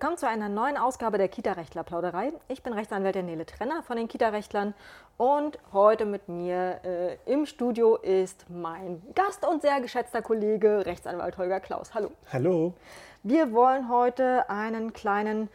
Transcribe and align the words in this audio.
Willkommen 0.00 0.16
zu 0.16 0.28
einer 0.28 0.48
neuen 0.48 0.76
Ausgabe 0.76 1.18
der 1.18 1.26
Kita-Rechtler-Plauderei. 1.26 2.32
Ich 2.46 2.62
bin 2.62 2.72
Rechtsanwältin 2.72 3.26
Nele 3.26 3.44
Trenner 3.44 3.82
von 3.82 3.96
den 3.96 4.06
Kita-Rechtlern 4.06 4.72
und 5.16 5.58
heute 5.72 6.04
mit 6.04 6.28
mir 6.28 6.78
äh, 6.84 7.16
im 7.26 7.46
Studio 7.46 7.96
ist 7.96 8.46
mein 8.48 9.02
Gast 9.16 9.44
und 9.44 9.60
sehr 9.60 9.80
geschätzter 9.80 10.22
Kollege 10.22 10.86
Rechtsanwalt 10.86 11.36
Holger 11.36 11.58
Klaus. 11.58 11.94
Hallo. 11.94 12.12
Hallo. 12.32 12.74
Wir 13.24 13.52
wollen 13.52 13.88
heute 13.88 14.48
einen 14.48 14.92
kleinen 14.92 15.48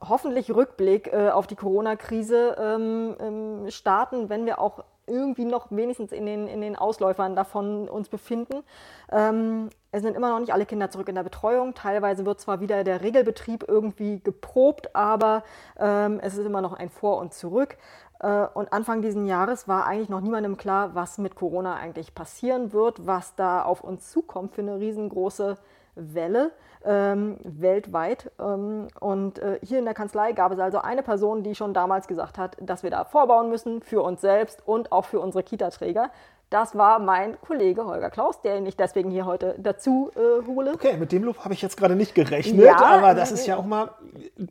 hoffentlich 0.00 0.54
Rückblick 0.54 1.12
äh, 1.12 1.30
auf 1.30 1.48
die 1.48 1.56
Corona-Krise 1.56 2.56
ähm, 2.60 3.16
ähm, 3.18 3.70
starten, 3.72 4.28
wenn 4.28 4.46
wir 4.46 4.60
auch 4.60 4.84
irgendwie 5.12 5.44
noch 5.44 5.70
wenigstens 5.70 6.12
in 6.12 6.26
den, 6.26 6.48
in 6.48 6.60
den 6.60 6.76
Ausläufern 6.76 7.36
davon 7.36 7.88
uns 7.88 8.08
befinden. 8.08 8.62
Ähm, 9.10 9.68
es 9.90 10.02
sind 10.02 10.16
immer 10.16 10.30
noch 10.30 10.40
nicht 10.40 10.52
alle 10.52 10.66
Kinder 10.66 10.90
zurück 10.90 11.08
in 11.08 11.14
der 11.14 11.22
Betreuung. 11.22 11.74
Teilweise 11.74 12.24
wird 12.24 12.40
zwar 12.40 12.60
wieder 12.60 12.82
der 12.82 13.02
Regelbetrieb 13.02 13.64
irgendwie 13.68 14.20
geprobt, 14.20 14.94
aber 14.96 15.44
ähm, 15.78 16.18
es 16.22 16.36
ist 16.36 16.46
immer 16.46 16.62
noch 16.62 16.72
ein 16.72 16.88
Vor 16.88 17.18
und 17.18 17.34
Zurück. 17.34 17.76
Äh, 18.20 18.46
und 18.54 18.72
Anfang 18.72 19.02
dieses 19.02 19.26
Jahres 19.28 19.68
war 19.68 19.86
eigentlich 19.86 20.08
noch 20.08 20.20
niemandem 20.20 20.56
klar, 20.56 20.94
was 20.94 21.18
mit 21.18 21.34
Corona 21.34 21.76
eigentlich 21.76 22.14
passieren 22.14 22.72
wird, 22.72 23.06
was 23.06 23.34
da 23.34 23.62
auf 23.62 23.84
uns 23.84 24.10
zukommt 24.10 24.54
für 24.54 24.62
eine 24.62 24.78
riesengroße 24.78 25.58
Welle 25.94 26.52
ähm, 26.84 27.36
weltweit. 27.42 28.30
Ähm, 28.40 28.88
und 29.00 29.38
äh, 29.38 29.58
hier 29.62 29.78
in 29.78 29.84
der 29.84 29.94
Kanzlei 29.94 30.32
gab 30.32 30.52
es 30.52 30.58
also 30.58 30.78
eine 30.78 31.02
Person, 31.02 31.42
die 31.42 31.54
schon 31.54 31.74
damals 31.74 32.06
gesagt 32.08 32.38
hat, 32.38 32.56
dass 32.60 32.82
wir 32.82 32.90
da 32.90 33.04
vorbauen 33.04 33.48
müssen 33.50 33.82
für 33.82 34.02
uns 34.02 34.20
selbst 34.20 34.62
und 34.66 34.92
auch 34.92 35.04
für 35.04 35.20
unsere 35.20 35.42
Kita-Träger. 35.42 36.10
Das 36.50 36.76
war 36.76 36.98
mein 36.98 37.40
Kollege 37.40 37.86
Holger 37.86 38.10
Klaus, 38.10 38.42
der 38.42 38.62
ich 38.66 38.76
deswegen 38.76 39.10
hier 39.10 39.24
heute 39.24 39.54
dazu 39.56 40.10
äh, 40.14 40.46
hole. 40.46 40.74
Okay, 40.74 40.98
mit 40.98 41.10
dem 41.10 41.24
Lob 41.24 41.38
habe 41.44 41.54
ich 41.54 41.62
jetzt 41.62 41.78
gerade 41.78 41.96
nicht 41.96 42.14
gerechnet, 42.14 42.62
ja, 42.62 42.76
aber 42.76 43.14
das 43.14 43.32
ist 43.32 43.46
ja 43.46 43.56
auch 43.56 43.64
mal, 43.64 43.92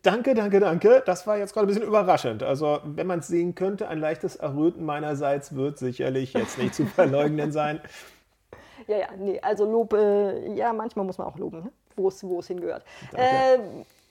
danke, 0.01 0.33
danke, 0.33 0.59
danke. 0.59 1.03
Das 1.05 1.27
war 1.27 1.37
jetzt 1.37 1.53
gerade 1.53 1.67
ein 1.67 1.67
bisschen 1.67 1.83
überraschend. 1.83 2.41
Also, 2.41 2.79
wenn 2.85 3.05
man 3.05 3.19
es 3.19 3.27
sehen 3.27 3.53
könnte, 3.53 3.87
ein 3.87 3.99
leichtes 3.99 4.35
Erröten 4.35 4.83
meinerseits 4.83 5.55
wird 5.55 5.77
sicherlich 5.77 6.33
jetzt 6.33 6.57
nicht 6.57 6.73
zu 6.73 6.87
verleugnen 6.87 7.51
sein. 7.51 7.81
Ja, 8.87 8.97
ja, 8.97 9.07
nee, 9.17 9.39
also 9.41 9.65
Lob, 9.65 9.93
äh, 9.93 10.53
ja, 10.53 10.73
manchmal 10.73 11.05
muss 11.05 11.17
man 11.17 11.27
auch 11.27 11.37
loben, 11.37 11.63
ne? 11.63 11.71
wo 11.95 12.39
es 12.39 12.47
hingehört. 12.47 12.83
Äh, 13.13 13.59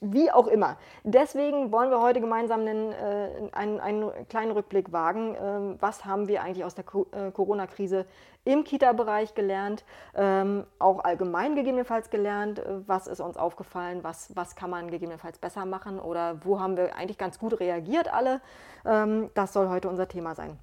wie 0.00 0.30
auch 0.30 0.46
immer. 0.46 0.76
Deswegen 1.04 1.72
wollen 1.72 1.90
wir 1.90 2.00
heute 2.00 2.20
gemeinsam 2.20 2.60
einen, 2.60 2.92
äh, 2.92 3.28
einen, 3.52 3.80
einen 3.80 4.10
kleinen 4.28 4.52
Rückblick 4.52 4.92
wagen. 4.92 5.36
Ähm, 5.40 5.76
was 5.78 6.04
haben 6.06 6.26
wir 6.26 6.42
eigentlich 6.42 6.64
aus 6.64 6.74
der 6.74 6.84
Co 6.84 7.06
äh, 7.12 7.30
Corona-Krise 7.30 8.06
im 8.44 8.64
Kita-Bereich 8.64 9.34
gelernt? 9.34 9.84
Ähm, 10.14 10.64
auch 10.78 11.04
allgemein 11.04 11.54
gegebenenfalls 11.54 12.08
gelernt. 12.08 12.60
Äh, 12.60 12.88
was 12.88 13.06
ist 13.06 13.20
uns 13.20 13.36
aufgefallen? 13.36 14.02
Was, 14.02 14.34
was 14.34 14.56
kann 14.56 14.70
man 14.70 14.90
gegebenenfalls 14.90 15.38
besser 15.38 15.66
machen? 15.66 16.00
Oder 16.00 16.38
wo 16.44 16.60
haben 16.60 16.78
wir 16.78 16.96
eigentlich 16.96 17.18
ganz 17.18 17.38
gut 17.38 17.60
reagiert 17.60 18.12
alle? 18.12 18.40
Ähm, 18.86 19.30
das 19.34 19.52
soll 19.52 19.68
heute 19.68 19.90
unser 19.90 20.08
Thema 20.08 20.34
sein. 20.34 20.58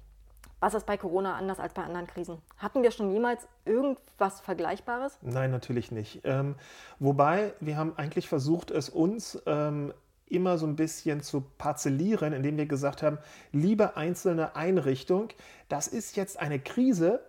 Was 0.60 0.74
ist 0.74 0.86
bei 0.86 0.96
Corona 0.96 1.36
anders 1.36 1.60
als 1.60 1.72
bei 1.72 1.84
anderen 1.84 2.08
Krisen? 2.08 2.38
Hatten 2.56 2.82
wir 2.82 2.90
schon 2.90 3.12
jemals 3.12 3.46
irgendwas 3.64 4.40
Vergleichbares? 4.40 5.18
Nein, 5.22 5.52
natürlich 5.52 5.92
nicht. 5.92 6.22
Ähm, 6.24 6.56
wobei, 6.98 7.54
wir 7.60 7.76
haben 7.76 7.92
eigentlich 7.96 8.28
versucht, 8.28 8.72
es 8.72 8.88
uns 8.88 9.40
ähm, 9.46 9.94
immer 10.26 10.58
so 10.58 10.66
ein 10.66 10.74
bisschen 10.74 11.22
zu 11.22 11.42
parzellieren, 11.58 12.32
indem 12.32 12.56
wir 12.56 12.66
gesagt 12.66 13.02
haben, 13.02 13.18
liebe 13.52 13.96
einzelne 13.96 14.56
Einrichtung, 14.56 15.28
das 15.68 15.86
ist 15.86 16.16
jetzt 16.16 16.38
eine 16.40 16.58
Krise, 16.58 17.20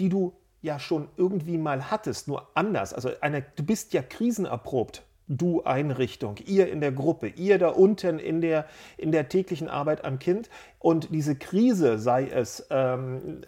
die 0.00 0.08
du 0.08 0.32
ja 0.62 0.78
schon 0.78 1.08
irgendwie 1.16 1.58
mal 1.58 1.90
hattest, 1.90 2.28
nur 2.28 2.48
anders. 2.54 2.94
Also 2.94 3.10
eine, 3.20 3.42
du 3.56 3.62
bist 3.62 3.92
ja 3.92 4.02
krisenerprobt 4.02 5.04
du 5.28 5.62
Einrichtung, 5.62 6.36
ihr 6.46 6.70
in 6.70 6.80
der 6.80 6.92
Gruppe, 6.92 7.28
ihr 7.28 7.58
da 7.58 7.68
unten 7.68 8.18
in 8.18 8.40
der, 8.40 8.66
in 8.96 9.12
der 9.12 9.28
täglichen 9.28 9.68
Arbeit 9.68 10.04
am 10.04 10.18
Kind. 10.18 10.48
Und 10.78 11.08
diese 11.12 11.36
Krise, 11.36 11.98
sei 11.98 12.28
es 12.28 12.66
ähm, 12.70 13.42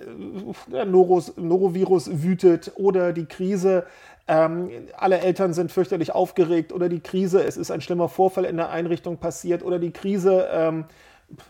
der 0.70 0.84
Noros, 0.84 1.36
Norovirus 1.36 2.22
wütet 2.22 2.72
oder 2.76 3.12
die 3.12 3.26
Krise, 3.26 3.86
ähm, 4.28 4.70
alle 4.96 5.18
Eltern 5.18 5.54
sind 5.54 5.72
fürchterlich 5.72 6.14
aufgeregt 6.14 6.72
oder 6.72 6.88
die 6.88 7.00
Krise, 7.00 7.42
es 7.42 7.56
ist 7.56 7.70
ein 7.70 7.80
schlimmer 7.80 8.08
Vorfall 8.08 8.44
in 8.44 8.56
der 8.56 8.70
Einrichtung 8.70 9.16
passiert 9.16 9.64
oder 9.64 9.78
die 9.78 9.90
Krise, 9.90 10.48
ähm, 10.52 10.84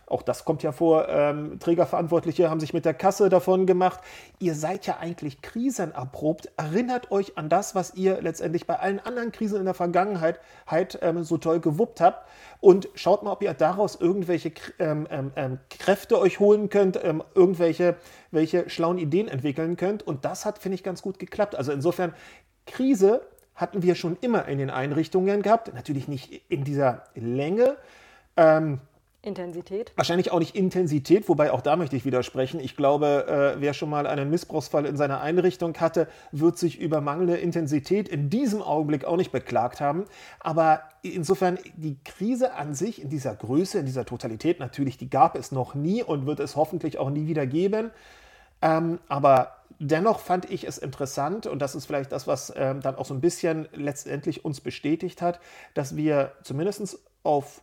auch 0.07 0.23
das 0.23 0.45
kommt 0.45 0.63
ja 0.63 0.73
vor, 0.73 1.09
ähm, 1.09 1.59
Trägerverantwortliche 1.59 2.51
haben 2.51 2.61
sich 2.61 2.75
mit 2.75 2.85
der 2.85 2.95
Kasse 2.95 3.29
davon 3.29 3.67
gemacht. 3.67 4.01
Ihr 4.39 4.55
seid 4.55 4.87
ja 4.87 4.99
eigentlich 4.99 5.43
krisenerprobt. 5.43 6.51
Erinnert 6.57 7.11
euch 7.11 7.39
an 7.39 7.49
das, 7.49 7.75
was 7.75 7.95
ihr 7.95 8.21
letztendlich 8.21 8.67
bei 8.67 8.79
allen 8.79 9.01
anderen 9.01 9.33
Krisen 9.33 9.59
in 9.59 9.65
der 9.65 9.75
Vergangenheit 9.75 10.41
halt, 10.67 10.99
ähm, 11.03 11.25
so 11.25 11.39
toll 11.39 11.61
gewuppt 11.61 12.01
habt. 12.01 12.29
Und 12.61 12.89
schaut 12.95 13.23
mal, 13.23 13.33
ob 13.33 13.43
ihr 13.43 13.55
daraus 13.55 13.97
irgendwelche 13.97 14.53
ähm, 14.79 15.07
ähm, 15.11 15.33
ähm 15.37 15.59
Kräfte 15.71 16.19
euch 16.19 16.41
holen 16.41 16.69
könnt, 16.69 17.03
ähm, 17.03 17.23
irgendwelche 17.35 17.97
welche 18.31 18.69
schlauen 18.71 18.99
Ideen 18.99 19.29
entwickeln 19.29 19.77
könnt. 19.77 20.03
Und 20.07 20.25
das 20.25 20.45
hat, 20.45 20.59
finde 20.59 20.75
ich, 20.75 20.83
ganz 20.83 21.03
gut 21.03 21.19
geklappt. 21.19 21.57
Also 21.57 21.73
insofern, 21.73 22.15
Krise 22.67 23.23
hatten 23.55 23.83
wir 23.83 23.95
schon 23.95 24.17
immer 24.21 24.47
in 24.47 24.59
den 24.59 24.71
Einrichtungen 24.71 25.43
gehabt. 25.43 25.73
Natürlich 25.75 26.09
nicht 26.09 26.43
in 26.49 26.65
dieser 26.65 27.05
Länge. 27.15 27.77
Ähm, 28.37 28.81
Intensität? 29.22 29.92
Wahrscheinlich 29.97 30.32
auch 30.32 30.38
nicht 30.38 30.56
Intensität, 30.56 31.28
wobei 31.28 31.53
auch 31.53 31.60
da 31.60 31.76
möchte 31.76 31.94
ich 31.94 32.06
widersprechen. 32.06 32.58
Ich 32.58 32.75
glaube, 32.75 33.54
äh, 33.56 33.60
wer 33.60 33.75
schon 33.75 33.91
mal 33.91 34.06
einen 34.06 34.31
Missbrauchsfall 34.31 34.86
in 34.86 34.97
seiner 34.97 35.20
Einrichtung 35.20 35.76
hatte, 35.76 36.08
wird 36.32 36.56
sich 36.56 36.81
über 36.81 37.03
mangelnde 37.03 37.36
Intensität 37.36 38.08
in 38.08 38.31
diesem 38.31 38.62
Augenblick 38.62 39.04
auch 39.04 39.19
nicht 39.19 39.31
beklagt 39.31 39.81
haben. 39.81 40.06
Aber 40.38 40.82
insofern, 41.03 41.58
die 41.76 41.98
Krise 42.03 42.54
an 42.54 42.75
sich 42.75 43.03
in 43.03 43.10
dieser 43.10 43.34
Größe, 43.34 43.78
in 43.78 43.86
dieser 43.86 44.06
Totalität, 44.06 44.58
natürlich, 44.58 44.97
die 44.97 45.10
gab 45.10 45.37
es 45.37 45.52
noch 45.52 45.75
nie 45.75 46.02
und 46.02 46.25
wird 46.25 46.41
es 46.41 46.56
hoffentlich 46.56 46.97
auch 46.97 47.10
nie 47.10 47.26
wieder 47.26 47.47
geben. 47.47 47.91
Ähm, 48.62 49.00
aber 49.08 49.56
dennoch 49.78 50.20
fand 50.20 50.50
ich 50.50 50.66
es 50.66 50.78
interessant, 50.78 51.47
und 51.47 51.60
das 51.60 51.75
ist 51.75 51.87
vielleicht 51.87 52.12
das, 52.12 52.26
was 52.26 52.52
ähm, 52.56 52.81
dann 52.81 52.97
auch 52.97 53.04
so 53.04 53.14
ein 53.14 53.20
bisschen 53.20 53.69
letztendlich 53.75 54.44
uns 54.47 54.62
bestätigt 54.62 55.20
hat, 55.20 55.41
dass 55.75 55.97
wir 55.97 56.32
zumindest 56.42 56.98
auf 57.22 57.62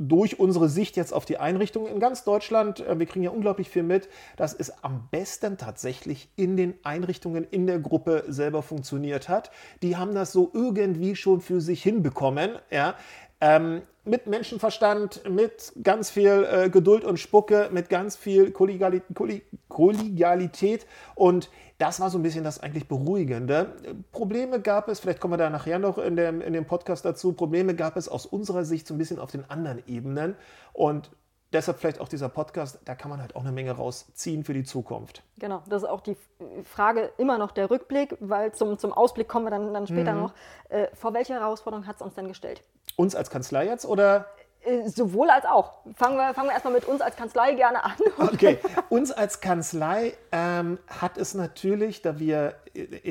durch 0.00 0.40
unsere 0.40 0.70
Sicht 0.70 0.96
jetzt 0.96 1.12
auf 1.12 1.26
die 1.26 1.36
Einrichtungen 1.36 1.92
in 1.92 2.00
ganz 2.00 2.24
Deutschland, 2.24 2.80
äh, 2.80 2.98
wir 2.98 3.06
kriegen 3.06 3.22
ja 3.22 3.30
unglaublich 3.30 3.68
viel 3.68 3.82
mit, 3.82 4.08
dass 4.36 4.54
es 4.54 4.82
am 4.82 5.08
besten 5.10 5.58
tatsächlich 5.58 6.30
in 6.36 6.56
den 6.56 6.74
Einrichtungen 6.82 7.46
in 7.50 7.66
der 7.66 7.78
Gruppe 7.78 8.24
selber 8.26 8.62
funktioniert 8.62 9.28
hat. 9.28 9.50
Die 9.82 9.96
haben 9.96 10.14
das 10.14 10.32
so 10.32 10.50
irgendwie 10.54 11.14
schon 11.16 11.42
für 11.42 11.60
sich 11.60 11.82
hinbekommen. 11.82 12.52
Ja. 12.70 12.94
Ähm, 13.42 13.82
mit 14.04 14.26
Menschenverstand, 14.26 15.28
mit 15.28 15.72
ganz 15.82 16.10
viel 16.10 16.46
äh, 16.50 16.70
Geduld 16.70 17.04
und 17.04 17.18
Spucke, 17.18 17.68
mit 17.70 17.90
ganz 17.90 18.16
viel 18.16 18.50
Kollegialität, 18.50 19.42
Kollegialität 19.80 20.86
und 21.14 21.48
das 21.78 22.00
war 22.00 22.10
so 22.10 22.18
ein 22.18 22.22
bisschen 22.22 22.44
das 22.44 22.60
eigentlich 22.60 22.86
Beruhigende. 22.86 23.74
Probleme 24.12 24.60
gab 24.60 24.88
es, 24.88 25.00
vielleicht 25.00 25.20
kommen 25.20 25.32
wir 25.32 25.38
da 25.38 25.48
nachher 25.48 25.78
noch 25.78 25.96
in 25.96 26.16
dem, 26.16 26.42
in 26.42 26.52
dem 26.52 26.66
Podcast 26.66 27.06
dazu, 27.06 27.32
Probleme 27.32 27.74
gab 27.74 27.96
es 27.96 28.06
aus 28.06 28.26
unserer 28.26 28.66
Sicht 28.66 28.86
so 28.86 28.94
ein 28.94 28.98
bisschen 28.98 29.18
auf 29.18 29.30
den 29.30 29.48
anderen 29.48 29.82
Ebenen 29.86 30.36
und 30.74 31.10
deshalb 31.54 31.78
vielleicht 31.78 31.98
auch 31.98 32.08
dieser 32.08 32.28
Podcast, 32.28 32.80
da 32.84 32.94
kann 32.94 33.10
man 33.10 33.22
halt 33.22 33.34
auch 33.34 33.40
eine 33.40 33.52
Menge 33.52 33.72
rausziehen 33.72 34.44
für 34.44 34.52
die 34.52 34.64
Zukunft. 34.64 35.22
Genau, 35.38 35.62
das 35.70 35.82
ist 35.82 35.88
auch 35.88 36.02
die 36.02 36.16
Frage 36.62 37.10
immer 37.16 37.38
noch 37.38 37.50
der 37.50 37.70
Rückblick, 37.70 38.18
weil 38.20 38.52
zum, 38.52 38.78
zum 38.78 38.92
Ausblick 38.92 39.28
kommen 39.28 39.46
wir 39.46 39.50
dann, 39.50 39.72
dann 39.72 39.86
später 39.86 40.12
mhm. 40.12 40.20
noch. 40.20 40.34
Äh, 40.68 40.88
vor 40.94 41.14
welche 41.14 41.32
Herausforderung 41.32 41.86
hat 41.86 41.96
es 41.96 42.02
uns 42.02 42.14
denn 42.14 42.28
gestellt? 42.28 42.62
Uns 42.96 43.14
als 43.14 43.30
Kanzlei 43.30 43.64
jetzt 43.64 43.86
oder? 43.86 44.26
Äh, 44.62 44.88
sowohl 44.88 45.30
als 45.30 45.46
auch. 45.46 45.72
Fangen 45.94 46.16
wir, 46.16 46.34
fangen 46.34 46.48
wir 46.48 46.52
erstmal 46.52 46.74
mit 46.74 46.84
uns 46.84 47.00
als 47.00 47.16
Kanzlei 47.16 47.54
gerne 47.54 47.82
an. 47.84 47.92
Okay, 48.18 48.58
uns 48.88 49.10
als 49.10 49.40
Kanzlei 49.40 50.14
ähm, 50.32 50.78
hat 50.86 51.16
es 51.16 51.34
natürlich, 51.34 52.02
da 52.02 52.18
wir 52.18 52.54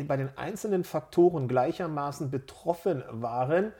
bei 0.07 0.17
den 0.17 0.29
einzelnen 0.37 0.83
Faktoren 0.83 1.47
gleichermaßen 1.47 2.29
betroffen 2.29 3.03
waren, 3.09 3.73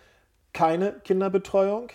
keine 0.54 0.94
Kinderbetreuung, 1.04 1.90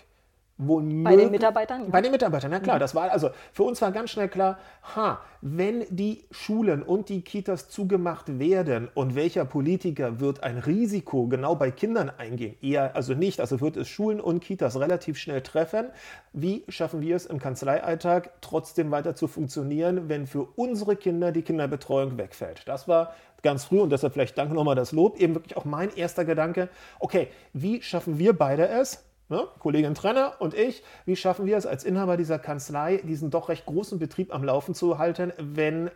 bei 0.57 1.17
den 1.17 1.33
Mitarbeitern? 1.33 1.91
Bei 1.91 2.01
den 2.01 2.13
Mitarbeitern, 2.13 2.53
ja 2.53 2.61
klar. 2.61 2.77
Mhm. 2.77 2.81
Das 2.81 2.95
war, 2.95 3.11
also 3.11 3.31
für 3.53 3.65
uns 3.65 3.83
war 3.83 3.91
ganz 3.91 4.11
schnell 4.11 4.29
klar, 4.29 4.59
ha, 4.95 5.19
wenn 5.41 5.85
die 5.91 6.25
Schulen 6.31 6.83
und 6.83 7.09
die 7.09 7.23
Kitas 7.23 7.69
zugemacht 7.69 8.39
werden 8.39 8.89
und 8.95 9.17
welcher 9.17 9.45
Politiker 9.45 10.21
wird 10.21 10.45
ein 10.45 10.59
Risiko 10.59 11.27
genau 11.27 11.57
bei 11.57 11.73
Kindern 11.73 12.09
eingehen? 12.09 12.55
Eher 12.63 12.95
also 12.95 13.15
nicht, 13.15 13.41
also 13.41 13.61
wird 13.61 13.77
es 13.77 13.89
Schulen 13.89 14.21
und 14.21 14.41
Kitas 14.41 14.79
relativ 14.79 15.19
schnell 15.19 15.43
treffen. 15.43 15.87
Wie 16.33 16.65
schaffen 16.69 17.01
wir 17.01 17.17
es 17.17 17.27
im 17.27 17.41
Kanzleialltag 17.41 18.31
trotzdem 18.41 18.93
weiter 18.93 19.17
zu 19.17 19.27
funktionieren, 19.27 20.09
wenn 20.09 20.27
für 20.29 20.47
unsere 20.55 20.95
Kinder 20.95 21.33
die 21.33 21.43
Kinderbetreuung 21.43 22.17
wegfällt? 22.17 22.63
Das 22.67 22.87
war 22.87 23.15
ganz 23.43 23.65
früh 23.65 23.81
und 23.81 23.91
deshalb 23.91 24.13
vielleicht 24.13 24.39
danke 24.39 24.55
nochmal 24.55 24.77
das 24.77 24.93
Lob, 24.93 25.21
eben 25.21 25.35
wirklich 25.35 25.57
auch 25.57 25.65
mein 25.65 25.95
erster 25.95 26.25
Gedanke, 26.25 26.69
okay, 27.01 27.29
wie 27.53 27.83
schaffen 27.83 28.19
wir 28.19 28.33
beide 28.39 28.69
es, 28.69 29.05
ne, 29.29 29.47
Kollegin 29.59 29.95
Trenner 29.95 30.35
und 30.39 30.55
ich, 30.55 30.83
wie 31.07 31.17
schaffen 31.17 31.47
wir 31.47 31.57
es 31.57 31.67
als 31.67 31.85
Inhaber 31.85 32.17
dieser 32.17 32.39
Kanzlei, 32.39 32.99
diesen 32.99 33.31
doch 33.31 33.49
recht 33.49 33.67
großen 33.67 33.99
Betrieb 33.99 34.35
am 34.35 34.45
Laufen 34.45 34.75
zu 34.75 34.99
halten, 34.99 35.33
wenn 35.39 35.91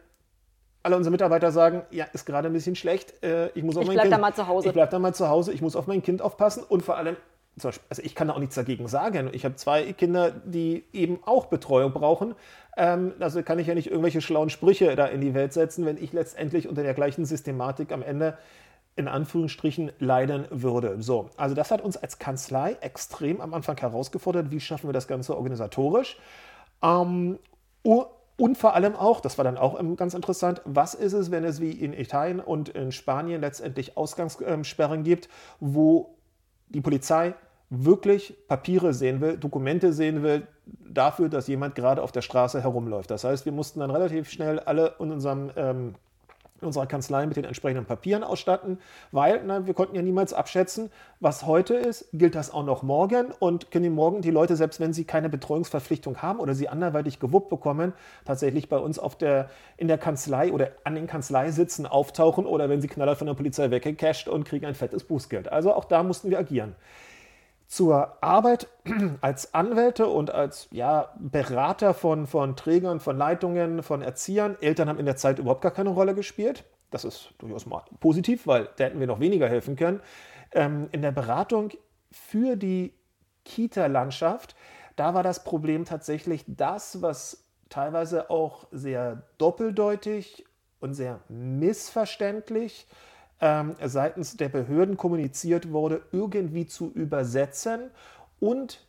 alle 0.83 0.97
unsere 0.97 1.11
Mitarbeiter 1.11 1.51
sagen, 1.51 1.83
ja, 1.91 2.07
ist 2.13 2.25
gerade 2.25 2.49
ein 2.49 2.53
bisschen 2.53 2.77
schlecht, 2.77 3.23
äh, 3.23 3.49
ich 3.49 3.63
muss 3.63 3.77
auf 3.77 3.83
ich 3.83 3.89
mein 3.89 3.97
Kind. 3.97 4.05
Ich 4.05 4.11
bleib 4.11 4.11
da 4.11 4.19
mal 4.19 4.35
zu 4.35 4.47
Hause. 4.47 4.69
Ich 4.69 4.75
bleib 4.75 4.91
da 4.91 4.99
mal 4.99 5.15
zu 5.15 5.29
Hause, 5.29 5.53
ich 5.53 5.61
muss 5.61 5.77
auf 5.77 5.87
mein 5.87 6.03
Kind 6.03 6.23
aufpassen 6.23 6.63
und 6.63 6.83
vor 6.83 6.97
allem 6.97 7.17
also 7.65 8.03
ich 8.03 8.15
kann 8.15 8.29
da 8.29 8.35
auch 8.35 8.39
nichts 8.39 8.55
dagegen 8.55 8.89
sagen. 8.89 9.31
Ich 9.33 9.45
habe 9.45 9.57
zwei 9.57 9.93
Kinder, 9.93 10.31
die 10.31 10.85
eben 10.93 11.21
auch 11.25 11.47
Betreuung 11.47 11.93
brauchen. 11.93 12.35
Ähm, 12.77 13.15
also 13.19 13.43
kann 13.43 13.59
ich 13.59 13.67
ja 13.67 13.75
nicht 13.75 13.89
irgendwelche 13.91 14.21
schlauen 14.21 14.51
Sprüche 14.51 14.95
da 14.97 15.07
in 15.07 15.21
die 15.21 15.35
Welt 15.35 15.53
setzen, 15.53 15.85
wenn 15.85 15.97
ich 15.97 16.13
letztendlich 16.13 16.69
unter 16.69 16.83
der 16.83 16.95
gleichen 16.95 17.25
Systematik 17.25 17.93
am 17.93 18.03
Ende 18.03 18.39
in 18.99 19.09
Anführungsstrichen 19.09 19.93
leiden 20.01 20.47
würde. 20.51 21.01
So, 21.01 21.31
also 21.37 21.55
das 21.55 21.71
hat 21.71 21.81
uns 21.81 21.97
als 21.97 22.19
Kanzlei 22.19 22.77
extrem 22.81 23.41
am 23.41 23.55
Anfang 23.55 23.77
herausgefordert. 23.77 24.51
Wie 24.51 24.61
schaffen 24.61 24.89
wir 24.89 24.93
das 24.93 25.07
Ganze 25.07 25.37
organisatorisch? 25.37 26.19
Ähm, 26.83 27.39
und 28.37 28.59
vor 28.59 28.75
allem 28.75 28.97
auch, 28.97 29.21
das 29.21 29.39
war 29.39 29.45
dann 29.45 29.57
auch 29.57 29.81
ganz 29.97 30.15
interessant, 30.15 30.61
was 30.65 30.95
ist 30.95 31.13
es, 31.13 31.31
wenn 31.31 31.45
es 31.45 31.61
wie 31.61 31.71
in 31.71 31.93
Italien 31.93 32.41
und 32.41 32.69
in 32.71 32.93
Spanien 32.93 33.41
letztendlich 33.41 33.97
Ausgangssperren 33.97 35.05
gibt, 35.05 35.29
wo 35.61 36.17
die 36.69 36.81
Polizei 36.81 37.35
wirklich 37.71 38.37
Papiere 38.49 38.95
sehen 38.95 39.21
will, 39.21 39.37
Dokumente 39.37 39.93
sehen 39.93 40.23
will, 40.23 40.47
dafür, 40.67 41.29
dass 41.29 41.47
jemand 41.47 41.75
gerade 41.77 42.03
auf 42.03 42.13
der 42.13 42.23
Straße 42.23 42.63
herumläuft. 42.63 43.11
Das 43.11 43.25
heißt, 43.25 43.45
wir 43.45 43.53
mussten 43.53 43.81
dann 43.81 43.91
relativ 43.91 44.29
schnell 44.31 44.59
alle 44.59 44.95
in 44.99 45.13
unserem 45.13 45.51
ähm, 45.57 45.95
unserer 46.61 46.87
Kanzlei 46.87 47.27
mit 47.27 47.37
den 47.37 47.45
entsprechenden 47.45 47.87
Papieren 47.87 48.25
ausstatten, 48.25 48.79
weil 49.13 49.43
na, 49.45 49.67
wir 49.67 49.75
konnten 49.75 49.95
ja 49.95 50.03
niemals 50.03 50.33
abschätzen, 50.33 50.91
was 51.21 51.47
heute 51.47 51.75
ist, 51.75 52.09
gilt 52.13 52.35
das 52.35 52.53
auch 52.53 52.65
noch 52.65 52.83
morgen? 52.83 53.27
Und 53.39 53.71
können 53.71 53.85
die 53.85 53.91
morgen 53.91 54.23
die 54.23 54.31
Leute, 54.31 54.57
selbst 54.57 54.81
wenn 54.81 54.93
sie 54.93 55.05
keine 55.05 55.29
Betreuungsverpflichtung 55.29 56.23
haben 56.23 56.41
oder 56.41 56.55
sie 56.55 56.69
anderweitig 56.69 57.21
gewuppt 57.21 57.49
bekommen, 57.49 57.93
tatsächlich 58.25 58.69
bei 58.69 58.79
uns 58.79 58.99
auf 58.99 59.17
der, 59.17 59.51
in 59.77 59.89
der 59.89 59.99
Kanzlei 59.99 60.53
oder 60.53 60.73
an 60.85 60.95
den 60.95 61.07
Kanzleisitzen 61.07 61.87
auftauchen 61.87 62.47
oder 62.47 62.69
wenn 62.69 62.81
sie 62.81 62.89
knaller 62.89 63.17
von 63.17 63.27
der 63.27 63.35
Polizei 63.35 63.71
weggecasht 63.71 64.29
und 64.29 64.45
kriegen 64.45 64.67
ein 64.67 64.75
fettes 64.75 65.05
Bußgeld. 65.05 65.51
Also 65.51 65.75
auch 65.75 65.85
da 65.85 66.03
mussten 66.03 66.31
wir 66.31 66.39
agieren 66.39 66.75
zur 67.69 68.17
Arbeit 68.23 68.67
als 69.21 69.55
Anwälte 69.55 70.09
und 70.09 70.33
als 70.33 70.69
ja, 70.73 71.15
Berater 71.19 71.95
von, 71.95 72.27
von 72.27 72.57
Trägern, 72.57 72.99
von 72.99 73.17
Leitungen, 73.17 73.83
von 73.83 74.03
Erziehern. 74.03 74.57
Eltern 74.61 74.89
haben 74.89 74.99
in 74.99 75.07
der 75.07 75.17
Zeit 75.17 75.39
überhaupt 75.39 75.61
gar 75.61 75.73
keine 75.73 75.91
Rolle 75.91 76.15
gespielt. 76.15 76.65
Das 76.91 77.05
ist 77.05 77.35
durchaus 77.39 77.67
mal 77.67 77.85
positiv, 78.01 78.47
weil 78.47 78.71
da 78.77 78.85
hätten 78.85 78.99
wir 78.99 79.07
noch 79.07 79.21
weniger 79.21 79.49
helfen 79.49 79.77
können. 79.77 80.01
Ähm, 80.53 80.89
in 80.93 81.03
der 81.03 81.13
Beratung 81.13 81.71
für 82.11 82.57
die 82.57 82.95
Kita-Landschaft, 83.45 84.57
da 84.97 85.13
war 85.13 85.23
das 85.23 85.45
Problem 85.45 85.85
tatsächlich 85.85 86.45
das, 86.47 87.03
was 87.03 87.45
teilweise 87.69 88.31
auch 88.31 88.67
sehr 88.71 89.25
doppeldeutig 89.37 90.47
und 90.81 90.95
sehr 90.95 91.21
missverständlich 91.29 92.87
äh, 92.89 93.08
ähm, 93.41 93.77
seitens 93.85 94.37
der 94.37 94.49
Behörden 94.49 94.97
kommuniziert 94.97 95.71
wurde, 95.71 96.03
irgendwie 96.13 96.67
zu 96.67 96.91
übersetzen 96.91 97.91
und 98.41 98.87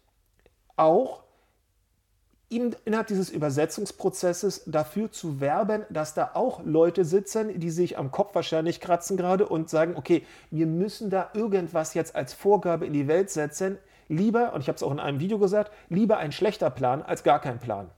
auch 0.75 1.23
innerhalb 2.49 3.07
dieses 3.07 3.29
Übersetzungsprozesses 3.29 4.63
dafür 4.65 5.11
zu 5.11 5.39
werben, 5.39 5.85
dass 5.91 6.15
da 6.15 6.31
auch 6.33 6.61
Leute 6.65 7.05
sitzen, 7.05 7.59
die 7.59 7.69
sich 7.69 7.97
am 7.97 8.11
Kopf 8.11 8.33
wahrscheinlich 8.33 8.79
kratzen 8.81 9.17
gerade 9.17 9.47
und 9.47 9.69
sagen, 9.69 9.95
okay, 9.95 10.25
wir 10.49 10.65
müssen 10.65 11.11
da 11.11 11.29
irgendwas 11.35 11.93
jetzt 11.93 12.15
als 12.15 12.33
Vorgabe 12.33 12.87
in 12.87 12.93
die 12.93 13.07
Welt 13.07 13.29
setzen. 13.29 13.77
Lieber, 14.07 14.53
und 14.53 14.61
ich 14.61 14.67
habe 14.67 14.77
es 14.77 14.83
auch 14.83 14.91
in 14.91 14.99
einem 14.99 15.19
Video 15.19 15.37
gesagt, 15.37 15.71
lieber 15.89 16.17
ein 16.17 16.31
schlechter 16.31 16.71
Plan 16.71 17.03
als 17.03 17.23
gar 17.23 17.39
kein 17.39 17.59
Plan. 17.59 17.91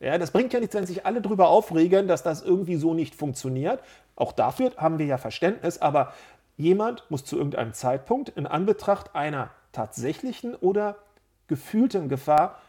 Ja, 0.00 0.16
das 0.16 0.30
bringt 0.30 0.52
ja 0.52 0.60
nichts, 0.60 0.74
wenn 0.74 0.86
sich 0.86 1.04
alle 1.06 1.20
darüber 1.20 1.48
aufregen, 1.48 2.06
dass 2.06 2.22
das 2.22 2.42
irgendwie 2.42 2.76
so 2.76 2.94
nicht 2.94 3.14
funktioniert. 3.14 3.82
Auch 4.14 4.32
dafür 4.32 4.72
haben 4.76 4.98
wir 4.98 5.06
ja 5.06 5.18
Verständnis, 5.18 5.78
aber 5.78 6.12
jemand 6.56 7.04
muss 7.08 7.24
zu 7.24 7.36
irgendeinem 7.36 7.72
Zeitpunkt 7.72 8.28
in 8.30 8.46
Anbetracht 8.46 9.14
einer 9.14 9.50
tatsächlichen 9.72 10.54
oder 10.54 10.96
gefühlten 11.48 12.08
Gefahr 12.08 12.60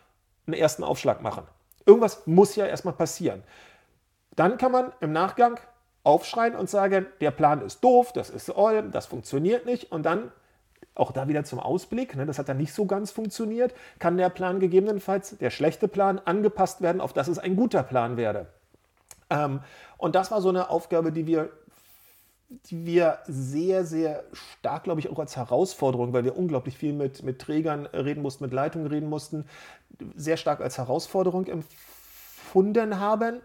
einen 0.47 0.55
ersten 0.55 0.83
Aufschlag 0.83 1.21
machen. 1.21 1.43
Irgendwas 1.85 2.25
muss 2.25 2.55
ja 2.55 2.65
erstmal 2.65 2.93
passieren. 2.93 3.43
Dann 4.35 4.57
kann 4.57 4.71
man 4.71 4.91
im 4.99 5.11
Nachgang 5.11 5.59
aufschreien 6.03 6.55
und 6.55 6.69
sagen, 6.69 7.05
der 7.21 7.31
Plan 7.31 7.61
ist 7.61 7.83
doof, 7.83 8.13
das 8.13 8.29
ist 8.29 8.49
all, 8.49 8.89
das 8.89 9.05
funktioniert 9.05 9.65
nicht. 9.65 9.91
Und 9.91 10.03
dann 10.03 10.31
auch 10.99 11.11
da 11.11 11.27
wieder 11.27 11.43
zum 11.43 11.59
Ausblick, 11.59 12.15
ne, 12.15 12.25
das 12.25 12.39
hat 12.39 12.49
dann 12.49 12.57
nicht 12.57 12.73
so 12.73 12.85
ganz 12.85 13.11
funktioniert, 13.11 13.73
kann 13.99 14.17
der 14.17 14.29
Plan 14.29 14.59
gegebenenfalls, 14.59 15.37
der 15.37 15.49
schlechte 15.49 15.87
Plan, 15.87 16.19
angepasst 16.23 16.81
werden, 16.81 17.01
auf 17.01 17.13
dass 17.13 17.27
es 17.27 17.39
ein 17.39 17.55
guter 17.55 17.83
Plan 17.83 18.17
werde. 18.17 18.47
Ähm, 19.29 19.61
und 19.97 20.15
das 20.15 20.31
war 20.31 20.41
so 20.41 20.49
eine 20.49 20.69
Aufgabe, 20.69 21.11
die 21.11 21.27
wir, 21.27 21.49
die 22.65 22.85
wir 22.85 23.19
sehr, 23.27 23.85
sehr 23.85 24.23
stark, 24.33 24.83
glaube 24.83 24.99
ich, 24.99 25.09
auch 25.09 25.19
als 25.19 25.35
Herausforderung, 25.35 26.13
weil 26.13 26.23
wir 26.23 26.37
unglaublich 26.37 26.77
viel 26.77 26.93
mit, 26.93 27.23
mit 27.23 27.39
Trägern 27.39 27.85
reden 27.87 28.21
mussten, 28.21 28.43
mit 28.43 28.53
Leitungen 28.53 28.87
reden 28.87 29.09
mussten, 29.09 29.45
sehr 30.15 30.37
stark 30.37 30.61
als 30.61 30.77
Herausforderung 30.77 31.45
empfunden 31.47 32.99
haben. 32.99 33.41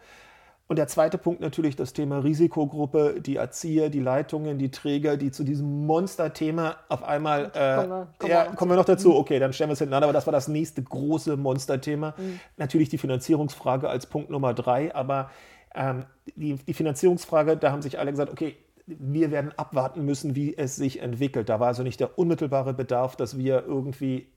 Und 0.67 0.77
der 0.77 0.87
zweite 0.89 1.19
Punkt 1.19 1.43
natürlich 1.43 1.77
das 1.77 1.93
Thema 1.93 2.19
Risikogruppe, 2.19 3.21
die 3.21 3.37
Erzieher, 3.37 3.91
die 3.91 4.01
Leitungen, 4.01 4.57
die 4.57 4.71
Träger, 4.71 5.19
die 5.19 5.31
zu 5.31 5.45
diesem 5.45 5.87
Monsterthema 5.87 6.77
auf 6.89 7.03
einmal. 7.03 7.53
Äh, 7.55 7.77
kommen, 7.77 7.91
wir, 7.91 8.09
kommen, 8.19 8.31
ja, 8.31 8.45
wir 8.45 8.57
kommen 8.57 8.71
wir 8.73 8.77
noch 8.77 8.87
dazu. 8.87 9.11
Mhm. 9.11 9.17
Okay, 9.17 9.39
dann 9.39 9.53
stellen 9.53 9.69
wir 9.69 9.75
es 9.75 9.81
hinten 9.81 9.93
an, 9.93 10.03
aber 10.03 10.15
das 10.15 10.27
war 10.27 10.33
das 10.33 10.49
nächste 10.49 10.83
große 10.83 11.37
Monsterthema. 11.37 12.15
Mhm. 12.17 12.41
Natürlich 12.57 12.89
die 12.89 12.99
Finanzierungsfrage 12.99 13.91
als 13.91 14.07
Punkt 14.07 14.31
Nummer 14.31 14.55
drei, 14.55 14.95
aber 14.95 15.31
ähm, 15.75 16.07
die, 16.35 16.55
die 16.55 16.75
Finanzierungsfrage, 16.75 17.59
da 17.59 17.71
haben 17.71 17.83
sich 17.83 17.99
alle 17.99 18.11
gesagt, 18.11 18.33
okay, 18.33 18.57
wir 18.87 19.31
werden 19.31 19.53
abwarten 19.57 20.05
müssen, 20.05 20.35
wie 20.35 20.57
es 20.57 20.77
sich 20.77 21.01
entwickelt. 21.01 21.49
Da 21.49 21.61
war 21.61 21.69
also 21.69 21.83
nicht 21.83 22.01
der 22.01 22.19
unmittelbare 22.19 22.73
Bedarf, 22.75 23.17
dass 23.17 23.37
wir 23.37 23.65
irgendwie 23.67 24.29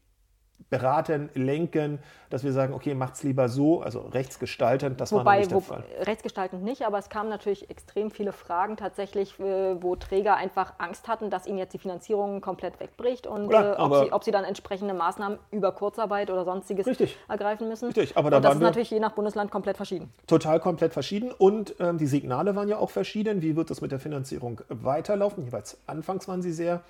beraten, 0.70 1.30
lenken, 1.34 2.00
dass 2.30 2.44
wir 2.44 2.52
sagen, 2.52 2.74
okay, 2.74 2.94
macht 2.94 3.16
es 3.16 3.24
lieber 3.24 3.48
so, 3.48 3.82
also 3.82 4.02
rechtsgestaltend, 4.02 5.00
das 5.00 5.14
Wobei, 5.14 5.24
war 5.24 5.38
nicht 5.38 5.52
der 5.52 5.58
wo, 5.58 5.62
Fall. 5.62 5.84
Rechtsgestaltend 6.02 6.64
nicht, 6.64 6.86
aber 6.86 6.98
es 6.98 7.10
kamen 7.10 7.30
natürlich 7.30 7.70
extrem 7.70 8.12
viele 8.12 8.34
Fragen 8.34 8.76
tatsächlich, 8.76 9.40
äh, 9.40 9.82
wo 9.82 9.96
Träger 9.96 10.36
einfach 10.36 10.74
Angst 10.78 11.08
hatten, 11.08 11.30
dass 11.30 11.48
ihnen 11.48 11.58
jetzt 11.58 11.74
die 11.74 11.78
Finanzierung 11.78 12.42
komplett 12.42 12.80
wegbricht 12.82 13.28
und 13.28 13.48
Klar, 13.48 13.78
äh, 13.78 13.82
ob, 13.82 13.96
sie, 13.96 14.12
ob, 14.12 14.24
sie, 14.26 14.32
dann 14.32 14.44
entsprechende 14.44 14.94
Maßnahmen 14.94 15.40
über 15.52 15.72
Kurzarbeit 15.72 16.30
oder 16.30 16.44
sonstiges 16.44 16.86
richtig, 16.86 17.18
ergreifen 17.30 17.70
müssen. 17.70 17.86
Richtig, 17.86 18.18
aber 18.18 18.30
da 18.30 18.38
und 18.38 18.44
das 18.44 18.56
ist 18.56 18.62
natürlich 18.62 18.92
je 18.92 19.00
nach 19.00 19.14
Bundesland 19.14 19.52
komplett 19.52 19.78
verschieden. 19.78 20.12
Total 20.28 20.60
komplett 20.60 20.92
verschieden 20.92 21.32
und 21.32 21.76
ähm, 21.80 21.98
die 21.98 22.08
Signale 22.08 22.56
waren 22.56 22.68
ja 22.68 22.78
auch 22.78 22.90
verschieden. 22.90 23.42
Wie 23.42 23.56
wird 23.56 23.70
das 23.70 23.80
mit 23.80 23.94
der 23.94 24.00
Finanzierung 24.00 24.62
weiterlaufen? 24.68 25.46
Jeweils 25.46 25.78
anfangs 25.88 26.28
waren 26.28 26.42
sie 26.42 26.52
sehr, 26.52 26.82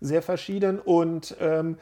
sehr 0.00 0.20
verschieden 0.20 0.80
und 0.80 1.34
ähm, 1.40 1.78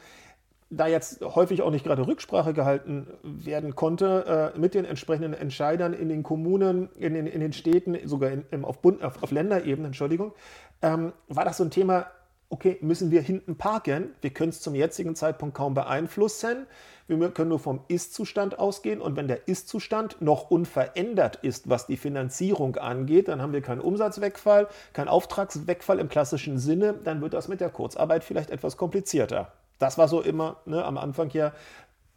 da 0.71 0.87
jetzt 0.87 1.21
häufig 1.21 1.61
auch 1.61 1.69
nicht 1.69 1.83
gerade 1.83 2.07
Rücksprache 2.07 2.53
gehalten 2.53 3.07
werden 3.23 3.75
konnte 3.75 4.53
äh, 4.55 4.59
mit 4.59 4.73
den 4.73 4.85
entsprechenden 4.85 5.33
Entscheidern 5.33 5.93
in 5.93 6.09
den 6.09 6.23
Kommunen, 6.23 6.89
in 6.97 7.13
den, 7.13 7.27
in 7.27 7.41
den 7.41 7.53
Städten, 7.53 7.97
sogar 8.07 8.31
in, 8.31 8.63
auf, 8.63 8.81
Bund, 8.81 9.03
auf, 9.03 9.21
auf 9.21 9.31
Länderebene, 9.31 9.87
Entschuldigung, 9.87 10.33
ähm, 10.81 11.11
war 11.27 11.43
das 11.43 11.57
so 11.57 11.65
ein 11.65 11.71
Thema, 11.71 12.07
okay, 12.49 12.77
müssen 12.81 13.11
wir 13.11 13.21
hinten 13.21 13.57
parken? 13.57 14.15
Wir 14.21 14.29
können 14.29 14.49
es 14.49 14.61
zum 14.61 14.73
jetzigen 14.73 15.15
Zeitpunkt 15.15 15.55
kaum 15.55 15.73
beeinflussen. 15.73 16.67
Wir 17.07 17.29
können 17.31 17.49
nur 17.49 17.59
vom 17.59 17.81
Ist-Zustand 17.89 18.57
ausgehen 18.57 19.01
und 19.01 19.17
wenn 19.17 19.27
der 19.27 19.49
Ist-Zustand 19.49 20.21
noch 20.21 20.49
unverändert 20.49 21.37
ist, 21.41 21.69
was 21.69 21.85
die 21.87 21.97
Finanzierung 21.97 22.77
angeht, 22.77 23.27
dann 23.27 23.41
haben 23.41 23.51
wir 23.51 23.61
keinen 23.61 23.81
Umsatzwegfall, 23.81 24.69
keinen 24.93 25.09
Auftragswegfall 25.09 25.99
im 25.99 26.07
klassischen 26.07 26.57
Sinne, 26.57 26.93
dann 27.03 27.21
wird 27.21 27.33
das 27.33 27.49
mit 27.49 27.59
der 27.59 27.69
Kurzarbeit 27.69 28.23
vielleicht 28.23 28.49
etwas 28.49 28.77
komplizierter. 28.77 29.51
Das 29.81 29.97
war 29.97 30.07
so 30.07 30.21
immer 30.21 30.57
ne, 30.65 30.83
am 30.85 30.97
Anfang 30.97 31.29
ja 31.31 31.53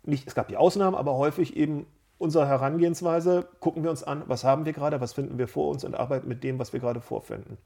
nicht, 0.03 0.29
es 0.29 0.35
gab 0.35 0.49
die 0.49 0.57
Ausnahmen, 0.57 0.95
aber 0.95 1.15
häufig 1.17 1.57
eben 1.57 1.87
unsere 2.19 2.47
Herangehensweise, 2.47 3.49
gucken 3.61 3.83
wir 3.83 3.91
uns 3.91 4.05
an, 4.05 4.23
was 4.27 4.45
haben 4.45 4.67
wir 4.67 4.73
gerade, 4.73 5.01
was 5.01 5.15
finden 5.15 5.39
wir 5.39 5.49
vor 5.49 5.71
uns 5.71 5.85
und 5.85 5.95
arbeiten 5.95 6.29
mit 6.29 6.45
dem, 6.45 6.59
was 6.59 6.73
wir 6.73 6.81
gerade 6.81 7.01
vorfinden. 7.01 7.59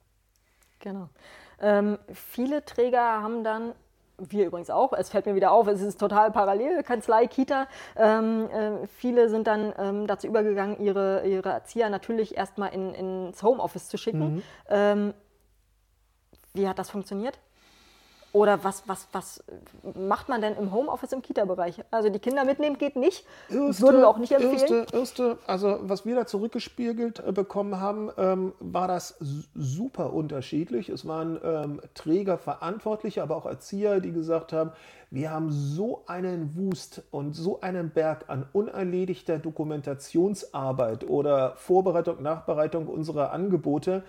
Genau. 0.78 1.08
Ähm, 1.60 1.98
viele 2.12 2.64
Träger 2.64 3.22
haben 3.22 3.42
dann 3.42 3.74
wir 4.18 4.46
übrigens 4.46 4.68
auch, 4.70 4.92
es 4.92 5.10
fällt 5.10 5.26
mir 5.26 5.36
wieder 5.36 5.52
auf, 5.52 5.68
es 5.68 5.80
ist 5.80 6.00
total 6.00 6.32
parallel, 6.32 6.82
Kanzlei, 6.82 7.28
Kita. 7.28 7.68
Ähm, 7.96 8.48
äh, 8.50 8.86
viele 8.88 9.28
sind 9.28 9.46
dann 9.46 9.72
ähm, 9.78 10.06
dazu 10.08 10.26
übergegangen, 10.26 10.80
ihre, 10.80 11.24
ihre 11.24 11.50
Erzieher 11.50 11.88
natürlich 11.88 12.36
erstmal 12.36 12.74
in, 12.74 12.94
ins 12.94 13.42
Homeoffice 13.42 13.88
zu 13.88 13.96
schicken. 13.96 14.36
Mhm. 14.36 14.42
Ähm, 14.68 15.14
wie 16.52 16.68
hat 16.68 16.78
das 16.80 16.90
funktioniert? 16.90 17.38
Oder 18.32 18.62
was, 18.62 18.82
was, 18.86 19.08
was 19.12 19.42
macht 19.96 20.28
man 20.28 20.42
denn 20.42 20.54
im 20.56 20.70
Homeoffice 20.70 21.12
im 21.12 21.22
Kita-Bereich? 21.22 21.82
Also 21.90 22.10
die 22.10 22.18
Kinder 22.18 22.44
mitnehmen 22.44 22.76
geht 22.76 22.94
nicht. 22.94 23.24
Erste, 23.48 23.82
Würden 23.82 24.00
wir 24.00 24.08
auch 24.08 24.18
nicht 24.18 24.32
empfehlen. 24.32 24.52
Erste, 24.52 24.96
erste, 24.96 25.38
also 25.46 25.78
was 25.82 26.04
wir 26.04 26.14
da 26.14 26.26
zurückgespiegelt 26.26 27.20
äh, 27.20 27.32
bekommen 27.32 27.80
haben, 27.80 28.10
ähm, 28.18 28.52
war 28.60 28.86
das 28.86 29.16
super 29.54 30.12
unterschiedlich. 30.12 30.90
Es 30.90 31.06
waren 31.06 31.40
ähm, 31.42 31.80
Träger, 31.94 32.36
Verantwortliche, 32.36 33.22
aber 33.22 33.36
auch 33.36 33.46
Erzieher, 33.46 34.00
die 34.00 34.12
gesagt 34.12 34.52
haben, 34.52 34.72
wir 35.10 35.30
haben 35.30 35.50
so 35.50 36.02
einen 36.06 36.54
Wust 36.54 37.02
und 37.10 37.32
so 37.32 37.62
einen 37.62 37.90
Berg 37.90 38.26
an 38.28 38.44
unerledigter 38.52 39.38
Dokumentationsarbeit 39.38 41.08
oder 41.08 41.56
Vorbereitung, 41.56 42.22
Nachbereitung 42.22 42.88
unserer 42.88 43.32
Angebote 43.32 44.04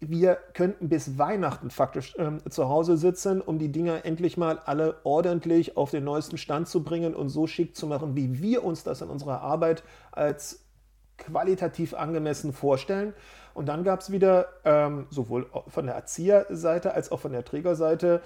wir 0.00 0.38
könnten 0.54 0.88
bis 0.88 1.18
Weihnachten 1.18 1.70
faktisch 1.70 2.14
ähm, 2.18 2.38
zu 2.48 2.68
Hause 2.68 2.96
sitzen, 2.96 3.40
um 3.40 3.58
die 3.58 3.70
Dinger 3.70 4.04
endlich 4.04 4.36
mal 4.36 4.58
alle 4.64 4.96
ordentlich 5.04 5.76
auf 5.76 5.90
den 5.90 6.04
neuesten 6.04 6.38
Stand 6.38 6.68
zu 6.68 6.82
bringen 6.82 7.14
und 7.14 7.28
so 7.28 7.46
schick 7.46 7.76
zu 7.76 7.86
machen, 7.86 8.16
wie 8.16 8.40
wir 8.40 8.64
uns 8.64 8.82
das 8.82 9.02
in 9.02 9.08
unserer 9.08 9.42
Arbeit 9.42 9.82
als 10.10 10.64
qualitativ 11.18 11.92
angemessen 11.92 12.54
vorstellen. 12.54 13.12
Und 13.52 13.66
dann 13.66 13.84
gab 13.84 14.00
es 14.00 14.10
wieder 14.10 14.48
ähm, 14.64 15.06
sowohl 15.10 15.46
von 15.68 15.84
der 15.84 15.94
Erzieherseite 15.94 16.94
als 16.94 17.12
auch 17.12 17.20
von 17.20 17.32
der 17.32 17.44
Trägerseite 17.44 18.22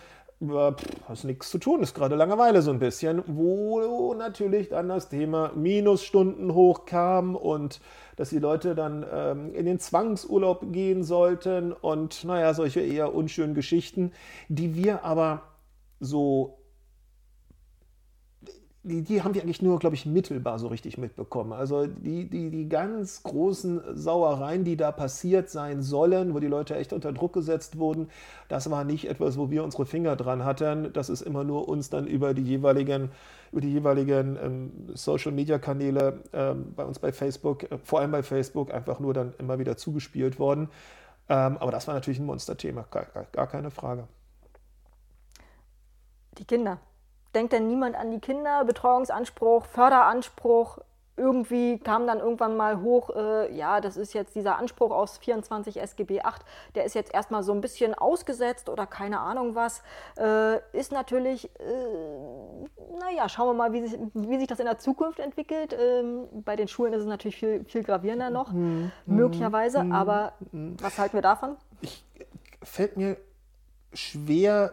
hast 1.09 1.25
nichts 1.25 1.51
zu 1.51 1.59
tun, 1.59 1.83
ist 1.83 1.95
gerade 1.95 2.17
Langeweile 2.17 2.63
so 2.63 2.71
ein 2.71 2.79
bisschen, 2.79 3.23
wo 3.27 4.15
natürlich 4.15 4.69
dann 4.69 4.89
das 4.89 5.09
Thema 5.09 5.53
Minusstunden 5.55 6.55
hochkam 6.55 7.37
und 7.37 7.81
dass 8.17 8.31
die 8.31 8.39
Leute 8.39 8.75
dann 8.75 9.05
ähm, 9.13 9.55
in 9.55 9.67
den 9.67 9.79
Zwangsurlaub 9.79 10.73
gehen 10.73 11.03
sollten 11.03 11.73
und 11.73 12.25
naja, 12.25 12.55
solche 12.55 12.81
eher 12.81 13.15
unschönen 13.15 13.55
Geschichten, 13.55 14.13
die 14.49 14.75
wir 14.75 15.05
aber 15.05 15.43
so 16.01 16.64
die, 18.85 19.03
die 19.03 19.23
haben 19.23 19.35
wir 19.35 19.43
eigentlich 19.43 19.63
nur, 19.63 19.79
glaube 19.79 19.97
ich, 19.97 20.05
mittelbar 20.05 20.59
so 20.59 20.69
richtig 20.69 20.99
mitbekommen. 20.99 21.55
Also 21.55 21.87
die, 21.87 22.29
die, 22.29 22.51
die 22.51 22.69
ganz 22.69 23.23
großen 23.23 23.97
Sauereien, 23.97 24.63
die 24.63 24.77
da 24.77 24.93
passiert 24.93 25.49
sein 25.49 25.83
sollen, 25.83 26.35
wo 26.35 26.39
die 26.39 26.49
Leute 26.49 26.77
echt 26.77 26.93
unter 26.93 27.13
Druck 27.13 27.33
gesetzt 27.33 27.79
wurden, 27.79 28.11
das 28.49 28.71
war 28.71 28.85
nicht 28.85 29.09
etwas, 29.09 29.39
wo 29.39 29.51
wir 29.51 29.65
unsere 29.65 29.87
Finger 29.87 30.17
dran 30.17 30.45
hatten. 30.45 30.93
Das 30.93 31.09
ist 31.09 31.23
immer 31.23 31.45
nur 31.45 31.67
uns 31.67 31.89
dann 31.89 32.07
über 32.07 32.35
die 32.35 32.43
jeweiligen, 32.43 33.11
über 33.53 33.63
die 33.63 33.73
jeweiligen 33.73 34.37
ähm, 34.37 34.73
Social-Media-Kanäle 34.93 36.21
ähm, 36.35 36.75
bei 36.77 36.85
uns 36.85 36.99
bei 36.99 37.11
Facebook, 37.11 37.71
äh, 37.73 37.79
vor 37.83 38.01
allem 38.01 38.11
bei 38.11 38.23
Facebook, 38.23 38.73
einfach 38.73 39.01
nur 39.01 39.15
dann 39.15 39.33
immer 39.39 39.59
wieder 39.59 39.79
zugespielt 39.79 40.39
worden. 40.39 40.69
Ähm, 41.31 41.57
aber 41.57 41.71
das 41.71 41.89
war 41.89 41.95
natürlich 41.95 42.19
ein 42.19 42.27
Monsterthema, 42.27 42.85
gar, 42.91 43.07
gar, 43.07 43.25
gar 43.33 43.47
keine 43.47 43.71
Frage. 43.71 44.07
Die 46.37 46.45
Kinder 46.45 46.79
denkt 47.35 47.53
denn 47.53 47.67
niemand 47.69 47.97
an 47.97 48.11
die 48.11 48.21
Kinder? 48.21 48.65
Betreuungsanspruch, 48.65 49.67
Förderanspruch. 49.67 50.79
Irgendwie 51.17 51.79
kam 51.79 52.09
dann 52.09 52.19
irgendwann 52.19 52.57
mal 52.57 52.81
hoch, 52.81 53.11
äh, 53.15 53.55
ja, 53.55 53.81
das 53.81 53.97
ist 53.97 54.15
jetzt 54.15 54.35
dieser 54.35 54.59
Anspruch 54.59 54.91
aus 54.91 55.19
24 55.19 55.81
SGB 55.81 56.23
8, 56.23 56.43
der 56.75 56.85
ist 56.85 56.97
jetzt 56.97 57.15
erstmal 57.15 57.45
so 57.45 57.53
ein 57.53 57.61
bisschen 57.61 57.95
ausgesetzt 57.95 58.69
oder 58.69 58.85
keine 58.85 59.21
Ahnung 59.21 59.55
was. 59.55 59.85
Äh, 60.19 60.59
ist 60.77 60.91
natürlich, 60.91 61.49
äh, 61.61 62.99
naja, 62.99 63.29
schauen 63.29 63.47
wir 63.47 63.55
mal, 63.55 63.73
wie 63.73 63.87
sich, 63.87 63.97
wie 64.13 64.39
sich 64.39 64.49
das 64.49 64.59
in 64.59 64.67
der 64.67 64.79
Zukunft 64.79 65.21
entwickelt. 65.21 65.77
Ähm, 65.79 66.27
bei 66.33 66.57
den 66.57 66.67
Schulen 66.67 66.93
ist 66.93 67.03
es 67.03 67.07
natürlich 67.07 67.37
viel, 67.37 67.65
viel 67.65 67.85
gravierender 67.85 68.31
noch, 68.31 68.51
mhm. 68.51 68.91
möglicherweise, 69.07 69.85
mhm. 69.85 69.93
aber 69.93 70.33
mhm. 70.51 70.77
was 70.81 70.99
halten 70.99 71.15
wir 71.15 71.23
davon? 71.23 71.57
Ich, 71.81 72.05
fällt 72.65 72.97
mir 72.97 73.17
schwer 73.93 74.73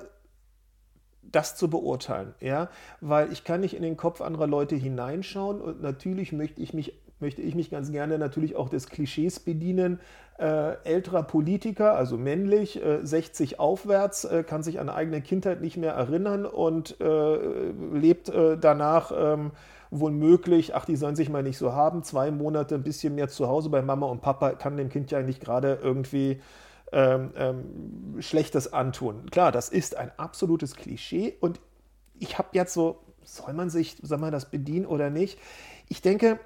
das 1.32 1.56
zu 1.56 1.70
beurteilen, 1.70 2.34
ja, 2.40 2.70
weil 3.00 3.32
ich 3.32 3.44
kann 3.44 3.62
nicht 3.62 3.76
in 3.76 3.84
den 3.84 3.98
Kopf 3.98 4.22
anderer 4.22 4.48
Leute 4.48 4.76
hineinschauen 4.76 5.62
und 5.62 5.82
natürlich 5.82 6.32
möchte 6.32 6.62
ich 6.62 6.74
mich 6.74 6.94
möchte 7.22 7.42
ich 7.42 7.56
mich 7.56 7.70
ganz 7.70 7.92
gerne 7.92 8.18
natürlich 8.18 8.56
auch 8.56 8.68
des 8.68 8.88
Klischees 8.88 9.40
bedienen. 9.40 10.00
Äh, 10.40 10.84
älterer 10.86 11.22
Politiker, 11.22 11.94
also 11.94 12.18
männlich, 12.18 12.84
äh, 12.84 13.06
60 13.06 13.60
aufwärts, 13.60 14.26
äh, 14.26 14.44
kann 14.44 14.64
sich 14.64 14.80
an 14.80 14.90
eigene 14.90 15.22
Kindheit 15.22 15.62
nicht 15.62 15.78
mehr 15.78 15.94
erinnern 15.94 16.48
und 16.48 17.00
äh, 17.00 17.38
lebt 17.94 18.30
äh, 18.30 18.58
danach 18.58 19.12
ähm, 19.16 19.52
wohl 19.92 20.12
möglich, 20.12 20.74
ach, 20.74 20.86
die 20.86 20.96
sollen 20.96 21.16
sich 21.16 21.30
mal 21.30 21.44
nicht 21.44 21.58
so 21.58 21.74
haben, 21.74 22.02
zwei 22.02 22.32
Monate 22.32 22.76
ein 22.76 22.84
bisschen 22.84 23.14
mehr 23.14 23.28
zu 23.28 23.48
Hause 23.48 23.70
bei 23.70 23.84
Mama 23.84 24.08
und 24.08 24.22
Papa 24.22 24.54
kann 24.54 24.78
dem 24.78 24.90
Kind 24.90 25.12
ja 25.12 25.22
nicht 25.22 25.42
gerade 25.42 25.78
irgendwie 25.84 26.42
ähm, 26.92 27.32
ähm, 27.36 28.22
Schlechtes 28.22 28.72
antun. 28.72 29.30
Klar, 29.32 29.52
das 29.52 29.70
ist 29.70 29.96
ein 29.96 30.12
absolutes 30.18 30.76
Klischee 30.76 31.36
und 31.40 31.60
ich 32.20 32.38
habe 32.38 32.50
jetzt 32.54 32.74
so, 32.74 33.04
soll 33.24 33.54
man 33.54 33.70
sich, 33.70 33.98
soll 34.02 34.18
man 34.18 34.32
das 34.32 34.50
bedienen 34.50 34.86
oder 34.86 35.10
nicht? 35.10 35.40
Ich 35.88 36.02
denke, 36.02 36.40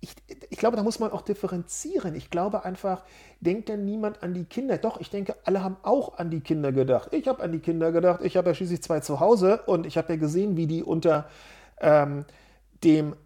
ich, 0.00 0.14
ich, 0.50 0.58
glaube, 0.58 0.76
da 0.76 0.82
muss 0.82 1.00
man 1.00 1.10
auch 1.10 1.22
differenzieren. 1.22 2.14
Ich 2.14 2.30
glaube 2.30 2.64
einfach, 2.64 3.02
denkt 3.40 3.68
denn 3.68 3.84
niemand 3.84 4.22
an 4.22 4.32
die 4.32 4.44
Kinder? 4.44 4.78
Doch, 4.78 5.00
ich 5.00 5.10
denke, 5.10 5.34
alle 5.44 5.64
haben 5.64 5.76
auch 5.82 6.18
an 6.18 6.30
die 6.30 6.40
Kinder 6.40 6.70
gedacht. 6.70 7.12
Ich 7.12 7.26
habe 7.26 7.42
an 7.42 7.50
die 7.50 7.58
Kinder 7.58 7.90
gedacht. 7.90 8.20
Ich 8.22 8.36
habe 8.36 8.50
ja 8.50 8.54
schließlich 8.54 8.82
zwei 8.82 9.00
zu 9.00 9.18
Hause 9.18 9.62
und 9.66 9.86
ich 9.86 9.98
habe 9.98 10.12
ja 10.12 10.18
gesehen, 10.18 10.56
wie 10.56 10.68
die 10.68 10.84
unter 10.84 11.28
ähm, 11.80 12.24
dem 12.84 13.16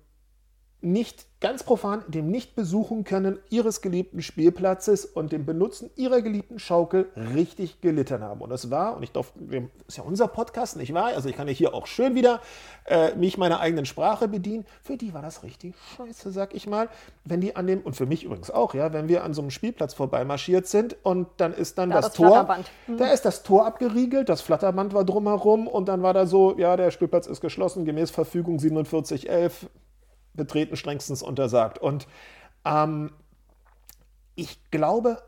nicht 0.82 1.26
ganz 1.42 1.64
profan 1.64 2.04
dem 2.06 2.30
Nichtbesuchen 2.30 3.02
können 3.02 3.38
ihres 3.50 3.80
geliebten 3.82 4.22
Spielplatzes 4.22 5.04
und 5.04 5.32
dem 5.32 5.44
Benutzen 5.44 5.90
ihrer 5.96 6.22
geliebten 6.22 6.60
Schaukel 6.60 7.08
richtig 7.34 7.80
gelitten 7.80 8.22
haben. 8.22 8.40
Und 8.40 8.50
das 8.50 8.70
war, 8.70 8.96
und 8.96 9.02
ich 9.02 9.10
darf, 9.10 9.32
das 9.34 9.62
ist 9.88 9.98
ja 9.98 10.04
unser 10.04 10.28
Podcast, 10.28 10.76
nicht 10.76 10.94
wahr? 10.94 11.06
Also 11.14 11.28
ich 11.28 11.36
kann 11.36 11.48
ja 11.48 11.52
hier 11.52 11.74
auch 11.74 11.88
schön 11.88 12.14
wieder 12.14 12.40
äh, 12.84 13.14
mich 13.16 13.38
meiner 13.38 13.58
eigenen 13.58 13.86
Sprache 13.86 14.28
bedienen. 14.28 14.64
Für 14.84 14.96
die 14.96 15.12
war 15.14 15.22
das 15.22 15.42
richtig 15.42 15.74
scheiße, 15.96 16.30
sag 16.30 16.54
ich 16.54 16.68
mal. 16.68 16.88
Wenn 17.24 17.40
die 17.40 17.56
an 17.56 17.66
dem, 17.66 17.80
und 17.80 17.96
für 17.96 18.06
mich 18.06 18.22
übrigens 18.22 18.52
auch, 18.52 18.74
ja, 18.74 18.92
wenn 18.92 19.08
wir 19.08 19.24
an 19.24 19.34
so 19.34 19.42
einem 19.42 19.50
Spielplatz 19.50 19.94
vorbeimarschiert 19.94 20.68
sind 20.68 20.96
und 21.02 21.26
dann 21.38 21.52
ist 21.52 21.76
dann 21.76 21.90
ja, 21.90 21.96
das, 21.96 22.06
das 22.06 22.14
Tor, 22.14 22.56
mhm. 22.86 22.96
da 22.98 23.08
ist 23.08 23.24
das 23.24 23.42
Tor 23.42 23.66
abgeriegelt, 23.66 24.28
das 24.28 24.42
Flatterband 24.42 24.94
war 24.94 25.04
drumherum 25.04 25.66
und 25.66 25.88
dann 25.88 26.02
war 26.02 26.14
da 26.14 26.24
so, 26.24 26.56
ja, 26.56 26.76
der 26.76 26.92
Spielplatz 26.92 27.26
ist 27.26 27.40
geschlossen, 27.40 27.84
gemäß 27.84 28.12
Verfügung 28.12 28.60
4711 28.60 29.68
betreten 30.34 30.76
strengstens 30.76 31.22
untersagt. 31.22 31.78
Und 31.78 32.06
ähm, 32.64 33.12
ich 34.34 34.58
glaube, 34.70 35.22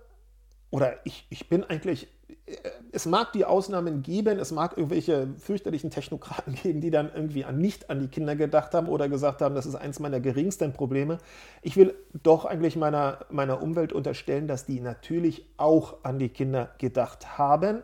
oder 0.71 0.95
ich, 1.05 1.27
ich 1.31 1.49
bin 1.49 1.63
eigentlich, 1.63 2.09
äh, 2.47 2.57
es 2.93 3.07
mag 3.07 3.33
die 3.33 3.45
Ausnahmen 3.45 4.03
geben, 4.03 4.39
es 4.39 4.51
mag 4.51 4.77
irgendwelche 4.77 5.29
fürchterlichen 5.39 5.91
Technokraten 5.91 6.55
geben, 6.63 6.81
die 6.81 6.91
dann 6.91 7.13
irgendwie 7.15 7.45
an, 7.45 7.59
nicht 7.59 7.91
an 7.91 8.01
die 8.01 8.09
Kinder 8.09 8.35
gedacht 8.37 8.75
haben 8.75 8.89
oder 8.89 9.09
gesagt 9.09 9.43
haben, 9.43 9.55
das 9.55 9.67
ist 9.67 9.77
eins 9.77 10.01
meiner 10.01 10.21
geringsten 10.21 10.73
Probleme. 10.73 11.19
Ich 11.63 11.77
will 11.77 11.95
doch 12.23 12.45
eigentlich 12.45 12.77
meiner, 12.77 13.21
meiner 13.31 13.63
Umwelt 13.63 13.93
unterstellen, 13.93 14.49
dass 14.49 14.67
die 14.67 14.81
natürlich 14.81 15.47
auch 15.57 16.03
an 16.03 16.19
die 16.19 16.29
Kinder 16.29 16.71
gedacht 16.79 17.39
haben 17.39 17.83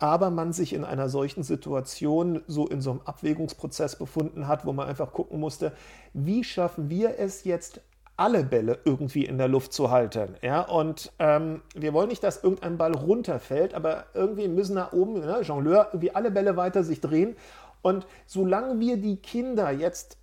aber 0.00 0.30
man 0.30 0.52
sich 0.52 0.72
in 0.72 0.84
einer 0.84 1.08
solchen 1.08 1.42
Situation 1.42 2.42
so 2.46 2.66
in 2.66 2.80
so 2.80 2.90
einem 2.90 3.00
Abwägungsprozess 3.04 3.96
befunden 3.96 4.48
hat, 4.48 4.66
wo 4.66 4.72
man 4.72 4.88
einfach 4.88 5.12
gucken 5.12 5.38
musste, 5.38 5.72
wie 6.14 6.42
schaffen 6.42 6.90
wir 6.90 7.18
es 7.18 7.44
jetzt 7.44 7.82
alle 8.16 8.42
Bälle 8.44 8.78
irgendwie 8.84 9.24
in 9.24 9.38
der 9.38 9.48
Luft 9.48 9.72
zu 9.72 9.90
halten. 9.90 10.34
Ja? 10.42 10.62
Und 10.62 11.12
ähm, 11.18 11.62
wir 11.74 11.92
wollen 11.94 12.08
nicht, 12.08 12.22
dass 12.22 12.42
irgendein 12.42 12.76
Ball 12.76 12.94
runterfällt, 12.94 13.72
aber 13.74 14.06
irgendwie 14.14 14.48
müssen 14.48 14.76
da 14.76 14.90
oben, 14.92 15.20
ne, 15.20 15.40
Jongleur, 15.42 15.88
irgendwie 15.92 16.14
alle 16.14 16.30
Bälle 16.30 16.56
weiter 16.56 16.82
sich 16.82 17.00
drehen. 17.00 17.36
Und 17.82 18.06
solange 18.26 18.78
wir 18.78 18.98
die 18.98 19.16
Kinder 19.16 19.70
jetzt 19.70 20.18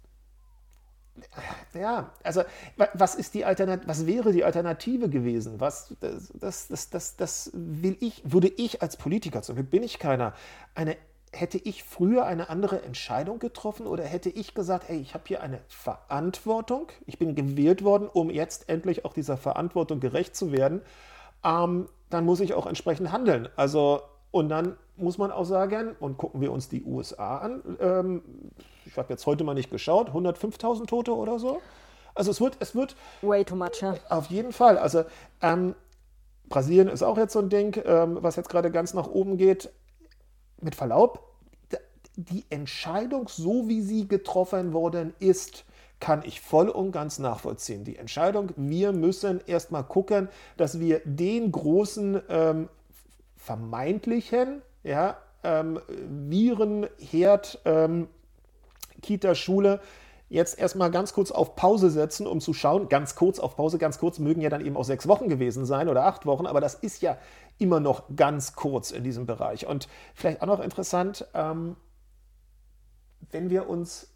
ja, 1.74 2.12
also 2.24 2.44
was 2.94 3.16
ist 3.16 3.34
die 3.34 3.46
Alternative, 3.46 3.88
was 3.88 4.06
wäre 4.06 4.32
die 4.32 4.44
Alternative 4.44 5.10
gewesen? 5.10 5.60
Was, 5.60 5.96
das, 6.00 6.68
das, 6.68 6.90
das, 6.90 7.16
das, 7.16 7.52
will 7.54 7.98
ich, 8.00 8.22
würde 8.26 8.48
ich 8.48 8.82
als 8.82 8.98
Politiker, 8.98 9.42
zum 9.42 9.56
Glück 9.56 9.70
bin 9.70 9.84
ich 9.84 10.00
keiner, 10.00 10.34
eine, 10.76 10.98
hätte 11.34 11.58
ich 11.58 11.84
früher 11.84 12.26
eine 12.26 12.50
andere 12.50 12.84
Entscheidung 12.84 13.40
getroffen 13.40 13.88
oder 13.88 14.04
hätte 14.04 14.30
ich 14.30 14.54
gesagt, 14.54 14.88
hey, 14.88 15.00
ich 15.00 15.14
habe 15.14 15.24
hier 15.28 15.42
eine 15.42 15.60
Verantwortung, 15.68 16.88
ich 17.06 17.20
bin 17.20 17.36
gewählt 17.36 17.84
worden, 17.84 18.10
um 18.12 18.30
jetzt 18.30 18.70
endlich 18.70 19.06
auch 19.06 19.14
dieser 19.14 19.38
Verantwortung 19.38 20.00
gerecht 20.00 20.36
zu 20.36 20.52
werden, 20.52 20.82
ähm, 21.44 21.90
dann 22.10 22.26
muss 22.26 22.40
ich 22.40 22.54
auch 22.54 22.66
entsprechend 22.66 23.12
handeln. 23.12 23.50
Also, 23.56 24.02
und 24.32 24.50
dann 24.50 24.78
muss 24.98 25.18
man 25.18 25.32
auch 25.32 25.46
sagen, 25.46 25.96
und 26.00 26.18
gucken 26.18 26.42
wir 26.42 26.52
uns 26.52 26.70
die 26.70 26.84
USA 26.84 27.38
an, 27.38 27.78
ähm, 27.80 28.22
ich 28.86 28.98
habe 28.98 29.14
jetzt 29.14 29.26
heute 29.26 29.44
mal 29.44 29.54
nicht 29.54 29.70
geschaut, 29.70 30.10
105.000 30.10 30.88
Tote 30.88 31.16
oder 31.16 31.40
so. 31.40 31.62
Also 32.16 32.32
es 32.32 32.42
wird, 32.42 32.58
es 32.60 32.76
wird. 32.76 32.96
Way 33.22 33.46
too 33.46 33.56
much, 33.56 33.82
ja. 33.82 33.96
Auf 34.10 34.28
jeden 34.28 34.52
Fall. 34.52 34.78
Also 34.78 35.04
ähm, 35.42 35.76
Brasilien 36.50 36.88
ist 36.88 37.04
auch 37.04 37.18
jetzt 37.18 37.34
so 37.34 37.40
ein 37.40 37.50
Ding, 37.50 37.80
ähm, 37.86 38.18
was 38.22 38.36
jetzt 38.36 38.50
gerade 38.50 38.72
ganz 38.72 38.94
nach 38.94 39.08
oben 39.08 39.38
geht. 39.38 39.70
Mit 40.60 40.74
Verlaub, 40.74 41.28
die 42.16 42.46
Entscheidung, 42.50 43.28
so 43.28 43.68
wie 43.68 43.82
sie 43.82 44.08
getroffen 44.08 44.74
worden 44.74 45.14
ist, 45.20 45.66
kann 46.00 46.24
ich 46.26 46.42
voll 46.42 46.70
und 46.70 46.92
ganz 46.92 47.20
nachvollziehen. 47.20 47.84
Die 47.84 47.98
Entscheidung, 47.98 48.52
wir 48.56 48.92
müssen 48.92 49.42
erstmal 49.46 49.84
gucken, 49.84 50.30
dass 50.58 50.80
wir 50.80 51.02
den 51.06 51.52
großen 51.52 52.22
ähm, 52.30 52.70
vermeintlichen 53.36 54.62
ja, 54.88 55.18
ähm, 55.44 55.80
Virenherd 55.88 57.60
ähm, 57.66 58.08
Kita, 59.02 59.36
Schule. 59.36 59.82
Jetzt 60.30 60.60
erstmal 60.60 60.92
ganz 60.92 61.14
kurz 61.14 61.32
auf 61.32 61.56
Pause 61.56 61.90
setzen, 61.90 62.28
um 62.28 62.42
zu 62.42 62.54
schauen, 62.54 62.90
ganz 62.90 63.16
kurz 63.16 63.40
auf 63.40 63.56
Pause, 63.56 63.78
ganz 63.78 63.98
kurz. 63.98 64.20
Mögen 64.20 64.42
ja 64.42 64.50
dann 64.50 64.66
eben 64.66 64.76
auch 64.76 64.84
sechs 64.84 65.08
Wochen 65.08 65.30
gewesen 65.30 65.66
sein 65.66 65.88
oder 65.88 66.06
acht 66.06 66.26
Wochen, 66.26 66.46
aber 66.46 66.60
das 66.60 66.74
ist 66.74 67.02
ja 67.02 67.18
immer 67.60 67.80
noch 67.80 68.04
ganz 68.16 68.54
kurz 68.54 68.92
in 68.92 69.04
diesem 69.04 69.26
Bereich. 69.26 69.68
Und 69.68 69.88
vielleicht 70.14 70.42
auch 70.42 70.48
noch 70.48 70.60
interessant, 70.60 71.26
ähm, 71.34 71.78
wenn 73.32 73.50
wir 73.50 73.70
uns 73.70 74.14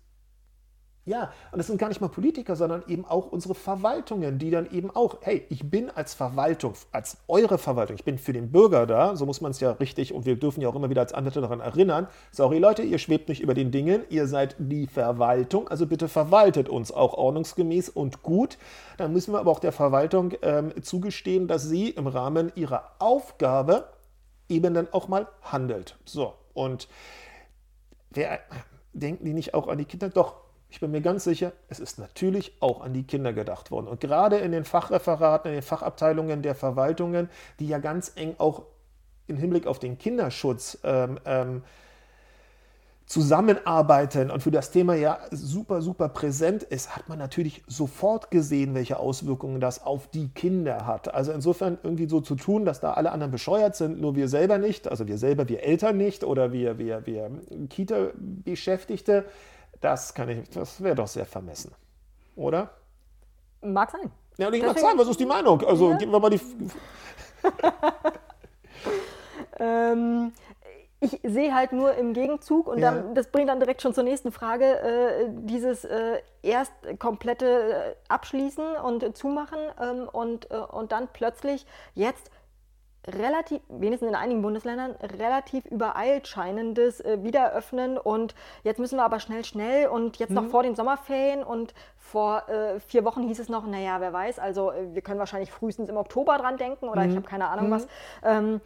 Ja, 1.04 1.34
und 1.52 1.58
das 1.58 1.66
sind 1.66 1.80
gar 1.80 1.90
nicht 1.90 2.00
mal 2.00 2.10
Politiker, 2.10 2.56
sondern 2.56 2.84
eben 2.88 3.06
auch 3.06 3.26
unsere 3.32 3.56
Verwaltungen, 3.56 4.38
die 4.38 4.52
dann 4.52 4.70
eben 4.70 4.92
auch, 4.92 5.18
hey, 5.22 5.48
ich 5.50 5.68
bin 5.68 5.90
als 5.90 6.14
Verwaltung, 6.14 6.74
als 6.92 7.18
eure 7.28 7.58
Verwaltung, 7.58 7.96
ich 7.96 8.04
bin 8.04 8.20
für 8.20 8.34
den 8.34 8.52
Bürger 8.52 8.86
da, 8.86 9.16
so 9.16 9.26
muss 9.26 9.42
man 9.42 9.50
es 9.50 9.60
ja 9.60 9.72
richtig, 9.72 10.14
und 10.14 10.28
wir 10.28 10.36
dürfen 10.36 10.62
ja 10.62 10.70
auch 10.70 10.76
immer 10.76 10.92
wieder 10.92 11.02
als 11.02 11.12
Anwälte 11.12 11.42
daran 11.42 11.60
erinnern, 11.60 12.08
sorry 12.32 12.60
Leute, 12.60 12.84
ihr 12.84 13.00
schwebt 13.00 13.30
nicht 13.30 13.42
über 13.42 13.56
den 13.56 13.72
Dingen, 13.72 14.04
ihr 14.10 14.28
seid 14.28 14.56
die 14.60 14.86
Verwaltung, 14.86 15.68
also 15.70 15.88
bitte 15.88 16.08
verwaltet 16.08 16.70
uns 16.70 16.92
auch 16.92 17.16
ordnungsgemäß 17.16 17.90
und 17.90 18.22
gut. 18.22 18.60
Dann 18.98 19.12
müssen 19.12 19.34
wir 19.34 19.40
aber 19.40 19.50
auch 19.50 19.60
der 19.60 19.72
Verwaltung 19.72 20.34
ähm, 20.44 20.72
zugestehen, 20.84 21.48
dass 21.48 21.64
sie 21.64 21.90
im 21.90 22.06
Rahmen 22.06 22.52
ihrer 22.54 22.92
Aufgabe 23.00 23.88
eben 24.50 24.76
dann 24.76 24.88
auch 24.92 25.08
mal 25.08 25.28
handelt. 25.42 25.98
So, 26.06 26.36
und 26.54 26.88
wer 28.12 28.40
denken 28.94 29.26
die 29.26 29.34
nicht 29.34 29.56
auch 29.56 29.68
an 29.68 29.80
die 29.80 29.86
Kinder? 29.86 30.10
Doch, 30.10 30.36
ich 30.72 30.80
bin 30.80 30.92
mir 30.92 31.02
ganz 31.02 31.26
sicher, 31.26 31.52
es 31.68 31.82
ist 31.82 32.00
natürlich 32.00 32.56
auch 32.62 32.80
an 32.82 32.94
die 32.94 33.04
Kinder 33.04 33.34
gedacht 33.34 33.72
worden. 33.72 33.88
Und 33.88 34.00
gerade 34.00 34.38
in 34.38 34.54
den 34.54 34.64
Fachreferaten, 34.64 35.52
in 35.52 35.58
den 35.58 35.64
Fachabteilungen 35.64 36.42
der 36.42 36.56
Verwaltungen, 36.56 37.30
die 37.60 37.68
ja 37.68 37.78
ganz 37.78 38.14
eng 38.16 38.36
auch 38.38 38.64
im 39.28 39.36
Hinblick 39.36 39.68
auf 39.68 39.80
den 39.80 39.98
Kinderschutz 39.98 40.80
ähm, 40.84 41.20
ähm, 41.26 41.64
zusammenarbeiten 43.06 44.32
und 44.32 44.42
für 44.42 44.52
das 44.52 44.72
Thema 44.72 44.96
ja 44.96 45.20
super, 45.32 45.82
super 45.82 46.08
präsent 46.08 46.64
ist, 46.64 46.96
hat 46.96 47.10
man 47.10 47.20
natürlich 47.20 47.62
sofort 47.68 48.32
gesehen, 48.32 48.74
welche 48.74 48.98
Auswirkungen 48.98 49.60
das 49.60 49.84
auf 49.84 50.08
die 50.08 50.30
Kinder 50.30 50.86
hat. 50.86 51.14
Also 51.14 51.34
insofern 51.34 51.78
irgendwie 51.84 52.08
so 52.08 52.22
zu 52.22 52.36
tun, 52.36 52.64
dass 52.64 52.80
da 52.80 52.94
alle 52.94 53.12
anderen 53.12 53.32
bescheuert 53.32 53.76
sind, 53.76 54.00
nur 54.00 54.16
wir 54.16 54.30
selber 54.30 54.58
nicht, 54.58 54.88
also 54.88 55.06
wir 55.08 55.18
selber, 55.18 55.50
wir 55.50 55.64
Eltern 55.64 55.98
nicht 55.98 56.24
oder 56.24 56.54
wir, 56.54 56.78
wir, 56.78 57.06
wir 57.06 57.30
Kita-Beschäftigte, 57.68 59.26
das 59.82 60.14
kann 60.14 60.30
ich, 60.30 60.50
das 60.50 60.82
wäre 60.82 60.96
doch 60.96 61.08
sehr 61.08 61.26
vermessen. 61.26 61.74
Oder? 62.36 62.70
Mag 63.62 63.92
sein. 63.92 64.12
Ja, 64.38 64.48
und 64.48 64.54
ich 64.54 64.64
mag 64.64 64.80
sagen, 64.80 64.98
was 64.98 65.08
ist 65.08 65.20
die 65.20 65.26
Meinung? 65.26 65.64
Also 65.66 65.92
ja. 65.92 65.98
geben 65.98 66.12
wir 66.12 66.20
mal 66.20 66.30
die. 66.30 66.40
ähm, 69.60 70.32
ich 71.00 71.20
sehe 71.24 71.54
halt 71.54 71.72
nur 71.72 71.96
im 71.96 72.14
Gegenzug, 72.14 72.68
und 72.68 72.80
ja. 72.80 72.92
dann, 72.92 73.16
das 73.16 73.28
bringt 73.28 73.50
dann 73.50 73.60
direkt 73.60 73.82
schon 73.82 73.94
zur 73.94 74.04
nächsten 74.04 74.32
Frage, 74.32 74.66
äh, 74.66 75.30
dieses 75.30 75.84
äh, 75.84 76.20
erst 76.44 76.74
komplette 77.00 77.48
äh, 77.48 77.96
Abschließen 78.08 78.76
und 78.76 79.18
Zumachen 79.18 79.60
ähm, 79.82 80.08
und, 80.12 80.50
äh, 80.52 80.58
und 80.58 80.92
dann 80.92 81.08
plötzlich 81.12 81.66
jetzt 81.96 82.30
relativ, 83.08 83.62
wenigstens 83.70 84.10
in 84.10 84.16
einigen 84.16 84.42
Bundesländern, 84.42 84.92
relativ 85.20 85.66
übereilt 85.66 86.28
scheinendes 86.28 87.00
äh, 87.00 87.24
Wiederöffnen 87.24 87.98
und 87.98 88.36
jetzt 88.64 88.80
müssen 88.80 88.98
wir 88.98 89.04
aber 89.04 89.20
schnell, 89.20 89.44
schnell 89.44 89.88
und 89.88 90.18
jetzt 90.18 90.30
mhm. 90.30 90.36
noch 90.36 90.46
vor 90.46 90.64
den 90.64 90.76
Sommerferien 90.76 91.44
und 91.44 91.74
vor 91.98 92.48
äh, 92.50 92.80
vier 92.80 93.04
Wochen 93.04 93.24
hieß 93.24 93.40
es 93.40 93.50
noch, 93.50 93.66
naja, 93.66 94.00
wer 94.00 94.14
weiß, 94.14 94.38
also 94.38 94.72
äh, 94.72 94.94
wir 94.94 95.02
können 95.02 95.20
wahrscheinlich 95.20 95.52
frühestens 95.52 95.90
im 95.90 95.98
Oktober 95.98 96.38
dran 96.38 96.58
denken 96.58 96.90
oder 96.90 97.04
mhm. 97.04 97.10
ich 97.10 97.16
habe 97.16 97.28
keine 97.28 97.48
Ahnung 97.48 97.68
mhm. 97.68 97.72
was. 97.72 97.88
Ähm, 98.24 98.62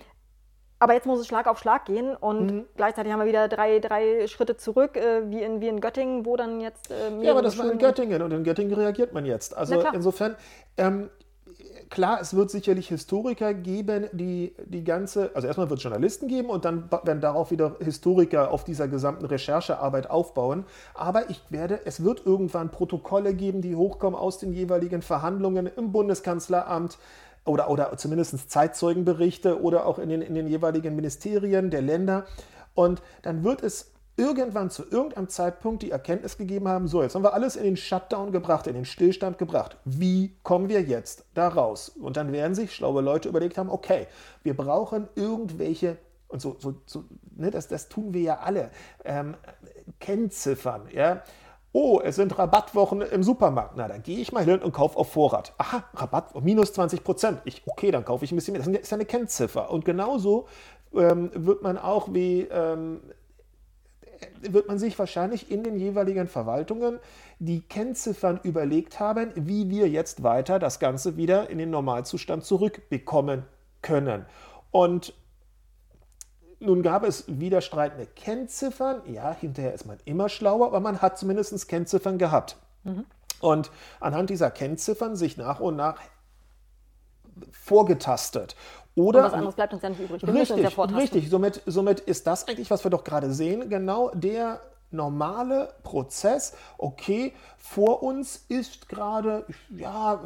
aber 0.77 0.94
jetzt 0.94 1.06
muss 1.06 1.20
es 1.22 1.27
Schlag 1.27 1.48
auf 1.48 1.58
Schlag 1.58 1.86
gehen 1.86 2.15
und 2.15 2.48
mhm. 2.48 2.65
gleichzeitig 2.75 3.12
haben 3.13 3.20
wir 3.20 3.27
wieder 3.27 3.48
drei, 3.48 3.80
drei 3.80 4.27
Schritte 4.27 4.58
zurück, 4.58 4.98
äh, 4.98 5.30
wie, 5.32 5.42
in, 5.42 5.62
wie 5.62 5.70
in 5.70 5.80
Göttingen, 5.80 6.25
wo 6.25 6.36
dann 6.36 6.60
jetzt. 6.60 6.92
Äh, 6.92 7.24
ja, 7.24 7.32
aber 7.32 7.42
das 7.42 7.58
war 7.58 7.72
in 7.72 7.77
Göttingen 7.77 8.22
und 8.22 8.32
in 8.32 8.44
Göttingen 8.44 8.74
reagiert 8.74 9.13
man 9.13 9.25
jetzt. 9.25 9.56
Also 9.56 9.82
insofern, 9.94 10.36
ähm, 10.77 11.10
klar, 11.90 12.20
es 12.22 12.36
wird 12.36 12.52
sicherlich 12.52 12.90
Historiker 12.90 13.54
geben, 13.54 14.08
die 14.12 14.54
die 14.66 14.84
ganze, 14.84 15.32
also 15.34 15.48
erstmal 15.48 15.70
wird 15.70 15.80
es 15.80 15.84
Journalisten 15.84 16.28
geben 16.28 16.50
und 16.50 16.66
dann 16.66 16.90
werden 16.92 17.22
darauf 17.22 17.52
wieder 17.52 17.76
Historiker 17.80 18.52
auf 18.52 18.64
dieser 18.64 18.88
gesamten 18.88 19.26
Recherchearbeit 19.26 20.10
aufbauen. 20.10 20.66
Aber 20.94 21.30
ich 21.30 21.42
werde, 21.50 21.80
es 21.86 22.04
wird 22.04 22.26
irgendwann 22.26 22.72
Protokolle 22.72 23.34
geben, 23.34 23.62
die 23.62 23.76
hochkommen 23.76 24.20
aus 24.20 24.40
den 24.40 24.54
jeweiligen 24.54 25.02
Verhandlungen 25.02 25.68
im 25.68 25.92
Bundeskanzleramt 25.92 26.98
oder, 27.46 27.70
oder 27.70 27.96
zumindest 27.98 28.50
Zeitzeugenberichte 28.50 29.62
oder 29.62 29.86
auch 29.86 30.00
in 30.00 30.10
den, 30.10 30.22
in 30.22 30.36
den 30.36 30.48
jeweiligen 30.48 30.96
Ministerien 30.96 31.70
der 31.70 31.82
Länder. 31.82 32.26
Und 32.74 33.02
dann 33.22 33.44
wird 33.44 33.64
es 33.64 33.92
irgendwann 34.18 34.70
zu 34.70 34.84
irgendeinem 34.84 35.28
Zeitpunkt 35.28 35.84
die 35.84 35.92
Erkenntnis 35.92 36.38
gegeben 36.38 36.68
haben, 36.68 36.88
so, 36.88 37.04
jetzt 37.04 37.16
haben 37.16 37.24
wir 37.24 37.34
alles 37.34 37.56
in 37.56 37.64
den 37.64 37.78
Shutdown 37.78 38.32
gebracht, 38.32 38.68
in 38.68 38.74
den 38.74 38.86
Stillstand 38.86 39.38
gebracht. 39.38 39.78
Wie 39.84 40.38
kommen 40.44 40.70
wir 40.70 40.82
jetzt 40.82 41.25
da 41.34 41.50
raus? 41.50 41.90
Und 41.90 42.18
dann 42.18 42.32
werden 42.32 42.56
sich 42.56 42.74
schlaue 42.74 43.01
Leute 43.01 43.28
überlegt 43.28 43.58
haben, 43.58 43.70
okay, 43.70 44.08
wir 44.44 44.56
brauchen 44.56 45.10
irgendwelche, 45.16 45.98
und 46.30 46.42
so, 46.42 46.56
so, 46.60 46.75
so 46.86 47.04
ne, 47.36 47.51
das, 47.51 47.68
das 47.68 47.90
tun 47.90 48.14
wir 48.14 48.22
ja 48.22 48.40
alle, 48.40 48.72
ähm, 49.04 49.36
Kennziffern, 50.00 50.88
ja. 50.94 51.22
Oh, 51.78 52.00
es 52.01 52.16
sind 52.16 52.40
Rabattwochen 52.40 53.01
im 53.01 53.22
Supermarkt. 53.22 53.74
Na, 53.75 53.90
da 53.90 53.98
gehe 53.98 54.20
ich 54.20 54.32
mal 54.32 54.46
hin 54.46 54.62
und 54.62 54.72
kaufe 54.72 54.98
auf 54.98 55.12
Vorrat. 55.12 55.54
Aha, 55.58 55.84
Rabatt 55.94 56.42
minus 56.42 56.72
20 56.72 57.04
Prozent. 57.04 57.42
Ich, 57.44 57.64
okay, 57.66 57.92
dann 57.92 58.06
kaufe 58.06 58.24
ich 58.24 58.32
ein 58.32 58.36
bisschen 58.36 58.54
mehr. 58.54 58.62
Das 58.62 58.70
ist 58.70 58.94
eine 58.94 59.04
Kennziffer. 59.04 59.70
Und 59.70 59.84
genauso 59.84 60.48
ähm, 60.94 61.32
wird 61.34 61.64
man 61.64 61.78
auch 61.78 62.14
wie 62.14 62.44
ähm, 62.44 63.01
wird 64.42 64.68
man 64.68 64.80
sich 64.80 64.98
wahrscheinlich 64.98 65.51
in 65.51 65.64
den 65.64 65.78
jeweiligen 65.78 66.28
Verwaltungen 66.28 67.00
die 67.40 67.62
Kennziffern 67.62 68.40
überlegt 68.44 69.00
haben, 69.00 69.32
wie 69.36 69.70
wir 69.70 69.90
jetzt 69.90 70.24
weiter 70.24 70.60
das 70.60 70.80
Ganze 70.80 71.18
wieder 71.18 71.50
in 71.50 71.58
den 71.58 71.70
Normalzustand 71.70 72.44
zurückbekommen 72.44 73.44
können. 73.82 74.25
Und 74.72 75.14
nun 76.60 76.82
gab 76.82 77.04
es 77.04 77.25
widerstreitende 77.28 78.08
Kennziffern. 78.08 79.01
Ja, 79.12 79.34
hinterher 79.34 79.74
ist 79.74 79.86
man 79.86 79.98
immer 80.06 80.30
schlauer, 80.30 80.68
aber 80.68 80.80
man 80.80 81.01
hat 81.01 81.18
zumindest 81.18 81.68
Kennziffern 81.68 82.18
gehabt. 82.18 82.58
Mhm. 82.84 83.06
Und 83.42 83.72
anhand 84.00 84.30
dieser 84.30 84.51
Kennziffern 84.51 85.16
sich 85.16 85.38
nach 85.38 85.60
und 85.60 85.75
nach 85.75 86.00
vorgetastet. 87.51 88.56
Oder, 88.96 89.20
und 89.20 89.25
was 89.25 89.34
anderes 89.34 89.55
bleibt 89.55 89.74
uns 89.74 89.81
ja 89.81 89.90
nicht 89.90 90.00
übrig. 90.00 90.25
Wir 90.25 90.34
richtig, 90.34 90.58
ja 90.58 90.84
richtig. 90.84 91.29
Somit, 91.29 91.62
somit 91.66 92.00
ist 92.00 92.25
das 92.27 92.48
eigentlich, 92.48 92.72
was 92.72 92.84
wir 92.84 92.92
doch 92.92 93.03
gerade 93.03 93.31
sehen, 93.31 93.70
genau 93.70 94.10
der 94.14 94.62
normale 94.96 95.74
Prozess. 95.84 96.53
Okay, 96.77 97.34
vor 97.68 98.03
uns 98.03 98.46
ist 98.48 98.90
gerade, 98.90 99.44
ja, 99.75 100.24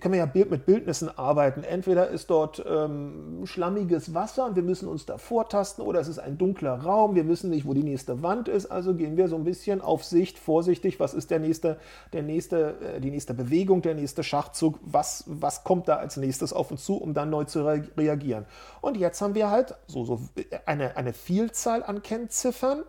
können 0.00 0.12
wir 0.12 0.18
ja 0.18 0.44
mit 0.50 0.66
Bildnissen 0.66 1.08
arbeiten. 1.16 1.62
Entweder 1.62 2.08
ist 2.08 2.30
dort 2.30 2.62
ähm, 2.68 3.42
schlammiges 3.44 4.12
Wasser 4.12 4.46
und 4.46 4.56
wir 4.56 4.64
müssen 4.64 4.88
uns 4.88 5.06
da 5.06 5.16
vortasten 5.16 5.84
oder 5.84 6.00
es 6.00 6.08
ist 6.08 6.18
ein 6.18 6.36
dunkler 6.36 6.74
Raum, 6.74 7.14
wir 7.14 7.28
wissen 7.28 7.50
nicht, 7.50 7.64
wo 7.64 7.74
die 7.74 7.84
nächste 7.84 8.22
Wand 8.24 8.48
ist, 8.48 8.66
also 8.66 8.94
gehen 8.94 9.16
wir 9.16 9.28
so 9.28 9.36
ein 9.36 9.44
bisschen 9.44 9.80
auf 9.80 10.04
Sicht, 10.04 10.38
vorsichtig, 10.38 10.98
was 10.98 11.14
ist 11.14 11.30
der 11.30 11.38
nächste, 11.38 11.78
der 12.12 12.24
nächste, 12.24 12.74
äh, 12.80 13.00
die 13.00 13.12
nächste 13.12 13.34
Bewegung, 13.34 13.82
der 13.82 13.94
nächste 13.94 14.24
Schachzug, 14.24 14.78
was, 14.82 15.24
was 15.28 15.62
kommt 15.62 15.86
da 15.86 15.96
als 15.96 16.16
nächstes 16.16 16.52
auf 16.52 16.72
uns 16.72 16.84
zu, 16.84 16.96
um 16.96 17.14
dann 17.14 17.30
neu 17.30 17.44
zu 17.44 17.64
re 17.64 17.84
reagieren. 17.96 18.46
Und 18.80 18.96
jetzt 18.96 19.20
haben 19.22 19.36
wir 19.36 19.48
halt 19.48 19.76
so, 19.86 20.04
so 20.04 20.20
eine, 20.66 20.96
eine 20.96 21.12
Vielzahl 21.12 21.84
an 21.84 22.02
Kennziffern 22.02 22.82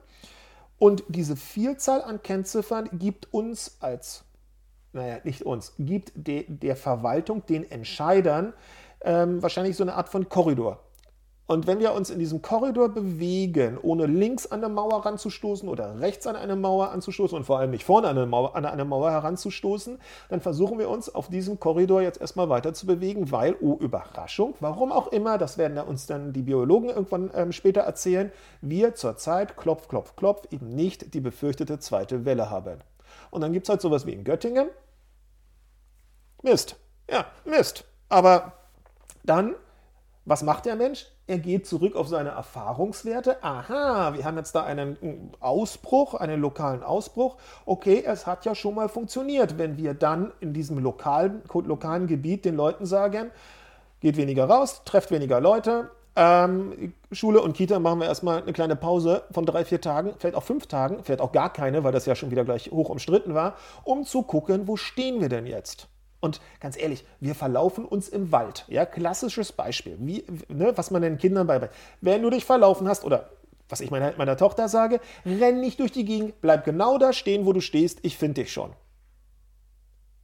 und 0.81 1.03
diese 1.09 1.35
Vielzahl 1.35 2.01
an 2.01 2.23
Kennziffern 2.23 2.89
gibt 2.93 3.31
uns 3.31 3.77
als, 3.81 4.23
naja, 4.93 5.19
nicht 5.23 5.43
uns, 5.43 5.73
gibt 5.77 6.11
de, 6.15 6.43
der 6.47 6.75
Verwaltung, 6.75 7.45
den 7.45 7.69
Entscheidern, 7.69 8.53
ähm, 9.01 9.43
wahrscheinlich 9.43 9.77
so 9.77 9.83
eine 9.83 9.93
Art 9.93 10.09
von 10.09 10.27
Korridor. 10.27 10.83
Und 11.51 11.67
wenn 11.67 11.81
wir 11.81 11.91
uns 11.91 12.09
in 12.09 12.17
diesem 12.17 12.41
Korridor 12.41 12.87
bewegen, 12.87 13.77
ohne 13.81 14.05
links 14.05 14.49
an 14.49 14.63
eine 14.63 14.73
Mauer 14.73 15.05
ranzustoßen 15.05 15.67
oder 15.67 15.99
rechts 15.99 16.25
an 16.25 16.37
eine 16.37 16.55
Mauer 16.55 16.91
anzustoßen 16.91 17.37
und 17.37 17.43
vor 17.43 17.59
allem 17.59 17.71
nicht 17.71 17.83
vorne 17.83 18.07
an 18.07 18.17
eine 18.17 18.25
Mauer, 18.25 18.55
an 18.55 18.65
eine 18.65 18.85
Mauer 18.85 19.11
heranzustoßen, 19.11 19.99
dann 20.29 20.39
versuchen 20.39 20.79
wir 20.79 20.87
uns 20.87 21.13
auf 21.13 21.27
diesem 21.27 21.59
Korridor 21.59 22.01
jetzt 22.03 22.21
erstmal 22.21 22.47
weiter 22.47 22.73
zu 22.73 22.85
bewegen, 22.85 23.33
weil, 23.33 23.57
oh 23.59 23.75
Überraschung, 23.81 24.55
warum 24.61 24.93
auch 24.93 25.09
immer, 25.09 25.37
das 25.37 25.57
werden 25.57 25.77
uns 25.79 26.07
dann 26.07 26.31
die 26.31 26.43
Biologen 26.43 26.87
irgendwann 26.87 27.29
ähm, 27.35 27.51
später 27.51 27.81
erzählen, 27.81 28.31
wir 28.61 28.95
zurzeit, 28.95 29.57
klopf, 29.57 29.89
klopf, 29.89 30.15
klopf, 30.15 30.47
eben 30.51 30.69
nicht 30.69 31.13
die 31.13 31.19
befürchtete 31.19 31.79
zweite 31.79 32.23
Welle 32.23 32.49
haben. 32.49 32.79
Und 33.29 33.41
dann 33.41 33.51
gibt 33.51 33.65
es 33.65 33.69
halt 33.69 33.81
sowas 33.81 34.05
wie 34.05 34.13
in 34.13 34.23
Göttingen. 34.23 34.69
Mist. 36.43 36.77
Ja, 37.09 37.25
Mist. 37.43 37.83
Aber 38.07 38.53
dann, 39.25 39.55
was 40.31 40.43
macht 40.43 40.65
der 40.65 40.77
Mensch? 40.77 41.07
Er 41.27 41.39
geht 41.39 41.67
zurück 41.67 41.97
auf 41.97 42.07
seine 42.07 42.29
Erfahrungswerte. 42.29 43.43
Aha, 43.43 44.13
wir 44.13 44.23
haben 44.23 44.37
jetzt 44.37 44.55
da 44.55 44.63
einen 44.63 45.29
Ausbruch, 45.41 46.13
einen 46.13 46.39
lokalen 46.39 46.83
Ausbruch. 46.83 47.35
Okay, 47.65 48.01
es 48.07 48.25
hat 48.25 48.45
ja 48.45 48.55
schon 48.55 48.75
mal 48.75 48.87
funktioniert, 48.87 49.57
wenn 49.57 49.75
wir 49.75 49.93
dann 49.93 50.31
in 50.39 50.53
diesem 50.53 50.77
lokalen, 50.77 51.41
lokalen 51.53 52.07
Gebiet 52.07 52.45
den 52.45 52.55
Leuten 52.55 52.85
sagen, 52.85 53.29
geht 53.99 54.15
weniger 54.15 54.45
raus, 54.45 54.83
trefft 54.85 55.11
weniger 55.11 55.41
Leute. 55.41 55.91
Ähm, 56.15 56.93
Schule 57.11 57.41
und 57.41 57.51
Kita 57.51 57.79
machen 57.79 57.99
wir 57.99 58.07
erstmal 58.07 58.41
eine 58.41 58.53
kleine 58.53 58.77
Pause 58.77 59.23
von 59.31 59.45
drei, 59.45 59.65
vier 59.65 59.81
Tagen, 59.81 60.13
vielleicht 60.17 60.37
auch 60.37 60.43
fünf 60.43 60.67
Tagen, 60.67 61.03
vielleicht 61.03 61.19
auch 61.19 61.33
gar 61.33 61.51
keine, 61.51 61.83
weil 61.83 61.91
das 61.91 62.05
ja 62.05 62.15
schon 62.15 62.31
wieder 62.31 62.45
gleich 62.45 62.71
hoch 62.71 62.87
umstritten 62.87 63.33
war, 63.33 63.55
um 63.83 64.05
zu 64.05 64.23
gucken, 64.23 64.65
wo 64.69 64.77
stehen 64.77 65.19
wir 65.19 65.27
denn 65.27 65.45
jetzt? 65.45 65.89
Und 66.21 66.39
ganz 66.59 66.77
ehrlich, 66.77 67.03
wir 67.19 67.35
verlaufen 67.35 67.83
uns 67.83 68.07
im 68.07 68.31
Wald. 68.31 68.65
Ja, 68.69 68.85
klassisches 68.85 69.51
Beispiel. 69.51 69.97
Wie, 69.99 70.23
ne, 70.47 70.71
was 70.75 70.91
man 70.91 71.01
den 71.01 71.17
Kindern 71.17 71.47
beibringt. 71.47 71.73
Wenn 71.99 72.21
du 72.21 72.29
dich 72.29 72.45
verlaufen 72.45 72.87
hast 72.87 73.03
oder 73.03 73.29
was 73.67 73.81
ich 73.81 73.89
meiner, 73.89 74.13
meiner 74.17 74.37
Tochter 74.37 74.69
sage, 74.69 74.99
renn 75.25 75.59
nicht 75.59 75.79
durch 75.79 75.91
die 75.91 76.05
Gegend, 76.05 76.39
bleib 76.41 76.63
genau 76.63 76.97
da 76.97 77.11
stehen, 77.11 77.45
wo 77.45 77.53
du 77.53 77.61
stehst, 77.61 77.99
ich 78.03 78.17
finde 78.17 78.41
dich 78.41 78.53
schon. 78.53 78.71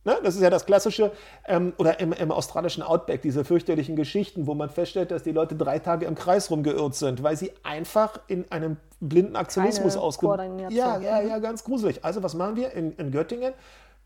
Ne? 0.08 0.18
Das 0.24 0.36
ist 0.36 0.42
ja 0.42 0.50
das 0.50 0.66
klassische, 0.66 1.12
ähm, 1.48 1.74
oder 1.78 2.00
im, 2.00 2.14
im, 2.14 2.32
australischen 2.32 2.82
Outback, 2.82 3.22
diese 3.22 3.44
fürchterlichen 3.44 3.96
Geschichten, 3.96 4.48
wo 4.48 4.54
man 4.54 4.70
feststellt, 4.70 5.12
dass 5.12 5.24
die 5.24 5.34
Leute 5.34 5.56
drei 5.56 5.80
Tage 5.80 6.06
im 6.06 6.16
Kreis 6.16 6.50
rumgeirrt 6.50 6.96
sind, 6.96 7.24
weil 7.24 7.36
sie 7.36 7.52
einfach 7.64 8.20
in 8.28 8.50
einem 8.50 8.78
blinden 9.02 9.36
Aktionismus 9.36 9.98
ausgebildet 9.98 10.72
Ja, 10.72 11.00
ja, 11.00 11.22
ja, 11.22 11.40
ganz 11.40 11.64
gruselig. 11.64 12.06
Also 12.06 12.24
was 12.24 12.36
machen 12.36 12.56
wir 12.56 12.72
in, 12.72 12.94
in 12.94 13.12
Göttingen? 13.12 13.54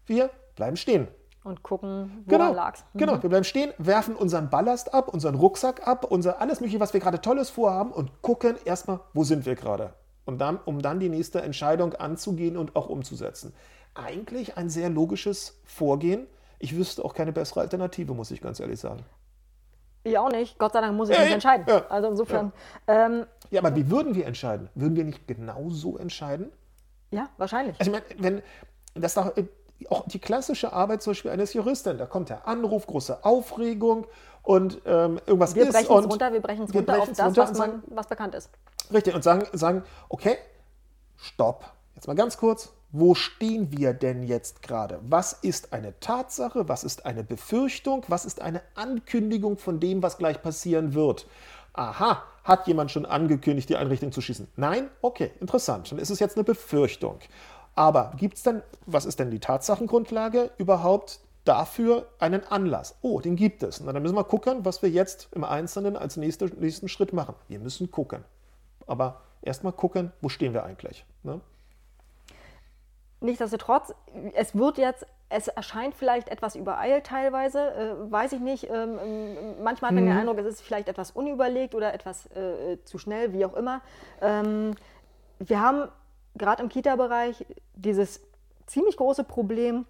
Wir 0.08 0.32
bleiben 0.56 0.76
stehen. 0.76 1.08
Und 1.44 1.64
gucken, 1.64 2.24
wo 2.26 2.30
genau, 2.30 2.54
lag's. 2.54 2.86
Mhm. 2.94 3.00
Genau, 3.00 3.24
wir 3.24 3.30
bleiben 3.30 3.44
stehen, 3.44 3.74
werfen 3.80 4.16
unseren 4.16 4.50
Ballast 4.52 4.94
ab, 4.94 5.08
unseren 5.12 5.36
Rucksack 5.36 5.88
ab, 5.88 6.06
unser 6.06 6.40
alles 6.40 6.60
Mögliche, 6.60 6.80
was 6.80 6.94
wir 6.94 7.00
gerade 7.00 7.20
Tolles 7.20 7.50
vorhaben 7.50 7.92
und 7.92 8.22
gucken 8.22 8.58
erstmal, 8.64 9.00
wo 9.14 9.24
sind 9.24 9.46
wir 9.46 9.56
gerade. 9.56 9.94
Und 10.26 10.40
dann, 10.40 10.60
um 10.66 10.82
dann 10.84 11.00
die 11.00 11.10
nächste 11.10 11.42
Entscheidung 11.42 11.96
anzugehen 11.96 12.58
und 12.58 12.76
auch 12.76 12.90
umzusetzen. 12.90 13.54
Eigentlich 13.96 14.56
ein 14.56 14.70
sehr 14.70 14.90
logisches 14.90 15.60
Vorgehen. 15.66 16.28
Ich 16.60 16.76
wüsste 16.76 17.04
auch 17.04 17.16
keine 17.16 17.34
bessere 17.34 17.62
Alternative, 17.62 18.14
muss 18.14 18.30
ich 18.30 18.40
ganz 18.40 18.60
ehrlich 18.60 18.80
sagen. 18.80 19.04
Ich 20.04 20.18
auch 20.18 20.32
nicht. 20.32 20.60
Gott 20.60 20.74
sei 20.74 20.82
Dank 20.82 20.96
muss 20.96 21.10
ich 21.10 21.16
ja, 21.16 21.24
nicht 21.24 21.34
entscheiden. 21.34 21.66
Ja, 21.68 21.86
also 21.88 22.08
insofern. 22.08 22.54
Ja. 22.88 23.06
Ähm, 23.08 23.26
ja, 23.50 23.62
aber 23.62 23.76
wie 23.76 23.90
würden 23.90 24.16
wir 24.16 24.26
entscheiden? 24.26 24.70
Würden 24.76 24.96
wir 24.96 25.04
nicht 25.04 25.28
genauso 25.28 25.98
entscheiden? 25.98 26.52
Ja, 27.12 27.30
wahrscheinlich. 27.38 27.80
Also 27.80 27.92
ich 27.92 28.20
meine, 28.20 28.42
wenn 28.94 29.02
das 29.02 29.14
doch 29.14 29.36
äh, 29.38 29.46
auch 29.90 30.08
die 30.08 30.20
klassische 30.20 30.74
Arbeit 30.74 31.02
zum 31.02 31.12
Beispiel 31.12 31.32
eines 31.32 31.54
Juristen. 31.54 31.98
Da 31.98 32.06
kommt 32.06 32.30
der 32.30 32.48
Anruf, 32.48 32.86
große 32.88 33.24
Aufregung 33.24 34.06
und 34.44 34.82
ähm, 34.86 35.20
irgendwas 35.26 35.56
wir 35.56 35.64
ist. 35.64 35.74
Brechen 35.74 35.92
und 35.92 36.06
runter, 36.06 36.34
wir 36.34 36.42
brechen 36.42 36.66
es 36.66 36.74
runter 36.74 37.02
auf 37.02 37.12
das, 37.12 37.38
was, 37.38 37.58
man, 37.58 37.84
was 37.88 38.08
bekannt 38.08 38.36
ist. 38.36 38.50
Richtig, 38.92 39.16
und 39.16 39.24
sagen, 39.24 39.46
sagen, 39.54 39.84
okay, 40.10 40.38
stopp. 41.18 41.66
Jetzt 41.96 42.08
mal 42.08 42.16
ganz 42.16 42.38
kurz, 42.38 42.74
wo 42.92 43.16
stehen 43.16 43.72
wir 43.78 43.94
denn 43.94 44.24
jetzt 44.24 44.62
gerade? 44.62 45.00
Was 45.04 45.34
ist 45.34 45.72
eine 45.72 45.98
Tatsache? 46.00 46.68
Was 46.68 46.84
ist 46.84 47.06
eine 47.06 47.24
Befürchtung? 47.24 48.04
Was 48.08 48.26
ist 48.26 48.42
eine 48.42 48.62
Ankündigung 48.76 49.58
von 49.58 49.80
dem, 49.80 50.04
was 50.04 50.18
gleich 50.18 50.42
passieren 50.42 50.94
wird? 50.94 51.26
Aha, 51.74 52.24
hat 52.44 52.68
jemand 52.68 52.92
schon 52.92 53.06
angekündigt, 53.06 53.70
die 53.70 53.78
Einrichtung 53.78 54.12
zu 54.12 54.20
schießen? 54.20 54.50
Nein? 54.58 54.90
Okay, 55.02 55.32
interessant. 55.40 55.92
Dann 55.92 56.00
ist 56.00 56.10
es 56.10 56.20
jetzt 56.20 56.36
eine 56.36 56.44
Befürchtung. 56.44 57.20
Aber 57.76 58.12
gibt 58.18 58.38
es 58.38 58.44
denn, 58.44 58.62
was 58.86 59.06
ist 59.06 59.20
denn 59.20 59.32
die 59.32 59.40
Tatsachengrundlage 59.40 60.52
überhaupt 60.58 61.20
dafür 61.46 62.08
einen 62.20 62.46
Anlass? 62.46 62.98
Oh, 63.02 63.20
den 63.20 63.36
gibt 63.36 63.64
es. 63.64 63.80
Na, 63.80 63.94
dann 63.94 64.04
müssen 64.04 64.16
wir 64.16 64.24
gucken, 64.24 64.66
was 64.66 64.82
wir 64.82 64.90
jetzt 64.90 65.30
im 65.34 65.44
Einzelnen 65.44 65.96
als 65.96 66.18
nächste, 66.18 66.46
nächsten 66.46 66.90
Schritt 66.90 67.14
machen. 67.14 67.36
Wir 67.48 67.60
müssen 67.60 67.90
gucken. 67.90 68.26
Aber 68.88 69.22
erstmal 69.42 69.74
gucken, 69.74 70.12
wo 70.22 70.30
stehen 70.30 70.54
wir 70.54 70.64
eigentlich. 70.64 71.06
Ne? 71.24 71.40
Nichtsdestotrotz, 73.22 73.94
es 74.34 74.56
wird 74.56 74.78
jetzt, 74.78 75.06
es 75.30 75.48
erscheint 75.48 75.94
vielleicht 75.96 76.28
etwas 76.30 76.56
übereilt 76.56 77.06
teilweise, 77.06 77.60
äh, 77.60 78.12
weiß 78.12 78.34
ich 78.34 78.40
nicht. 78.40 78.68
Ähm, 78.70 79.00
ähm 79.00 79.64
manchmal 79.64 79.90
hat 79.90 79.96
man 79.96 80.04
mhm. 80.04 80.10
den 80.10 80.18
Eindruck, 80.18 80.40
es 80.40 80.48
ist 80.48 80.62
vielleicht 80.62 80.90
etwas 80.90 81.12
unüberlegt 81.12 81.76
oder 81.76 81.94
etwas 81.94 82.26
äh, 82.36 82.84
zu 82.84 82.98
schnell, 82.98 83.32
wie 83.32 83.46
auch 83.46 83.54
immer. 83.54 83.82
Ähm, 84.22 84.76
wir 85.40 85.62
haben 85.62 85.88
gerade 86.36 86.64
im 86.64 86.70
Kita-Bereich 86.70 87.46
dieses 87.76 88.22
ziemlich 88.66 88.98
große 88.98 89.24
Problem, 89.24 89.86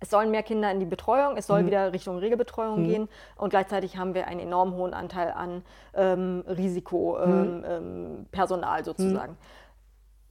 es 0.00 0.10
sollen 0.10 0.30
mehr 0.30 0.42
Kinder 0.42 0.70
in 0.70 0.80
die 0.80 0.86
Betreuung, 0.86 1.36
es 1.36 1.46
soll 1.46 1.62
mhm. 1.62 1.66
wieder 1.66 1.92
Richtung 1.92 2.18
Regelbetreuung 2.18 2.82
mhm. 2.82 2.88
gehen 2.88 3.08
und 3.36 3.50
gleichzeitig 3.50 3.96
haben 3.96 4.14
wir 4.14 4.26
einen 4.26 4.40
enorm 4.40 4.74
hohen 4.74 4.94
Anteil 4.94 5.30
an 5.30 5.62
ähm, 5.94 6.42
Risikopersonal 6.46 8.24
mhm. 8.26 8.78
ähm, 8.78 8.84
sozusagen. 8.84 9.36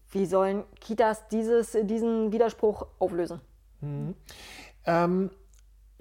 Wie 0.10 0.26
sollen 0.26 0.64
Kitas 0.82 1.28
dieses, 1.30 1.78
diesen 1.84 2.34
Widerspruch 2.34 2.86
auflösen? 3.00 3.40
Mhm. 3.80 4.16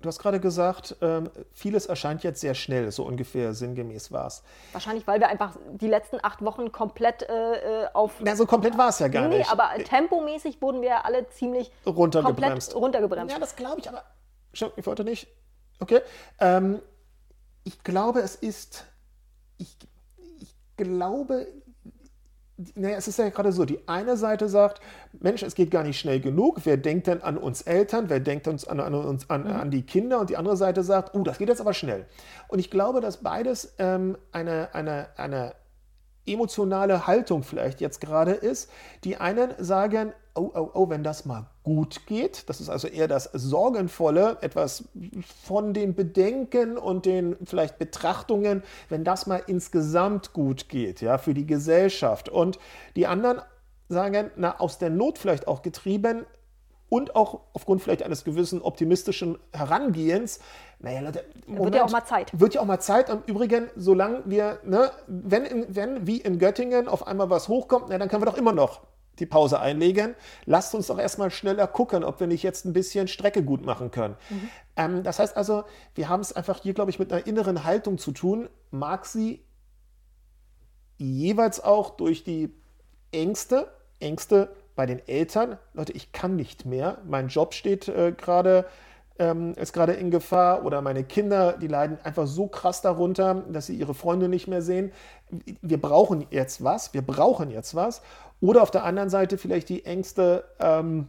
Du 0.01 0.09
hast 0.09 0.19
gerade 0.19 0.41
gesagt, 0.41 0.97
ähm, 1.03 1.31
vieles 1.53 1.87
erscheint 1.87 2.23
jetzt 2.23 2.41
sehr 2.41 2.55
schnell, 2.55 2.91
so 2.91 3.05
ungefähr 3.05 3.53
sinngemäß 3.53 4.11
war 4.11 4.27
es. 4.27 4.43
Wahrscheinlich, 4.73 5.07
weil 5.07 5.21
wir 5.21 5.29
einfach 5.29 5.57
die 5.73 5.89
letzten 5.89 6.19
acht 6.23 6.43
Wochen 6.43 6.73
komplett 6.73 7.23
äh, 7.23 7.87
auf. 7.93 8.15
Na, 8.21 8.35
so 8.35 8.47
komplett 8.47 8.79
war 8.79 8.89
es 8.89 8.99
ja 8.99 9.09
gar 9.09 9.29
nee, 9.29 9.39
nicht. 9.39 9.53
Aber 9.53 9.71
tempomäßig 9.85 10.63
wurden 10.63 10.81
wir 10.81 11.05
alle 11.05 11.29
ziemlich 11.29 11.71
runtergebremst. 11.85 12.75
runtergebremst. 12.75 13.33
Ja, 13.33 13.39
das 13.39 13.57
glaube 13.57 13.81
ich, 13.81 13.89
aber. 13.89 14.05
Ich 14.53 14.87
wollte 14.87 15.05
nicht. 15.05 15.29
Okay. 15.81 16.01
Ähm, 16.39 16.81
ich 17.65 17.83
glaube, 17.85 18.21
es 18.21 18.37
ist. 18.37 18.87
Ich, 19.59 19.77
ich 20.41 20.55
glaube, 20.77 21.47
naja, 22.75 22.97
es 22.97 23.09
ist 23.09 23.19
ja 23.19 23.29
gerade 23.29 23.53
so, 23.53 23.65
die 23.65 23.87
eine 23.89 24.17
Seite 24.17 24.49
sagt, 24.49 24.81
Mensch, 25.19 25.43
es 25.43 25.55
geht 25.55 25.71
gar 25.71 25.83
nicht 25.83 25.99
schnell 25.99 26.21
genug, 26.21 26.61
wer 26.65 26.77
denkt 26.77 27.07
denn 27.07 27.23
an 27.23 27.37
uns 27.37 27.63
Eltern, 27.63 28.09
wer 28.09 28.21
denkt 28.21 28.49
uns 28.49 28.67
an, 28.67 28.81
an, 28.81 28.95
uns, 28.95 29.29
an, 29.31 29.45
mhm. 29.45 29.51
an 29.51 29.71
die 29.71 29.83
Kinder 29.83 30.21
und 30.21 30.31
die 30.31 30.37
andere 30.37 30.57
Seite 30.57 30.83
sagt, 30.83 31.15
oh, 31.15 31.23
das 31.23 31.39
geht 31.39 31.49
jetzt 31.49 31.61
aber 31.61 31.75
schnell. 31.75 32.07
Und 32.49 32.59
ich 32.59 32.71
glaube, 32.71 33.01
dass 33.01 33.19
beides 33.19 33.75
ähm, 33.79 34.17
eine, 34.33 34.75
eine, 34.75 35.09
eine 35.17 35.55
emotionale 36.27 37.07
Haltung 37.07 37.43
vielleicht 37.43 37.81
jetzt 37.81 38.01
gerade 38.01 38.33
ist. 38.33 38.71
Die 39.05 39.17
einen 39.17 39.53
sagen, 39.59 40.13
oh, 40.35 40.51
oh, 40.55 40.71
oh, 40.75 40.91
wenn 40.91 41.03
das 41.03 41.25
mal 41.25 41.47
gut 41.63 42.07
geht, 42.07 42.49
das 42.49 42.61
ist 42.61 42.69
also 42.69 42.89
eher 42.89 43.09
das 43.09 43.25
Sorgenvolle, 43.33 44.39
etwas 44.41 44.85
von 45.45 45.75
den 45.75 45.95
Bedenken 45.95 46.79
und 46.79 47.05
den 47.05 47.37
vielleicht 47.45 47.79
Betrachtungen, 47.79 48.63
wenn 48.89 49.05
das 49.05 49.27
mal 49.27 49.43
insgesamt 49.47 50.33
gut 50.33 50.69
geht, 50.69 51.01
ja, 51.01 51.19
für 51.19 51.35
die 51.35 51.47
Gesellschaft. 51.47 52.29
Und 52.29 52.59
die 52.97 53.07
anderen 53.07 53.43
sagen, 53.89 54.31
na, 54.37 54.59
aus 54.59 54.79
der 54.79 54.91
Not 54.91 55.19
vielleicht 55.19 55.49
auch 55.49 55.63
getrieben, 55.63 56.25
und 56.91 57.15
auch 57.15 57.41
aufgrund 57.55 57.83
vielleicht 57.83 58.03
eines 58.03 58.25
gewissen 58.25 58.61
optimistischen 58.61 59.39
Herangehens, 59.53 60.41
naja, 60.81 61.01
Leute, 61.01 61.25
Moment, 61.47 61.67
wird 61.67 61.75
ja 61.77 61.85
auch 61.85 61.91
mal 61.91 62.05
Zeit. 62.05 62.39
Wird 62.39 62.55
ja 62.55 62.61
auch 62.61 62.67
mal 62.67 62.81
Zeit. 62.81 63.09
Im 63.09 63.23
Übrigen, 63.27 63.71
solange 63.77 64.23
wir, 64.27 64.59
ne, 64.65 64.91
wenn, 65.07 65.67
wenn 65.69 66.07
wie 66.07 66.17
in 66.17 66.39
Göttingen 66.39 66.89
auf 66.89 67.07
einmal 67.07 67.31
was 67.31 67.49
hochkommt, 67.49 67.87
na, 67.89 67.97
dann 67.97 68.09
können 68.09 68.23
wir 68.23 68.27
doch 68.27 68.37
immer 68.37 68.53
noch 68.53 68.81
die 69.21 69.27
Pause 69.27 69.61
einlegen. 69.61 70.15
Lasst 70.47 70.75
uns 70.75 70.89
doch 70.89 70.99
erstmal 70.99 71.31
schneller 71.31 71.67
gucken, 71.67 72.03
ob 72.05 72.21
wir 72.21 72.27
nicht 72.27 72.43
jetzt 72.43 72.65
ein 72.65 72.73
bisschen 72.73 73.07
Strecke 73.09 73.43
gut 73.43 73.65
machen 73.65 73.91
können. 73.91 74.17
Mhm. 74.31 74.51
Ähm, 74.77 75.03
das 75.03 75.19
heißt 75.19 75.37
also, 75.37 75.65
wir 75.95 76.09
haben 76.09 76.21
es 76.21 76.33
einfach 76.33 76.61
hier, 76.61 76.75
glaube 76.75 76.91
ich, 76.91 76.99
mit 76.99 77.13
einer 77.13 77.27
inneren 77.27 77.65
Haltung 77.65 77.99
zu 77.99 78.13
tun. 78.13 78.49
Mag 78.71 79.07
sie 79.07 79.45
jeweils 80.99 81.63
auch 81.63 81.91
durch 81.91 82.25
die 82.25 82.53
Ängste, 83.13 83.71
Ängste 84.01 84.55
bei 84.77 84.87
den 84.87 85.07
Eltern, 85.07 85.59
Leute, 85.75 85.93
ich 85.93 86.13
kann 86.13 86.37
nicht 86.37 86.65
mehr, 86.65 86.99
mein 87.05 87.29
Job 87.29 87.55
steht 87.55 87.89
äh, 87.89 88.13
gerade 88.13 88.67
ähm, 89.21 89.53
ist 89.55 89.75
gerade 89.75 89.93
in 89.93 90.11
Gefahr 90.11 90.65
oder 90.65 90.81
meine 90.81 91.05
Kinder, 91.05 91.53
die 91.53 91.69
leiden 91.69 91.99
einfach 92.03 92.27
so 92.27 92.47
krass 92.49 92.81
darunter, 92.81 93.45
dass 93.53 93.67
sie 93.67 93.77
ihre 93.77 93.95
Freunde 93.95 94.29
nicht 94.29 94.49
mehr 94.49 94.63
sehen. 94.63 94.93
Wir 95.61 95.81
brauchen 95.81 96.27
jetzt 96.31 96.65
was, 96.65 96.95
wir 96.95 97.03
brauchen 97.03 97.51
jetzt 97.51 97.75
was. 97.75 98.01
Oder 98.41 98.63
auf 98.63 98.71
der 98.71 98.85
anderen 98.85 99.11
Seite 99.11 99.37
vielleicht 99.37 99.69
die 99.69 99.85
Ängste, 99.85 100.45
ähm, 100.59 101.09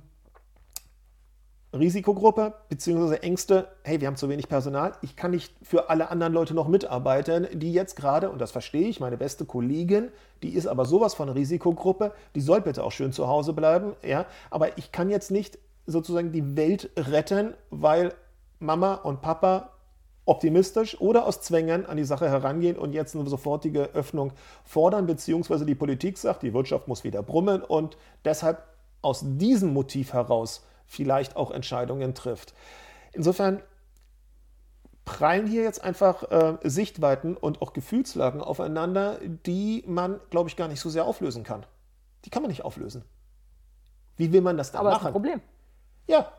Risikogruppe 1.73 2.53
beziehungsweise 2.67 3.23
Ängste, 3.23 3.69
hey, 3.83 4.01
wir 4.01 4.07
haben 4.07 4.17
zu 4.17 4.27
wenig 4.27 4.49
Personal, 4.49 4.91
ich 5.01 5.15
kann 5.15 5.31
nicht 5.31 5.53
für 5.63 5.89
alle 5.89 6.09
anderen 6.09 6.33
Leute 6.33 6.53
noch 6.53 6.67
mitarbeiten, 6.67 7.47
die 7.53 7.71
jetzt 7.71 7.95
gerade, 7.95 8.29
und 8.29 8.41
das 8.41 8.51
verstehe 8.51 8.89
ich, 8.89 8.99
meine 8.99 9.15
beste 9.15 9.45
Kollegin, 9.45 10.09
die 10.43 10.49
ist 10.49 10.67
aber 10.67 10.83
sowas 10.83 11.13
von 11.13 11.29
Risikogruppe, 11.29 12.11
die 12.35 12.41
soll 12.41 12.59
bitte 12.59 12.83
auch 12.83 12.91
schön 12.91 13.13
zu 13.13 13.29
Hause 13.29 13.53
bleiben, 13.53 13.93
ja, 14.03 14.25
aber 14.49 14.77
ich 14.77 14.91
kann 14.91 15.09
jetzt 15.09 15.31
nicht 15.31 15.59
sozusagen 15.85 16.31
die 16.31 16.55
Welt 16.55 16.91
retten, 16.95 17.53
weil 17.69 18.13
Mama 18.59 18.95
und 18.95 19.21
Papa 19.21 19.71
optimistisch 20.25 20.99
oder 21.01 21.25
aus 21.25 21.41
Zwängen 21.41 21.85
an 21.85 21.97
die 21.97 22.03
Sache 22.03 22.29
herangehen 22.29 22.77
und 22.77 22.93
jetzt 22.93 23.15
eine 23.15 23.27
sofortige 23.27 23.89
Öffnung 23.93 24.33
fordern, 24.63 25.07
beziehungsweise 25.07 25.65
die 25.65 25.75
Politik 25.75 26.17
sagt, 26.17 26.43
die 26.43 26.53
Wirtschaft 26.53 26.87
muss 26.87 27.03
wieder 27.03 27.23
brummen 27.23 27.63
und 27.63 27.97
deshalb 28.23 28.63
aus 29.01 29.23
diesem 29.25 29.73
Motiv 29.73 30.13
heraus 30.13 30.63
vielleicht 30.85 31.35
auch 31.35 31.51
Entscheidungen 31.51 32.13
trifft. 32.13 32.53
Insofern 33.13 33.61
prallen 35.05 35.47
hier 35.47 35.63
jetzt 35.63 35.83
einfach 35.83 36.23
äh, 36.31 36.57
Sichtweiten 36.63 37.35
und 37.35 37.61
auch 37.61 37.73
Gefühlslagen 37.73 38.41
aufeinander, 38.41 39.19
die 39.45 39.83
man, 39.87 40.19
glaube 40.29 40.49
ich, 40.49 40.55
gar 40.55 40.67
nicht 40.67 40.79
so 40.79 40.89
sehr 40.89 41.05
auflösen 41.05 41.43
kann. 41.43 41.65
Die 42.25 42.29
kann 42.29 42.43
man 42.43 42.49
nicht 42.49 42.63
auflösen. 42.63 43.03
Wie 44.17 44.31
will 44.31 44.41
man 44.41 44.57
das 44.57 44.71
dann 44.71 44.81
Aber 44.81 44.91
machen? 44.91 45.07
Aber 45.07 45.09
ist 45.09 45.15
ein 45.15 45.39
Problem. 45.39 45.41
Ja, 46.11 46.29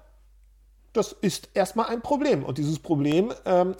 das 0.92 1.12
ist 1.12 1.48
erstmal 1.54 1.86
ein 1.86 2.02
Problem. 2.02 2.44
Und 2.44 2.58
dieses 2.58 2.78
Problem 2.78 3.32
ähm, 3.46 3.74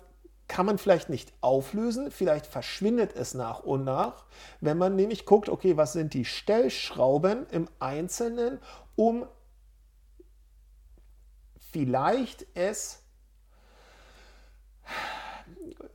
kann 0.48 0.64
man 0.64 0.78
vielleicht 0.78 1.10
nicht 1.10 1.34
auflösen, 1.42 2.10
vielleicht 2.10 2.46
verschwindet 2.46 3.14
es 3.14 3.34
nach 3.34 3.60
und 3.60 3.84
nach, 3.84 4.24
wenn 4.62 4.78
man 4.78 4.96
nämlich 4.96 5.26
guckt, 5.26 5.50
okay, 5.50 5.76
was 5.76 5.92
sind 5.92 6.14
die 6.14 6.24
Stellschrauben 6.24 7.46
im 7.50 7.68
Einzelnen, 7.78 8.58
um 8.96 9.26
vielleicht 11.58 12.46
es 12.54 13.02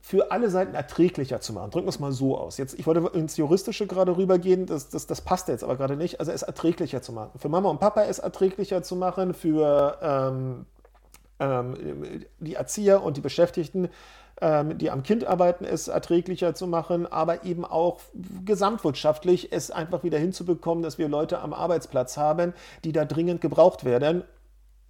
für 0.08 0.30
alle 0.30 0.48
Seiten 0.48 0.74
erträglicher 0.74 1.42
zu 1.42 1.52
machen. 1.52 1.70
Drücken 1.70 1.84
wir 1.84 1.90
es 1.90 2.00
mal 2.00 2.12
so 2.12 2.38
aus. 2.38 2.56
Jetzt, 2.56 2.78
ich 2.78 2.86
wollte 2.86 3.10
ins 3.12 3.36
Juristische 3.36 3.86
gerade 3.86 4.16
rübergehen, 4.16 4.64
das, 4.64 4.88
das, 4.88 5.06
das 5.06 5.20
passt 5.20 5.48
jetzt 5.48 5.62
aber 5.62 5.76
gerade 5.76 5.96
nicht. 5.96 6.18
Also 6.18 6.32
es 6.32 6.40
erträglicher 6.40 7.02
zu 7.02 7.12
machen. 7.12 7.38
Für 7.38 7.50
Mama 7.50 7.68
und 7.68 7.78
Papa 7.78 8.04
es 8.04 8.18
erträglicher 8.18 8.82
zu 8.82 8.96
machen, 8.96 9.34
für 9.34 9.98
ähm, 10.00 10.64
ähm, 11.40 12.24
die 12.38 12.54
Erzieher 12.54 13.02
und 13.02 13.18
die 13.18 13.20
Beschäftigten, 13.20 13.90
ähm, 14.40 14.78
die 14.78 14.90
am 14.90 15.02
Kind 15.02 15.26
arbeiten, 15.26 15.66
es 15.66 15.88
erträglicher 15.88 16.54
zu 16.54 16.66
machen, 16.66 17.06
aber 17.06 17.44
eben 17.44 17.66
auch 17.66 18.00
gesamtwirtschaftlich 18.46 19.52
es 19.52 19.70
einfach 19.70 20.04
wieder 20.04 20.18
hinzubekommen, 20.18 20.82
dass 20.82 20.96
wir 20.96 21.10
Leute 21.10 21.40
am 21.40 21.52
Arbeitsplatz 21.52 22.16
haben, 22.16 22.54
die 22.82 22.92
da 22.92 23.04
dringend 23.04 23.42
gebraucht 23.42 23.84
werden 23.84 24.24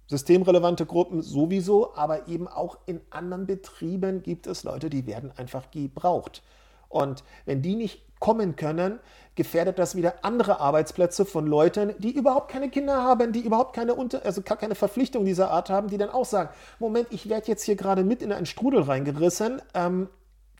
systemrelevante 0.09 0.87
Gruppen 0.87 1.21
sowieso, 1.21 1.95
aber 1.95 2.27
eben 2.27 2.47
auch 2.47 2.79
in 2.87 2.99
anderen 3.11 3.45
Betrieben 3.45 4.23
gibt 4.23 4.47
es 4.47 4.63
Leute, 4.63 4.89
die 4.89 5.05
werden 5.05 5.31
einfach 5.37 5.69
gebraucht. 5.69 6.41
Und 6.89 7.23
wenn 7.45 7.61
die 7.61 7.75
nicht 7.75 8.01
kommen 8.19 8.55
können, 8.55 8.99
gefährdet 9.35 9.77
das 9.77 9.95
wieder 9.95 10.25
andere 10.25 10.59
Arbeitsplätze 10.59 11.25
von 11.25 11.45
Leuten, 11.45 11.93
die 11.99 12.11
überhaupt 12.11 12.51
keine 12.51 12.69
Kinder 12.69 13.03
haben, 13.03 13.31
die 13.31 13.41
überhaupt 13.41 13.75
keine, 13.75 13.93
Unter 13.93 14.25
also 14.25 14.41
keine 14.41 14.73
Verpflichtung 14.73 15.25
dieser 15.25 15.51
Art 15.51 15.69
haben, 15.69 15.89
die 15.89 15.97
dann 15.99 16.09
auch 16.09 16.25
sagen, 16.25 16.49
Moment, 16.79 17.07
ich 17.11 17.29
werde 17.29 17.47
jetzt 17.47 17.63
hier 17.63 17.75
gerade 17.75 18.03
mit 18.03 18.23
in 18.23 18.31
einen 18.31 18.47
Strudel 18.47 18.81
reingerissen, 18.81 19.61
ähm, 19.75 20.09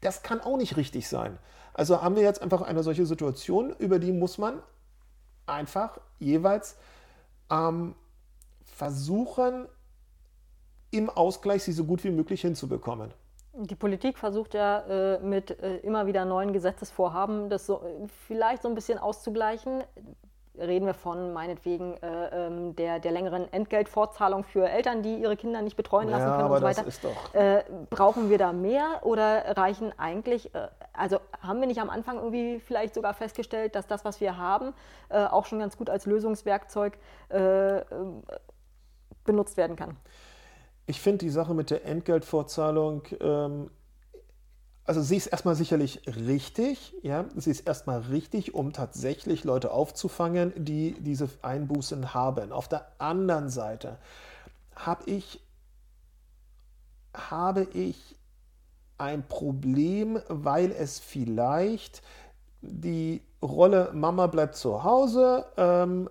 das 0.01 0.21
kann 0.21 0.39
auch 0.41 0.57
nicht 0.57 0.77
richtig 0.77 1.09
sein. 1.09 1.39
Also 1.73 2.01
haben 2.01 2.15
wir 2.15 2.23
jetzt 2.23 2.41
einfach 2.41 2.61
eine 2.61 2.83
solche 2.83 3.07
Situation, 3.07 3.73
über 3.79 3.97
die 3.97 4.11
muss 4.11 4.37
man 4.37 4.61
einfach 5.47 5.97
jeweils 6.19 6.77
ähm, 7.49 7.95
versuchen, 8.79 9.67
im 10.91 11.09
Ausgleich 11.09 11.63
sie 11.63 11.73
so 11.73 11.83
gut 11.83 12.03
wie 12.03 12.11
möglich 12.11 12.41
hinzubekommen. 12.41 13.13
Die 13.53 13.75
Politik 13.75 14.17
versucht 14.17 14.53
ja 14.53 14.79
äh, 14.79 15.19
mit 15.19 15.51
äh, 15.59 15.77
immer 15.77 16.07
wieder 16.07 16.23
neuen 16.23 16.53
Gesetzesvorhaben, 16.53 17.49
das 17.49 17.65
so, 17.65 17.81
äh, 17.81 18.07
vielleicht 18.27 18.61
so 18.63 18.69
ein 18.69 18.75
bisschen 18.75 18.97
auszugleichen. 18.97 19.83
Reden 20.57 20.85
wir 20.85 20.93
von 20.93 21.33
meinetwegen 21.33 21.95
äh, 21.97 22.47
ähm, 22.47 22.75
der, 22.75 22.99
der 22.99 23.11
längeren 23.11 23.51
Entgeltfortzahlung 23.51 24.43
für 24.43 24.69
Eltern, 24.69 25.03
die 25.03 25.15
ihre 25.15 25.35
Kinder 25.35 25.61
nicht 25.61 25.75
betreuen 25.75 26.09
lassen 26.09 26.27
ja, 26.27 26.37
können 26.37 26.51
und 26.51 26.57
so 26.57 26.63
weiter. 26.63 26.85
Äh, 27.33 27.63
brauchen 27.89 28.29
wir 28.29 28.37
da 28.37 28.53
mehr 28.53 29.01
oder 29.03 29.57
reichen 29.57 29.91
eigentlich, 29.97 30.53
äh, 30.55 30.67
also 30.93 31.19
haben 31.41 31.59
wir 31.59 31.67
nicht 31.67 31.81
am 31.81 31.89
Anfang 31.89 32.17
irgendwie 32.17 32.59
vielleicht 32.59 32.93
sogar 32.93 33.13
festgestellt, 33.13 33.75
dass 33.75 33.87
das, 33.87 34.05
was 34.05 34.21
wir 34.21 34.37
haben, 34.37 34.73
auch 35.09 35.45
schon 35.45 35.59
ganz 35.59 35.77
gut 35.77 35.89
als 35.89 36.05
Lösungswerkzeug 36.05 36.97
benutzt 39.29 39.57
werden 39.57 39.75
kann. 39.75 39.95
Ich 40.87 40.99
finde 40.99 41.19
die 41.19 41.29
Sache 41.29 41.53
mit 41.53 41.69
der 41.69 41.85
Entgeltvorzahlung, 41.85 43.03
ähm, 43.21 43.69
also 44.85 45.03
sie 45.03 45.17
ist 45.17 45.27
erstmal 45.27 45.53
sicherlich 45.53 46.01
richtig, 46.07 46.95
ja, 47.03 47.25
sie 47.35 47.51
ist 47.51 47.67
erstmal 47.67 47.99
richtig, 47.99 48.55
um 48.55 48.73
tatsächlich 48.73 49.43
Leute 49.43 49.69
aufzufangen, 49.69 50.51
die 50.57 50.95
diese 50.99 51.29
Einbußen 51.43 52.15
haben. 52.15 52.51
Auf 52.51 52.67
der 52.67 52.87
anderen 52.97 53.49
Seite 53.49 53.99
habe 54.75 55.03
ich, 55.05 55.39
habe 57.13 57.67
ich 57.73 58.15
ein 58.97 59.27
Problem, 59.27 60.19
weil 60.27 60.71
es 60.71 60.97
vielleicht 60.97 62.01
die 62.61 63.21
Rolle 63.43 63.91
Mama 63.93 64.25
bleibt 64.25 64.55
zu 64.55 64.83
Hause, 64.83 65.45
ähm, 65.55 66.09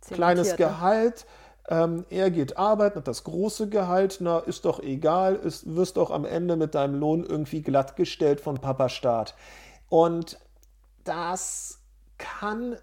kleines 0.00 0.56
Gehalt, 0.56 1.24
ähm, 1.68 2.04
er 2.08 2.30
geht 2.30 2.56
arbeiten, 2.56 2.98
hat 2.98 3.08
das 3.08 3.24
große 3.24 3.68
Gehalt, 3.68 4.18
na, 4.20 4.38
ist 4.38 4.64
doch 4.64 4.80
egal, 4.80 5.36
ist, 5.36 5.74
wirst 5.74 5.98
doch 5.98 6.10
am 6.10 6.24
Ende 6.24 6.56
mit 6.56 6.74
deinem 6.74 6.98
Lohn 6.98 7.24
irgendwie 7.24 7.62
glattgestellt 7.62 8.40
von 8.40 8.58
Papa 8.58 8.88
Staat. 8.88 9.34
Und 9.88 10.38
das 11.04 11.80
kann 12.16 12.76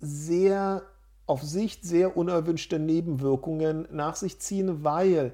sehr 0.00 0.82
auf 1.26 1.42
Sicht 1.42 1.84
sehr 1.84 2.16
unerwünschte 2.16 2.78
Nebenwirkungen 2.78 3.86
nach 3.90 4.16
sich 4.16 4.40
ziehen, 4.40 4.82
weil 4.84 5.32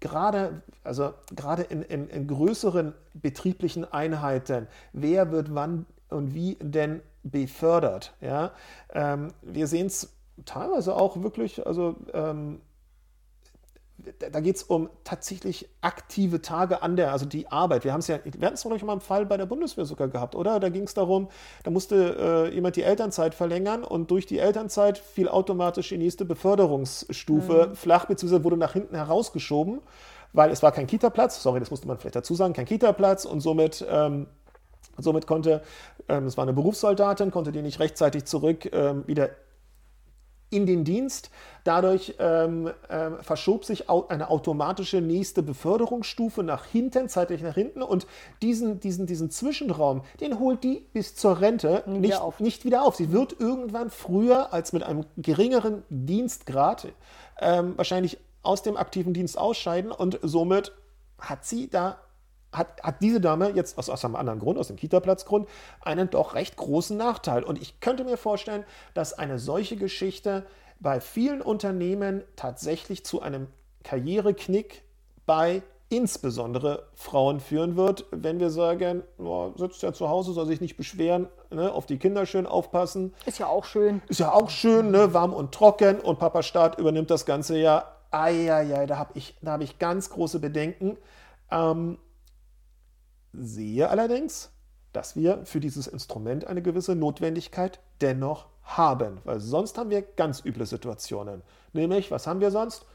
gerade, 0.00 0.62
also 0.82 1.14
gerade 1.34 1.62
in, 1.62 1.82
in, 1.82 2.08
in 2.08 2.26
größeren 2.26 2.94
betrieblichen 3.14 3.90
Einheiten, 3.90 4.66
wer 4.92 5.30
wird 5.30 5.54
wann 5.54 5.86
und 6.10 6.34
wie 6.34 6.56
denn 6.60 7.00
befördert? 7.22 8.14
Ja? 8.20 8.52
Ähm, 8.92 9.32
wir 9.42 9.66
sehen 9.66 9.86
es 9.86 10.13
teilweise 10.44 10.96
auch 10.96 11.22
wirklich, 11.22 11.66
also 11.66 11.96
ähm, 12.12 12.60
da 14.18 14.40
geht 14.40 14.56
es 14.56 14.62
um 14.62 14.90
tatsächlich 15.04 15.68
aktive 15.80 16.42
Tage 16.42 16.82
an 16.82 16.96
der, 16.96 17.12
also 17.12 17.26
die 17.26 17.46
Arbeit. 17.48 17.84
Wir 17.84 17.92
haben 17.92 18.00
es 18.00 18.08
ja, 18.08 18.18
wir 18.24 18.46
hatten 18.46 18.54
es 18.54 18.64
noch 18.64 18.82
mal 18.82 18.92
im 18.94 19.00
Fall 19.00 19.24
bei 19.24 19.36
der 19.36 19.46
Bundeswehr 19.46 19.84
sogar 19.84 20.08
gehabt, 20.08 20.34
oder? 20.34 20.60
Da 20.60 20.68
ging 20.68 20.82
es 20.82 20.94
darum, 20.94 21.28
da 21.62 21.70
musste 21.70 22.48
äh, 22.50 22.54
jemand 22.54 22.76
die 22.76 22.82
Elternzeit 22.82 23.34
verlängern 23.34 23.84
und 23.84 24.10
durch 24.10 24.26
die 24.26 24.38
Elternzeit 24.38 24.98
fiel 24.98 25.28
automatisch 25.28 25.88
die 25.88 25.98
nächste 25.98 26.24
Beförderungsstufe 26.24 27.68
mhm. 27.68 27.76
flach, 27.76 28.06
beziehungsweise 28.06 28.44
wurde 28.44 28.56
nach 28.56 28.72
hinten 28.72 28.96
herausgeschoben, 28.96 29.80
weil 30.32 30.50
es 30.50 30.62
war 30.62 30.72
kein 30.72 30.86
Kita-Platz, 30.86 31.42
sorry, 31.42 31.60
das 31.60 31.70
musste 31.70 31.86
man 31.86 31.96
vielleicht 31.96 32.16
dazu 32.16 32.34
sagen, 32.34 32.52
kein 32.52 32.66
Kita-Platz 32.66 33.24
und 33.24 33.40
somit 33.40 33.84
ähm, 33.88 34.26
Somit 34.96 35.26
konnte, 35.26 35.62
ähm, 36.08 36.26
es 36.26 36.36
war 36.36 36.44
eine 36.44 36.52
Berufssoldatin, 36.52 37.30
konnte 37.30 37.50
die 37.50 37.62
nicht 37.62 37.80
rechtzeitig 37.80 38.26
zurück 38.26 38.70
ähm, 38.72 39.02
wieder 39.06 39.30
in 40.50 40.66
den 40.66 40.84
Dienst. 40.84 41.30
Dadurch 41.64 42.14
ähm, 42.18 42.70
äh, 42.88 43.10
verschob 43.22 43.64
sich 43.64 43.88
eine 43.88 44.28
automatische 44.28 45.00
nächste 45.00 45.42
Beförderungsstufe 45.42 46.42
nach 46.42 46.66
hinten, 46.66 47.08
zeitlich 47.08 47.42
nach 47.42 47.54
hinten. 47.54 47.82
Und 47.82 48.06
diesen, 48.42 48.80
diesen, 48.80 49.06
diesen 49.06 49.30
Zwischenraum, 49.30 50.02
den 50.20 50.38
holt 50.38 50.62
die 50.62 50.86
bis 50.92 51.14
zur 51.14 51.40
Rente 51.40 51.82
nicht, 51.86 52.00
nicht, 52.00 52.20
auf. 52.20 52.40
nicht 52.40 52.64
wieder 52.64 52.82
auf. 52.82 52.96
Sie 52.96 53.12
wird 53.12 53.40
irgendwann 53.40 53.90
früher 53.90 54.52
als 54.52 54.72
mit 54.72 54.82
einem 54.82 55.06
geringeren 55.16 55.82
Dienstgrad 55.88 56.88
ähm, 57.40 57.74
wahrscheinlich 57.76 58.18
aus 58.42 58.62
dem 58.62 58.76
aktiven 58.76 59.14
Dienst 59.14 59.38
ausscheiden 59.38 59.90
und 59.90 60.18
somit 60.22 60.72
hat 61.18 61.44
sie 61.44 61.68
da 61.70 61.98
hat, 62.56 62.82
hat 62.82 63.02
diese 63.02 63.20
Dame 63.20 63.50
jetzt 63.50 63.78
aus, 63.78 63.88
aus 63.88 64.04
einem 64.04 64.16
anderen 64.16 64.38
Grund, 64.38 64.58
aus 64.58 64.68
dem 64.68 64.76
Kita-Platzgrund, 64.76 65.48
einen 65.80 66.10
doch 66.10 66.34
recht 66.34 66.56
großen 66.56 66.96
Nachteil. 66.96 67.44
Und 67.44 67.60
ich 67.60 67.80
könnte 67.80 68.04
mir 68.04 68.16
vorstellen, 68.16 68.64
dass 68.94 69.12
eine 69.12 69.38
solche 69.38 69.76
Geschichte 69.76 70.46
bei 70.80 71.00
vielen 71.00 71.40
Unternehmen 71.40 72.22
tatsächlich 72.36 73.04
zu 73.04 73.22
einem 73.22 73.48
Karriereknick 73.82 74.82
bei 75.26 75.62
insbesondere 75.88 76.88
Frauen 76.94 77.40
führen 77.40 77.76
wird, 77.76 78.06
wenn 78.10 78.40
wir 78.40 78.50
sagen, 78.50 79.02
oh, 79.18 79.52
sitzt 79.56 79.82
ja 79.82 79.92
zu 79.92 80.08
Hause, 80.08 80.32
soll 80.32 80.46
sich 80.46 80.60
nicht 80.60 80.76
beschweren, 80.76 81.28
ne, 81.50 81.72
auf 81.72 81.86
die 81.86 81.98
Kinder 81.98 82.26
schön 82.26 82.46
aufpassen. 82.46 83.14
Ist 83.26 83.38
ja 83.38 83.46
auch 83.46 83.64
schön. 83.64 84.02
Ist 84.08 84.20
ja 84.20 84.32
auch 84.32 84.50
schön, 84.50 84.90
ne, 84.90 85.14
warm 85.14 85.32
und 85.32 85.52
trocken 85.52 86.00
und 86.00 86.18
Papa 86.18 86.42
Staat 86.42 86.78
übernimmt 86.78 87.10
das 87.10 87.26
ganze 87.26 87.58
Jahr. 87.58 88.00
Eieiei, 88.10 88.86
da 88.86 88.98
habe 88.98 89.12
ich, 89.14 89.36
hab 89.44 89.60
ich 89.60 89.78
ganz 89.78 90.10
große 90.10 90.40
Bedenken. 90.40 90.96
Ähm, 91.50 91.98
sehe 93.38 93.88
allerdings, 93.88 94.50
dass 94.92 95.16
wir 95.16 95.44
für 95.44 95.60
dieses 95.60 95.86
Instrument 95.86 96.46
eine 96.46 96.62
gewisse 96.62 96.94
Notwendigkeit 96.94 97.80
dennoch 98.00 98.46
haben, 98.62 99.20
weil 99.24 99.40
sonst 99.40 99.76
haben 99.76 99.90
wir 99.90 100.02
ganz 100.02 100.44
üble 100.44 100.66
Situationen. 100.66 101.42
Nämlich, 101.72 102.10
was 102.10 102.26
haben 102.26 102.40
wir 102.40 102.50
sonst? 102.50 102.86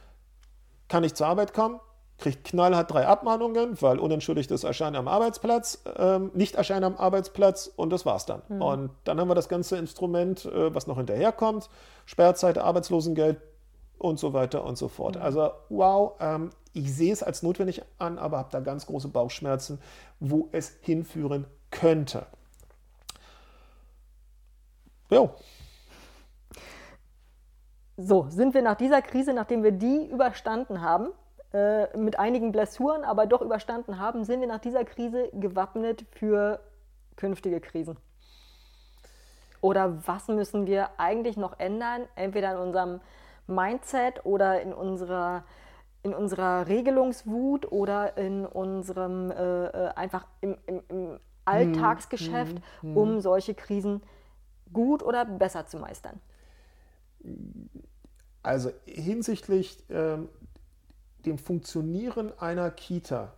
Kann 0.88 1.04
ich 1.04 1.14
zur 1.14 1.28
Arbeit 1.28 1.54
kommen, 1.54 1.80
kriegt 2.18 2.46
knallhart 2.46 2.92
drei 2.92 3.06
Abmahnungen, 3.06 3.82
weil 3.82 4.00
unentschuldigtes 4.00 4.64
Erscheinen 4.64 4.96
am 4.96 5.08
Arbeitsplatz, 5.08 5.84
ähm, 5.98 6.32
nicht 6.34 6.56
Erscheinen 6.56 6.84
am 6.84 6.98
Arbeitsplatz 6.98 7.72
und 7.76 7.92
das 7.92 8.06
war's 8.06 8.26
dann. 8.26 8.42
Mhm. 8.50 8.62
Und 8.62 8.92
dann 9.04 9.20
haben 9.20 9.30
wir 9.30 9.36
das 9.36 9.50
ganze 9.50 9.78
Instrument, 9.78 10.46
äh, 10.46 10.74
was 10.74 10.88
noch 10.88 10.98
hinterherkommt, 10.98 11.70
Sperrzeit, 12.06 12.58
Arbeitslosengeld 12.58 13.40
und 14.00 14.20
so 14.20 14.34
weiter 14.34 14.64
und 14.64 14.78
so 14.78 14.88
fort. 14.88 15.16
Mhm. 15.16 15.22
Also 15.22 15.52
wow, 15.70 16.14
ähm, 16.20 16.50
ich 16.74 16.94
sehe 16.94 17.12
es 17.12 17.24
als 17.24 17.44
notwendig 17.44 17.82
an, 17.98 18.18
aber 18.18 18.38
habe 18.38 18.50
da 18.52 18.60
ganz 18.60 18.86
große 18.86 19.08
Bauchschmerzen, 19.08 19.80
wo 20.20 20.50
es 20.52 20.78
hinführen 20.82 21.46
könnte. 21.72 22.26
Jo. 25.10 25.32
So, 27.98 28.28
sind 28.30 28.54
wir 28.54 28.62
nach 28.62 28.78
dieser 28.78 29.02
Krise, 29.02 29.34
nachdem 29.34 29.64
wir 29.64 29.72
die 29.72 30.06
überstanden 30.06 30.82
haben, 30.82 31.10
äh, 31.52 31.98
mit 31.98 32.20
einigen 32.20 32.52
Blessuren, 32.52 33.04
aber 33.04 33.26
doch 33.26 33.42
überstanden 33.42 34.00
haben, 34.00 34.24
sind 34.24 34.40
wir 34.40 34.48
nach 34.48 34.60
dieser 34.60 34.86
Krise 34.86 35.30
gewappnet 35.34 36.06
für 36.12 36.60
künftige 37.16 37.60
Krisen? 37.60 37.98
Oder 39.62 40.08
was 40.08 40.28
müssen 40.28 40.68
wir 40.68 40.92
eigentlich 40.98 41.36
noch 41.36 41.60
ändern, 41.60 42.08
entweder 42.16 42.54
in 42.54 42.58
unserem 42.60 43.02
Mindset 43.48 44.26
oder 44.26 44.62
in 44.62 44.72
unserer 44.72 45.44
in 46.04 46.14
unserer 46.14 46.68
Regelungswut 46.68 47.72
oder 47.72 48.18
in 48.18 48.46
unserem 48.46 49.32
äh, 49.32 49.66
äh 49.66 49.88
einfach 49.96 50.26
im, 50.42 50.58
im, 50.66 50.82
im 50.88 51.20
Alltagsgeschäft, 51.46 52.58
hm, 52.82 52.90
hm, 52.90 52.98
um 52.98 53.22
solche 53.22 53.54
Krisen 53.54 54.02
gut 54.72 55.04
oder 55.04 55.26
besser 55.26 55.66
zu 55.66 55.78
meistern? 55.78 56.20
Also 58.44 58.72
hinsichtlich 58.86 59.84
ähm, 59.90 60.30
dem 61.26 61.38
Funktionieren 61.38 62.32
einer 62.40 62.72
Kita 62.72 63.34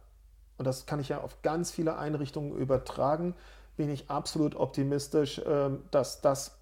und 0.62 0.66
das 0.66 0.86
kann 0.86 1.00
ich 1.00 1.10
ja 1.10 1.20
auf 1.22 1.42
ganz 1.42 1.72
viele 1.72 1.98
Einrichtungen 1.98 2.56
übertragen, 2.56 3.34
bin 3.78 3.90
ich 3.90 4.12
absolut 4.12 4.56
optimistisch, 4.56 5.42
ähm, 5.44 5.82
dass 5.90 6.22
das 6.22 6.60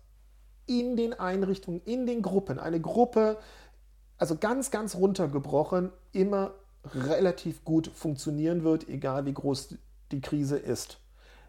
in 0.68 0.96
den 0.96 1.12
Einrichtungen, 1.12 1.82
in 1.84 2.06
den 2.06 2.22
Gruppen, 2.22 2.60
eine 2.60 2.80
Gruppe, 2.80 3.36
also 4.20 4.36
ganz, 4.36 4.70
ganz 4.70 4.96
runtergebrochen, 4.96 5.92
immer 6.12 6.52
relativ 6.94 7.66
gut 7.66 7.88
funktionieren 7.94 8.64
wird, 8.64 8.88
egal 8.88 9.26
wie 9.26 9.34
groß 9.34 9.76
die 10.12 10.22
Krise 10.22 10.58
ist. 10.58 11.00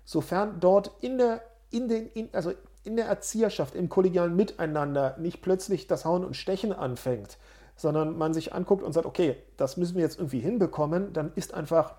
Sofern 0.05 0.61
dort 0.61 0.93
in 1.01 1.19
der, 1.19 1.43
in 1.71 1.89
den, 1.89 2.09
in, 2.09 2.29
also 2.33 2.53
in 2.85 2.97
der 2.97 3.07
Erzieherschaft, 3.07 3.75
im 3.75 3.89
kollegialen 3.89 4.35
Miteinander 4.35 5.17
nicht 5.19 5.43
plötzlich 5.43 5.87
das 5.87 6.05
Hauen 6.05 6.25
und 6.25 6.37
Stechen 6.37 6.73
anfängt, 6.73 7.37
sondern 7.77 8.17
man 8.17 8.35
sich 8.35 8.55
anguckt 8.55 8.83
und 8.83 8.93
sagt, 8.93 9.07
okay, 9.07 9.37
das 9.57 9.77
müssen 9.77 9.97
wir 9.97 10.03
jetzt 10.03 10.19
irgendwie 10.19 10.41
hinbekommen, 10.41 11.13
dann 11.13 11.33
ist 11.35 11.55
einfach 11.55 11.95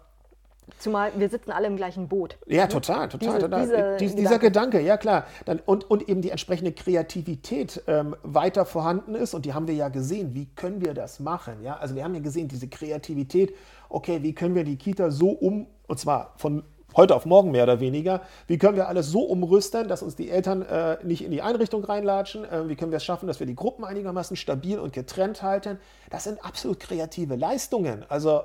Zumal 0.80 1.12
wir 1.16 1.30
sitzen 1.30 1.52
alle 1.52 1.68
im 1.68 1.76
gleichen 1.76 2.08
Boot. 2.08 2.38
Ja, 2.48 2.68
total, 2.68 3.10
total. 3.10 3.36
Diese, 3.36 3.50
total. 3.50 3.62
Diese 3.62 3.98
Dies, 4.00 4.16
dieser 4.16 4.40
Gedanke. 4.40 4.82
ja 4.82 4.98
klar. 4.98 5.26
Dann, 5.46 5.60
und, 5.66 5.90
und 5.90 6.08
eben 6.10 6.22
die 6.22 6.32
entsprechende 6.32 6.72
Kreativität 6.72 7.84
ähm, 7.88 8.16
weiter 8.24 8.66
vorhanden 8.66 9.16
ist. 9.16 9.34
Und 9.34 9.46
die 9.46 9.54
haben 9.54 9.68
wir 9.68 9.76
ja 9.76 9.90
gesehen. 9.90 10.34
Wie 10.34 10.48
können 10.48 10.82
wir 10.82 10.94
das 10.94 11.20
machen? 11.20 11.64
Ja, 11.64 11.78
also 11.78 11.96
wir 11.96 12.04
haben 12.04 12.16
ja 12.16 12.22
gesehen, 12.22 12.48
diese 12.48 12.68
Kreativität. 12.68 13.56
Okay, 13.90 14.24
wie 14.24 14.34
können 14.34 14.56
wir 14.56 14.64
die 14.64 14.78
Kita 14.78 15.12
so 15.12 15.30
um, 15.30 15.68
und 15.88 16.00
zwar 16.00 16.34
von 16.38 16.64
heute 16.96 17.16
auf 17.16 17.26
morgen 17.26 17.52
mehr 17.52 17.64
oder 17.64 17.80
weniger. 17.80 18.22
Wie 18.48 18.58
können 18.58 18.76
wir 18.76 18.88
alles 18.88 19.08
so 19.08 19.22
umrüsten, 19.22 19.88
dass 19.88 20.04
uns 20.04 20.16
die 20.16 20.30
Eltern 20.30 20.62
äh, 20.62 20.98
nicht 21.04 21.24
in 21.24 21.32
die 21.32 21.42
Einrichtung 21.42 21.84
reinlatschen? 21.84 22.46
Äh, 22.46 22.68
wie 22.68 22.76
können 22.76 22.92
wir 22.92 22.98
es 22.98 23.04
schaffen, 23.04 23.28
dass 23.28 23.40
wir 23.40 23.48
die 23.48 23.56
Gruppen 23.56 23.86
einigermaßen 23.86 24.36
stabil 24.36 24.80
und 24.80 24.94
getrennt 24.94 25.42
halten? 25.42 25.80
Das 26.10 26.26
sind 26.26 26.44
absolut 26.44 26.80
kreative 26.80 27.36
Leistungen. 27.36 28.06
Also 28.10 28.42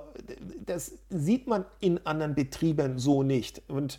das 0.64 0.92
sieht 1.10 1.46
man 1.46 1.64
in 1.80 2.04
anderen 2.06 2.34
Betrieben 2.34 2.98
so 2.98 3.22
nicht. 3.22 3.62
Und 3.68 3.98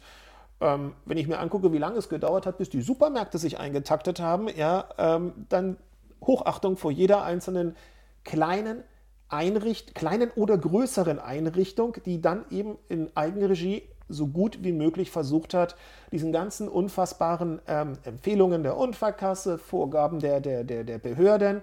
ähm, 0.62 0.94
wenn 1.06 1.18
ich 1.18 1.28
mir 1.28 1.40
angucke, 1.40 1.72
wie 1.74 1.78
lange 1.78 1.98
es 1.98 2.10
gedauert 2.10 2.46
hat, 2.46 2.58
bis 2.58 2.70
die 2.70 2.82
Supermärkte 2.82 3.38
sich 3.38 3.60
eingetaktet 3.60 4.20
haben, 4.20 4.48
ja, 4.56 4.86
ähm, 4.98 5.34
dann 5.50 5.78
Hochachtung 6.26 6.78
vor 6.78 6.92
jeder 6.92 7.24
einzelnen 7.24 7.76
kleinen 8.24 8.84
Einricht, 9.30 9.94
kleinen 9.94 10.32
oder 10.32 10.58
größeren 10.58 11.20
Einrichtung, 11.20 11.98
die 12.06 12.22
dann 12.22 12.46
eben 12.50 12.78
in 12.88 13.16
Eigenregie 13.16 13.84
so 14.10 14.28
gut 14.28 14.60
wie 14.64 14.72
möglich 14.72 15.12
versucht 15.12 15.54
hat, 15.54 15.76
diesen 16.12 16.32
ganzen 16.32 16.68
unfassbaren 16.68 17.60
ähm, 17.68 17.94
Empfehlungen 18.04 18.64
der 18.64 18.78
Unfallkasse, 18.78 19.58
Vorgaben 19.58 20.20
der, 20.20 20.40
der, 20.40 20.64
der, 20.64 20.84
der 20.84 20.98
Behörden 20.98 21.62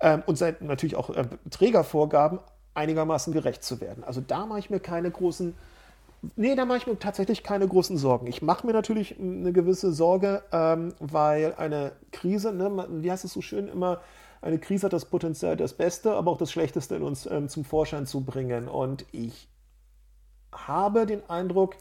ähm, 0.00 0.22
und 0.26 0.36
seit, 0.36 0.62
natürlich 0.62 0.96
auch 0.96 1.10
äh, 1.10 1.24
Trägervorgaben 1.50 2.40
einigermaßen 2.74 3.32
gerecht 3.32 3.64
zu 3.64 3.80
werden. 3.80 4.04
Also 4.04 4.20
da 4.20 4.46
mache 4.46 4.58
ich 4.58 4.70
mir 4.70 4.80
keine 4.80 5.10
großen, 5.10 5.54
nee, 6.36 6.54
da 6.54 6.64
mache 6.64 6.78
ich 6.78 6.86
mir 6.86 6.98
tatsächlich 6.98 7.42
keine 7.42 7.66
großen 7.66 7.96
Sorgen. 7.96 8.26
Ich 8.26 8.42
mache 8.42 8.66
mir 8.66 8.72
natürlich 8.72 9.18
eine 9.18 9.52
gewisse 9.52 9.92
Sorge, 9.92 10.42
ähm, 10.52 10.94
weil 10.98 11.54
eine 11.56 11.92
Krise, 12.12 12.52
ne, 12.52 12.86
wie 12.90 13.10
heißt 13.10 13.24
es 13.24 13.32
so 13.32 13.40
schön 13.40 13.68
immer, 13.68 14.00
eine 14.42 14.58
Krise 14.58 14.86
hat 14.86 14.92
das 14.92 15.06
Potenzial, 15.06 15.56
das 15.56 15.72
Beste, 15.72 16.12
aber 16.12 16.30
auch 16.30 16.38
das 16.38 16.52
Schlechteste 16.52 16.94
in 16.94 17.02
uns 17.02 17.26
ähm, 17.26 17.48
zum 17.48 17.64
Vorschein 17.64 18.06
zu 18.06 18.22
bringen. 18.22 18.68
Und 18.68 19.06
ich 19.12 19.48
habe 20.68 21.06
den 21.06 21.28
Eindruck, 21.28 21.76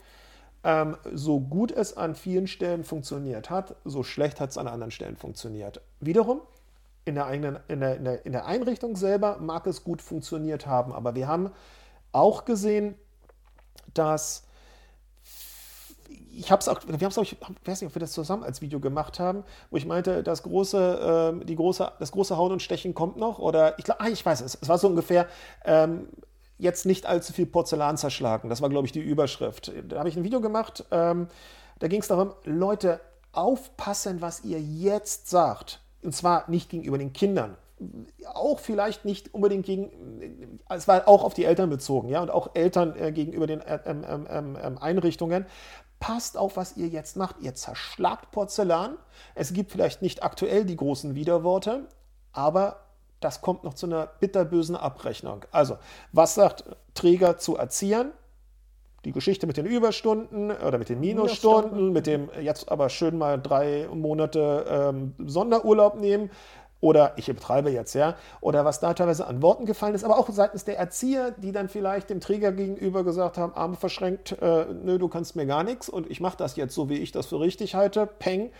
ähm, 0.63 0.97
so 1.13 1.39
gut 1.39 1.71
es 1.71 1.95
an 1.95 2.15
vielen 2.15 2.47
Stellen 2.47 2.83
funktioniert 2.83 3.49
hat, 3.49 3.75
so 3.85 4.03
schlecht 4.03 4.39
hat 4.39 4.49
es 4.49 4.57
an 4.57 4.67
anderen 4.67 4.91
Stellen 4.91 5.15
funktioniert. 5.15 5.81
Wiederum, 5.99 6.41
in 7.05 7.15
der, 7.15 7.27
eigenen, 7.27 7.59
in, 7.67 7.81
der, 7.81 7.97
in, 7.97 8.03
der, 8.03 8.25
in 8.25 8.31
der 8.31 8.47
Einrichtung 8.47 8.95
selber 8.95 9.37
mag 9.37 9.67
es 9.67 9.83
gut 9.83 10.01
funktioniert 10.01 10.65
haben, 10.65 10.91
aber 10.91 11.13
wir 11.13 11.27
haben 11.27 11.51
auch 12.11 12.45
gesehen, 12.45 12.95
dass 13.93 14.45
ich 16.37 16.51
habe 16.51 16.59
es 16.59 16.67
auch, 16.67 16.81
wir 16.85 16.93
haben 16.93 17.05
es 17.05 17.17
ich 17.17 17.37
weiß 17.65 17.81
nicht, 17.81 17.89
ob 17.89 17.95
wir 17.95 17.99
das 17.99 18.11
zusammen 18.11 18.43
als 18.43 18.61
Video 18.61 18.79
gemacht 18.79 19.19
haben, 19.19 19.43
wo 19.69 19.77
ich 19.77 19.85
meinte, 19.85 20.21
das 20.21 20.43
große, 20.43 21.39
äh, 21.41 21.45
die 21.45 21.55
große, 21.55 21.93
das 21.99 22.11
große 22.11 22.35
Hauen 22.35 22.51
und 22.51 22.61
Stechen 22.61 22.93
kommt 22.93 23.17
noch. 23.17 23.39
Oder 23.39 23.79
ich 23.79 23.85
glaube, 23.85 24.01
ah, 24.01 24.09
ich 24.09 24.25
weiß 24.25 24.41
es. 24.41 24.57
Es 24.61 24.67
war 24.67 24.77
so 24.77 24.87
ungefähr, 24.87 25.27
ähm, 25.63 26.09
jetzt 26.57 26.85
nicht 26.85 27.05
allzu 27.05 27.33
viel 27.33 27.45
Porzellan 27.45 27.97
zerschlagen. 27.97 28.49
Das 28.49 28.61
war, 28.61 28.69
glaube 28.69 28.85
ich, 28.85 28.91
die 28.91 29.01
Überschrift. 29.01 29.71
Da 29.87 29.99
habe 29.99 30.09
ich 30.09 30.15
ein 30.15 30.23
Video 30.23 30.41
gemacht, 30.41 30.85
ähm, 30.91 31.27
da 31.79 31.87
ging 31.87 32.01
es 32.01 32.07
darum, 32.07 32.33
Leute, 32.45 33.01
aufpassen, 33.33 34.21
was 34.21 34.43
ihr 34.43 34.59
jetzt 34.59 35.29
sagt. 35.29 35.81
Und 36.01 36.15
zwar 36.15 36.49
nicht 36.49 36.69
gegenüber 36.69 36.97
den 36.97 37.13
Kindern. 37.13 37.57
Auch 38.33 38.59
vielleicht 38.59 39.03
nicht 39.03 39.33
unbedingt 39.33 39.65
gegen, 39.65 40.59
es 40.69 40.87
war 40.87 41.07
auch 41.07 41.23
auf 41.23 41.33
die 41.33 41.43
Eltern 41.43 41.69
bezogen, 41.69 42.07
ja, 42.07 42.21
und 42.21 42.31
auch 42.31 42.51
Eltern 42.53 42.95
äh, 42.97 43.11
gegenüber 43.11 43.47
den 43.47 43.59
äh, 43.59 43.79
ähm, 43.85 44.05
ähm, 44.29 44.57
ähm, 44.61 44.77
Einrichtungen. 44.77 45.45
Passt 45.99 46.37
auf, 46.37 46.55
was 46.55 46.77
ihr 46.77 46.87
jetzt 46.87 47.17
macht. 47.17 47.37
Ihr 47.41 47.55
zerschlagt 47.55 48.31
Porzellan. 48.31 48.97
Es 49.33 49.51
gibt 49.53 49.71
vielleicht 49.71 50.01
nicht 50.01 50.23
aktuell 50.23 50.63
die 50.63 50.75
großen 50.75 51.15
Widerworte, 51.15 51.87
aber 52.31 52.84
das 53.19 53.41
kommt 53.41 53.63
noch 53.63 53.73
zu 53.73 53.85
einer 53.85 54.07
bitterbösen 54.19 54.75
Abrechnung. 54.75 55.45
Also, 55.51 55.77
was 56.11 56.35
sagt 56.35 56.65
Träger 56.93 57.37
zu 57.37 57.55
Erziehern? 57.57 58.11
Die 59.05 59.11
Geschichte 59.11 59.45
mit 59.45 59.57
den 59.57 59.67
Überstunden 59.67 60.51
oder 60.51 60.79
mit 60.79 60.89
den 60.89 60.99
Minusstunden, 60.99 61.93
mit 61.93 62.07
dem 62.07 62.29
jetzt 62.41 62.71
aber 62.71 62.89
schön 62.89 63.17
mal 63.17 63.39
drei 63.39 63.87
Monate 63.93 64.65
ähm, 64.67 65.13
Sonderurlaub 65.19 65.99
nehmen 65.99 66.31
oder 66.81 67.13
ich 67.15 67.27
betreibe 67.27 67.69
jetzt, 67.69 67.95
ja, 67.95 68.15
oder 68.41 68.65
was 68.65 68.79
da 68.79 68.93
teilweise 68.93 69.25
an 69.27 69.41
Worten 69.41 69.65
gefallen 69.65 69.95
ist, 69.95 70.03
aber 70.03 70.17
auch 70.17 70.29
seitens 70.29 70.65
der 70.65 70.77
Erzieher, 70.77 71.31
die 71.31 71.51
dann 71.51 71.69
vielleicht 71.69 72.09
dem 72.09 72.19
Träger 72.19 72.51
gegenüber 72.51 73.03
gesagt 73.03 73.37
haben, 73.37 73.53
Arme 73.55 73.75
verschränkt, 73.75 74.33
äh, 74.41 74.65
nö, 74.65 74.97
du 74.97 75.07
kannst 75.07 75.35
mir 75.35 75.45
gar 75.45 75.63
nichts 75.63 75.89
und 75.89 76.09
ich 76.09 76.21
mache 76.21 76.37
das 76.37 76.55
jetzt 76.55 76.75
so, 76.75 76.89
wie 76.89 76.97
ich 76.97 77.11
das 77.11 77.27
für 77.27 77.39
richtig 77.39 77.75
halte, 77.75 78.05
peng. 78.05 78.51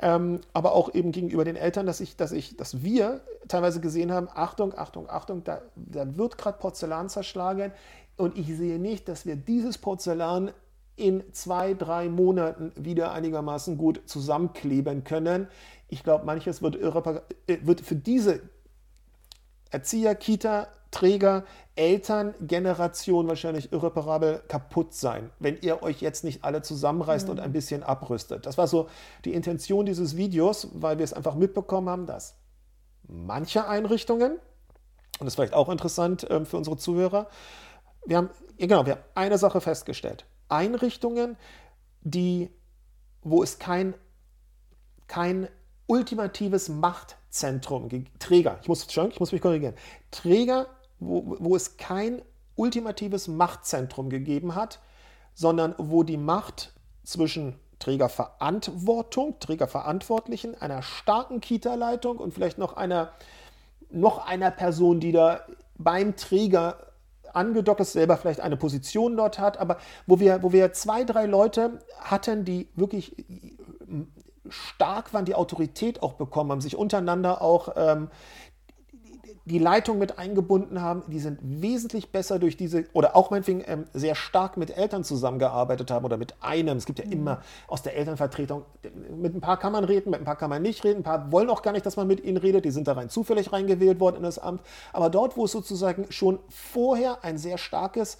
Ähm, 0.00 0.40
aber 0.52 0.72
auch 0.72 0.92
eben 0.92 1.12
gegenüber 1.12 1.44
den 1.44 1.54
Eltern, 1.54 1.86
dass 1.86 2.00
ich, 2.00 2.16
dass 2.16 2.32
ich, 2.32 2.56
dass 2.56 2.82
wir 2.82 3.20
teilweise 3.46 3.80
gesehen 3.80 4.10
haben, 4.12 4.28
Achtung, 4.32 4.76
Achtung, 4.76 5.08
Achtung, 5.08 5.44
da, 5.44 5.60
da 5.76 6.16
wird 6.16 6.36
gerade 6.36 6.58
Porzellan 6.58 7.08
zerschlagen 7.08 7.70
und 8.16 8.36
ich 8.36 8.48
sehe 8.56 8.78
nicht, 8.78 9.08
dass 9.08 9.24
wir 9.24 9.36
dieses 9.36 9.78
Porzellan 9.78 10.50
in 10.96 11.24
zwei, 11.32 11.74
drei 11.74 12.08
Monaten 12.08 12.72
wieder 12.76 13.12
einigermaßen 13.12 13.76
gut 13.76 14.02
zusammenkleben 14.06 15.02
können. 15.02 15.48
Ich 15.88 16.02
glaube, 16.02 16.24
manches 16.24 16.62
wird, 16.62 16.76
äh, 16.76 17.66
wird 17.66 17.80
für 17.80 17.96
diese 17.96 18.40
Erzieher, 19.70 20.14
Kita, 20.14 20.68
Träger, 20.90 21.44
Eltern, 21.74 22.34
Generation 22.40 23.26
wahrscheinlich 23.26 23.72
irreparabel 23.72 24.44
kaputt 24.46 24.94
sein, 24.94 25.30
wenn 25.40 25.58
ihr 25.60 25.82
euch 25.82 26.00
jetzt 26.00 26.22
nicht 26.22 26.44
alle 26.44 26.62
zusammenreißt 26.62 27.26
mhm. 27.26 27.32
und 27.32 27.40
ein 27.40 27.52
bisschen 27.52 27.82
abrüstet. 27.82 28.46
Das 28.46 28.56
war 28.56 28.68
so 28.68 28.88
die 29.24 29.34
Intention 29.34 29.84
dieses 29.84 30.16
Videos, 30.16 30.68
weil 30.74 30.98
wir 30.98 31.04
es 31.04 31.12
einfach 31.12 31.34
mitbekommen 31.34 31.88
haben, 31.88 32.06
dass 32.06 32.36
manche 33.08 33.66
Einrichtungen, 33.66 34.32
und 34.32 34.40
das 35.20 35.28
ist 35.28 35.34
vielleicht 35.34 35.54
auch 35.54 35.68
interessant 35.68 36.26
ähm, 36.30 36.46
für 36.46 36.56
unsere 36.56 36.76
Zuhörer, 36.76 37.28
wir 38.06 38.18
haben, 38.18 38.30
genau, 38.56 38.86
wir 38.86 38.92
haben 38.92 39.04
eine 39.16 39.38
Sache 39.38 39.60
festgestellt. 39.60 40.26
Einrichtungen, 40.48 41.36
die, 42.02 42.50
wo 43.22 43.42
es 43.42 43.58
kein, 43.58 43.94
kein 45.08 45.48
ultimatives 45.86 46.68
Machtzentrum, 46.68 47.88
Träger, 48.18 48.58
ich 48.62 48.68
muss, 48.68 48.86
ich 48.86 49.20
muss 49.20 49.32
mich 49.32 49.40
korrigieren, 49.40 49.74
Träger 50.10 50.66
wo, 51.00 51.36
wo 51.38 51.56
es 51.56 51.76
kein 51.76 52.22
ultimatives 52.56 53.28
Machtzentrum 53.28 54.10
gegeben 54.10 54.54
hat, 54.54 54.80
sondern 55.34 55.74
wo 55.78 56.02
die 56.02 56.16
Macht 56.16 56.72
zwischen 57.02 57.58
Trägerverantwortung, 57.78 59.38
Trägerverantwortlichen, 59.40 60.60
einer 60.60 60.82
starken 60.82 61.40
Kita-Leitung 61.40 62.18
und 62.18 62.32
vielleicht 62.32 62.58
noch 62.58 62.76
einer, 62.76 63.12
noch 63.90 64.26
einer 64.26 64.50
Person, 64.50 65.00
die 65.00 65.12
da 65.12 65.40
beim 65.76 66.16
Träger 66.16 66.78
angedockt 67.32 67.80
ist, 67.80 67.92
selber 67.92 68.16
vielleicht 68.16 68.40
eine 68.40 68.56
Position 68.56 69.16
dort 69.16 69.40
hat, 69.40 69.58
aber 69.58 69.78
wo 70.06 70.20
wir, 70.20 70.42
wo 70.44 70.52
wir 70.52 70.72
zwei, 70.72 71.02
drei 71.02 71.26
Leute 71.26 71.80
hatten, 71.98 72.44
die 72.44 72.68
wirklich 72.76 73.16
stark 74.48 75.14
waren, 75.14 75.24
die 75.24 75.34
Autorität 75.34 76.02
auch 76.02 76.14
bekommen 76.14 76.50
haben, 76.50 76.60
sich 76.60 76.76
untereinander 76.76 77.42
auch 77.42 77.70
ähm, 77.76 78.08
die 79.46 79.58
Leitung 79.58 79.98
mit 79.98 80.18
eingebunden 80.18 80.80
haben, 80.80 81.02
die 81.08 81.18
sind 81.18 81.38
wesentlich 81.42 82.10
besser 82.10 82.38
durch 82.38 82.56
diese, 82.56 82.84
oder 82.94 83.14
auch 83.14 83.30
meinetwegen 83.30 83.62
ähm, 83.66 83.84
sehr 83.92 84.14
stark 84.14 84.56
mit 84.56 84.74
Eltern 84.74 85.04
zusammengearbeitet 85.04 85.90
haben 85.90 86.04
oder 86.04 86.16
mit 86.16 86.34
einem. 86.40 86.78
Es 86.78 86.86
gibt 86.86 86.98
ja 86.98 87.04
mhm. 87.04 87.12
immer 87.12 87.42
aus 87.68 87.82
der 87.82 87.94
Elternvertretung, 87.94 88.64
mit 89.14 89.34
ein 89.34 89.42
paar 89.42 89.58
kann 89.58 89.72
man 89.72 89.84
reden, 89.84 90.10
mit 90.10 90.20
ein 90.20 90.24
paar 90.24 90.36
kann 90.36 90.48
man 90.48 90.62
nicht 90.62 90.82
reden, 90.82 91.00
ein 91.00 91.02
paar 91.02 91.30
wollen 91.30 91.50
auch 91.50 91.60
gar 91.60 91.72
nicht, 91.72 91.84
dass 91.84 91.96
man 91.96 92.06
mit 92.06 92.24
ihnen 92.24 92.38
redet, 92.38 92.64
die 92.64 92.70
sind 92.70 92.88
da 92.88 92.94
rein 92.94 93.10
zufällig 93.10 93.52
reingewählt 93.52 94.00
worden 94.00 94.16
in 94.16 94.22
das 94.22 94.38
Amt. 94.38 94.62
Aber 94.94 95.10
dort, 95.10 95.36
wo 95.36 95.44
es 95.44 95.52
sozusagen 95.52 96.06
schon 96.10 96.38
vorher 96.48 97.22
ein 97.22 97.36
sehr 97.36 97.58
starkes 97.58 98.16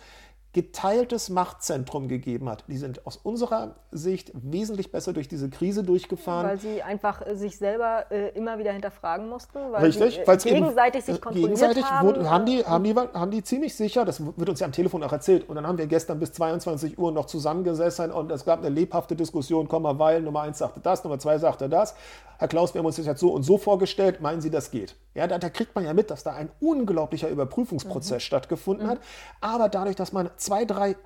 geteiltes 0.55 1.31
Machtzentrum 1.31 2.09
gegeben 2.09 2.49
hat. 2.49 2.65
Die 2.69 2.79
sind 2.79 3.07
aus 3.07 3.17
unserer 3.17 3.75
Sicht 3.91 4.31
wesentlich 4.35 4.93
besser 4.93 5.13
durch 5.13 5.29
diese 5.29 5.51
Krise 5.51 5.83
durchgefahren. 5.83 6.47
Weil 6.49 6.59
sie 6.59 6.83
einfach 6.83 7.27
äh, 7.27 7.35
sich 7.35 7.59
selber 7.59 8.07
äh, 8.11 8.29
immer 8.31 8.59
wieder 8.59 8.73
hinterfragen 8.73 9.29
mussten, 9.29 9.59
weil 9.73 9.85
Richtig, 9.85 10.21
sie 10.25 10.49
äh, 10.51 10.55
gegenseitig 10.55 11.05
sich 11.05 11.21
kontrolliert 11.21 11.59
gegenseitig 11.59 11.85
haben. 11.85 12.07
Wurde, 12.07 12.31
haben, 12.31 12.47
die, 12.47 12.65
haben, 12.65 12.85
die, 12.85 12.95
haben 12.95 13.31
die 13.33 13.43
ziemlich 13.43 13.75
sicher, 13.75 14.05
das 14.05 14.25
wird 14.25 14.49
uns 14.49 14.61
ja 14.61 14.67
am 14.67 14.73
Telefon 14.73 15.03
auch 15.03 15.13
erzählt, 15.13 15.49
und 15.49 15.57
dann 15.57 15.67
haben 15.67 15.77
wir 15.77 15.89
gestern 15.89 16.21
bis 16.21 16.33
22 16.33 16.99
Uhr 16.99 17.11
noch 17.11 17.27
zusammengesessen 17.27 18.13
und 18.13 18.31
es 18.31 18.45
gab 18.45 18.61
eine 18.61 18.69
lebhafte 18.69 19.17
Diskussion, 19.17 19.67
komm 19.69 19.83
mal, 19.83 19.99
weil 19.99 20.23
Nummer 20.23 20.43
eins 20.43 20.59
sagte 20.59 20.81
das, 20.81 21.03
Nummer 21.03 21.19
zwei 21.19 21.39
sagte 21.39 21.69
das. 21.69 21.95
Herr 22.39 22.49
Klaus, 22.49 22.75
wir 22.75 22.81
haben 22.81 22.87
uns 22.87 22.97
das 22.97 23.07
jetzt 23.07 23.21
so 23.21 23.31
und 23.31 23.45
so 23.45 23.59
vorgestellt, 23.59 24.21
meinen 24.21 24.41
Sie, 24.41 24.51
das 24.51 24.71
geht? 24.71 24.97
Ja, 25.15 25.27
da, 25.29 25.39
da 25.39 25.49
kriegt 25.49 25.75
man 25.75 25.85
ja 25.85 25.95
mit, 25.95 26.11
dass 26.11 26.25
da 26.25 26.33
ein 26.33 26.51
unglaublicher 26.61 27.29
Überprüfungsprozess 27.29 28.17
mhm. 28.17 28.21
stattgefunden 28.21 28.87
mhm. 28.87 28.91
hat, 28.91 28.99
aber 29.41 29.69
dadurch, 29.69 29.97
dass 29.97 30.13
man 30.13 30.31
zwei, 30.45 30.65
drei 30.65 30.97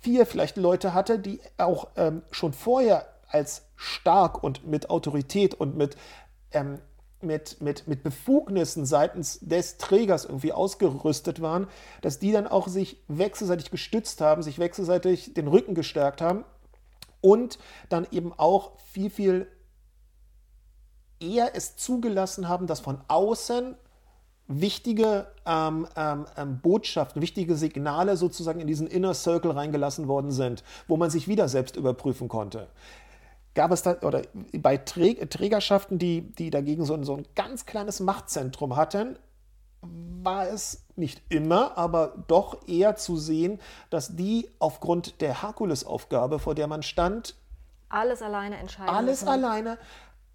vier 0.00 0.26
vielleicht 0.26 0.56
Leute 0.56 0.94
hatte, 0.94 1.18
die 1.18 1.40
auch 1.56 1.88
ähm, 1.96 2.22
schon 2.30 2.52
vorher 2.52 3.06
als 3.28 3.62
stark 3.76 4.42
und 4.42 4.66
mit 4.66 4.90
Autorität 4.90 5.54
und 5.54 5.76
mit, 5.76 5.96
ähm, 6.52 6.78
mit, 7.20 7.60
mit, 7.60 7.88
mit 7.88 8.02
Befugnissen 8.02 8.86
seitens 8.86 9.40
des 9.40 9.76
Trägers 9.76 10.24
irgendwie 10.24 10.52
ausgerüstet 10.52 11.42
waren, 11.42 11.66
dass 12.00 12.18
die 12.18 12.32
dann 12.32 12.46
auch 12.46 12.68
sich 12.68 13.02
wechselseitig 13.08 13.70
gestützt 13.70 14.20
haben, 14.20 14.42
sich 14.42 14.58
wechselseitig 14.58 15.34
den 15.34 15.48
Rücken 15.48 15.74
gestärkt 15.74 16.20
haben 16.20 16.44
und 17.20 17.58
dann 17.88 18.06
eben 18.10 18.32
auch 18.32 18.78
viel, 18.92 19.10
viel 19.10 19.48
eher 21.20 21.56
es 21.56 21.76
zugelassen 21.76 22.48
haben, 22.48 22.66
dass 22.66 22.80
von 22.80 23.00
außen 23.08 23.76
wichtige 24.48 25.26
ähm, 25.46 25.86
ähm, 25.94 26.26
ähm, 26.36 26.58
Botschaften, 26.60 27.22
wichtige 27.22 27.54
Signale 27.54 28.16
sozusagen 28.16 28.60
in 28.60 28.66
diesen 28.66 28.86
Inner 28.86 29.14
Circle 29.14 29.52
reingelassen 29.52 30.08
worden 30.08 30.32
sind, 30.32 30.64
wo 30.88 30.96
man 30.96 31.10
sich 31.10 31.28
wieder 31.28 31.48
selbst 31.48 31.76
überprüfen 31.76 32.28
konnte. 32.28 32.68
Gab 33.54 33.70
es 33.70 33.82
da, 33.82 33.96
oder 34.02 34.22
bei 34.52 34.78
Trägerschaften, 34.78 35.98
die, 35.98 36.22
die 36.22 36.50
dagegen 36.50 36.84
so 36.84 36.94
ein, 36.94 37.04
so 37.04 37.16
ein 37.16 37.26
ganz 37.34 37.66
kleines 37.66 38.00
Machtzentrum 38.00 38.76
hatten, 38.76 39.18
war 39.80 40.48
es 40.48 40.84
nicht 40.96 41.22
immer, 41.28 41.76
aber 41.76 42.24
doch 42.26 42.66
eher 42.66 42.96
zu 42.96 43.16
sehen, 43.16 43.60
dass 43.90 44.16
die 44.16 44.50
aufgrund 44.58 45.20
der 45.20 45.42
Herkulesaufgabe, 45.42 46.38
vor 46.38 46.54
der 46.54 46.66
man 46.66 46.82
stand, 46.82 47.36
alles 47.90 48.20
alleine 48.20 48.58
entscheiden. 48.58 48.94
Alles 48.94 49.22
müssen. 49.22 49.28
alleine 49.28 49.78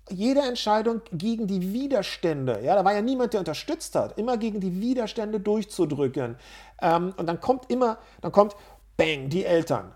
jede 0.10 0.41
Entscheidung 0.41 1.01
gegen 1.12 1.47
die 1.47 1.74
Widerstände, 1.74 2.62
ja, 2.64 2.76
da 2.76 2.84
war 2.84 2.93
ja 2.93 3.01
niemand, 3.01 3.34
der 3.34 3.39
unterstützt 3.39 3.95
hat, 3.95 4.18
immer 4.18 4.38
gegen 4.38 4.60
die 4.60 4.82
Widerstände 4.82 5.39
durchzudrücken. 5.39 6.36
Ähm, 6.82 7.14
und 7.18 7.26
dann 7.26 7.39
kommt 7.39 7.70
immer, 7.70 7.97
dann 8.22 8.32
kommt, 8.32 8.56
bang, 8.97 9.30
die 9.30 9.45
Eltern, 9.45 9.93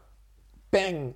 bang, 0.72 1.14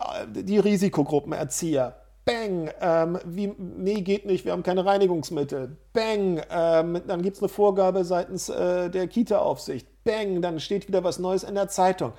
äh, 0.00 0.26
die 0.42 0.58
Risikogruppenerzieher, 0.58 1.96
bang, 2.24 2.70
ähm, 2.80 3.18
wie, 3.24 3.54
nee, 3.58 4.00
geht 4.00 4.26
nicht, 4.26 4.44
wir 4.44 4.52
haben 4.52 4.62
keine 4.62 4.84
Reinigungsmittel, 4.84 5.76
bang, 5.92 6.42
ähm, 6.50 7.02
dann 7.06 7.22
gibt 7.22 7.36
es 7.36 7.42
eine 7.42 7.48
Vorgabe 7.48 8.04
seitens 8.04 8.48
äh, 8.48 8.90
der 8.90 9.06
Kita-Aufsicht, 9.06 9.86
bang, 10.02 10.42
dann 10.42 10.58
steht 10.58 10.88
wieder 10.88 11.04
was 11.04 11.18
Neues 11.18 11.44
in 11.44 11.54
der 11.54 11.68
Zeitung. 11.68 12.12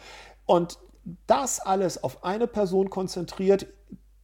Und 0.46 0.80
das 1.28 1.60
alles 1.60 2.04
auf 2.04 2.24
eine 2.24 2.48
Person 2.48 2.90
konzentriert, 2.90 3.68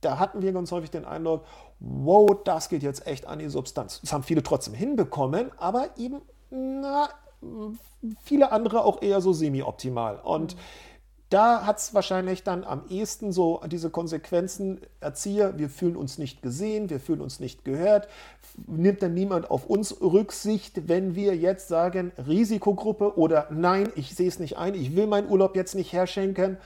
da 0.01 0.19
hatten 0.19 0.41
wir 0.41 0.51
ganz 0.51 0.71
häufig 0.71 0.89
den 0.91 1.05
Eindruck, 1.05 1.45
wow, 1.79 2.29
das 2.43 2.69
geht 2.69 2.83
jetzt 2.83 3.07
echt 3.07 3.27
an 3.27 3.39
die 3.39 3.49
Substanz. 3.49 4.01
Das 4.01 4.11
haben 4.11 4.23
viele 4.23 4.43
trotzdem 4.43 4.73
hinbekommen, 4.73 5.51
aber 5.57 5.89
eben, 5.97 6.21
na, 6.49 7.09
viele 8.23 8.51
andere 8.51 8.83
auch 8.83 9.01
eher 9.01 9.21
so 9.21 9.33
semi-optimal. 9.33 10.19
Und 10.23 10.55
mhm. 10.55 10.59
da 11.29 11.65
hat 11.65 11.77
es 11.77 11.93
wahrscheinlich 11.93 12.43
dann 12.43 12.63
am 12.63 12.83
ehesten 12.89 13.31
so 13.31 13.61
diese 13.67 13.89
Konsequenzen, 13.89 14.81
Erzieher, 14.99 15.57
wir 15.57 15.69
fühlen 15.69 15.95
uns 15.95 16.17
nicht 16.17 16.41
gesehen, 16.41 16.89
wir 16.89 16.99
fühlen 16.99 17.21
uns 17.21 17.39
nicht 17.39 17.63
gehört, 17.63 18.07
nimmt 18.67 19.01
dann 19.01 19.13
niemand 19.13 19.49
auf 19.49 19.65
uns 19.65 20.01
Rücksicht, 20.01 20.87
wenn 20.87 21.15
wir 21.15 21.35
jetzt 21.35 21.67
sagen, 21.67 22.11
Risikogruppe 22.27 23.17
oder 23.17 23.47
nein, 23.51 23.91
ich 23.95 24.15
sehe 24.15 24.27
es 24.27 24.39
nicht 24.39 24.57
ein, 24.57 24.73
ich 24.73 24.95
will 24.95 25.07
meinen 25.07 25.29
Urlaub 25.29 25.55
jetzt 25.55 25.75
nicht 25.75 25.93
herschenken, 25.93 26.57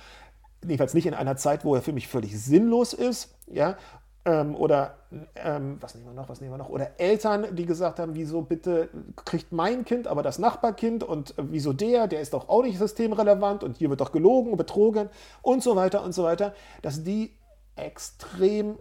jedenfalls 0.68 0.94
nicht 0.94 1.06
in 1.06 1.14
einer 1.14 1.38
Zeit, 1.38 1.66
wo 1.66 1.76
er 1.76 1.82
für 1.82 1.94
mich 1.94 2.08
völlig 2.08 2.40
sinnlos 2.40 2.94
ist, 2.94 3.36
ja, 3.48 3.78
ähm, 4.26 4.56
oder 4.56 4.98
ähm, 5.36 5.78
was 5.80 5.94
nehmen 5.94 6.08
wir 6.08 6.14
noch, 6.14 6.30
was 6.30 6.42
nehmen 6.42 6.54
wir 6.54 6.58
noch? 6.58 6.70
Oder 6.70 7.00
Eltern, 7.00 7.56
die 7.56 7.68
gesagt 7.68 8.00
haben, 8.00 8.16
wieso 8.16 8.42
bitte 8.42 8.90
kriegt 9.24 9.52
mein 9.52 9.86
Kind, 9.86 10.08
aber 10.08 10.24
das 10.24 10.40
Nachbarkind 10.40 11.04
und 11.04 11.38
äh, 11.38 11.44
wieso 11.52 11.74
der, 11.74 12.08
der 12.08 12.22
ist 12.22 12.34
doch 12.34 12.50
auch 12.50 12.64
nicht 12.64 12.80
systemrelevant 12.80 13.64
und 13.64 13.78
hier 13.78 13.90
wird 13.92 14.02
doch 14.02 14.12
gelogen, 14.12 14.58
betrogen 14.58 15.10
und 15.44 15.62
so 15.62 15.76
weiter 15.76 16.04
und 16.04 16.14
so 16.14 16.24
weiter, 16.24 16.56
dass 16.82 17.04
die 17.04 17.38
extrem, 17.76 18.80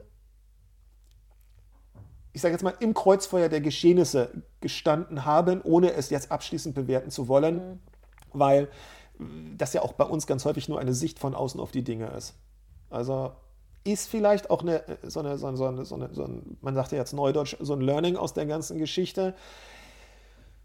ich 2.32 2.40
sage 2.40 2.52
jetzt 2.52 2.62
mal, 2.62 2.74
im 2.80 2.94
Kreuzfeuer 2.94 3.50
der 3.50 3.60
Geschehnisse 3.60 4.44
gestanden 4.60 5.26
haben, 5.26 5.60
ohne 5.60 5.92
es 5.92 6.08
jetzt 6.08 6.32
abschließend 6.32 6.74
bewerten 6.74 7.10
zu 7.10 7.28
wollen, 7.28 7.56
mhm. 7.56 7.80
weil 8.32 8.68
das 9.56 9.72
ja 9.72 9.82
auch 9.82 9.92
bei 9.92 10.04
uns 10.04 10.26
ganz 10.26 10.44
häufig 10.44 10.68
nur 10.68 10.80
eine 10.80 10.94
Sicht 10.94 11.18
von 11.18 11.34
außen 11.34 11.60
auf 11.60 11.70
die 11.70 11.84
Dinge 11.84 12.08
ist. 12.08 12.34
Also 12.90 13.32
ist 13.84 14.08
vielleicht 14.08 14.50
auch 14.50 14.62
eine, 14.62 14.82
so 15.02 15.20
eine, 15.20 15.36
so 15.36 15.46
eine, 15.46 15.56
so 15.56 15.66
eine, 15.66 15.84
so 15.84 15.94
eine, 15.94 16.08
so 16.12 16.24
ein, 16.24 16.56
man 16.62 16.74
sagt 16.74 16.92
ja 16.92 16.98
jetzt 16.98 17.12
Neudeutsch, 17.12 17.56
so 17.60 17.74
ein 17.74 17.80
Learning 17.80 18.16
aus 18.16 18.32
der 18.32 18.46
ganzen 18.46 18.78
Geschichte. 18.78 19.34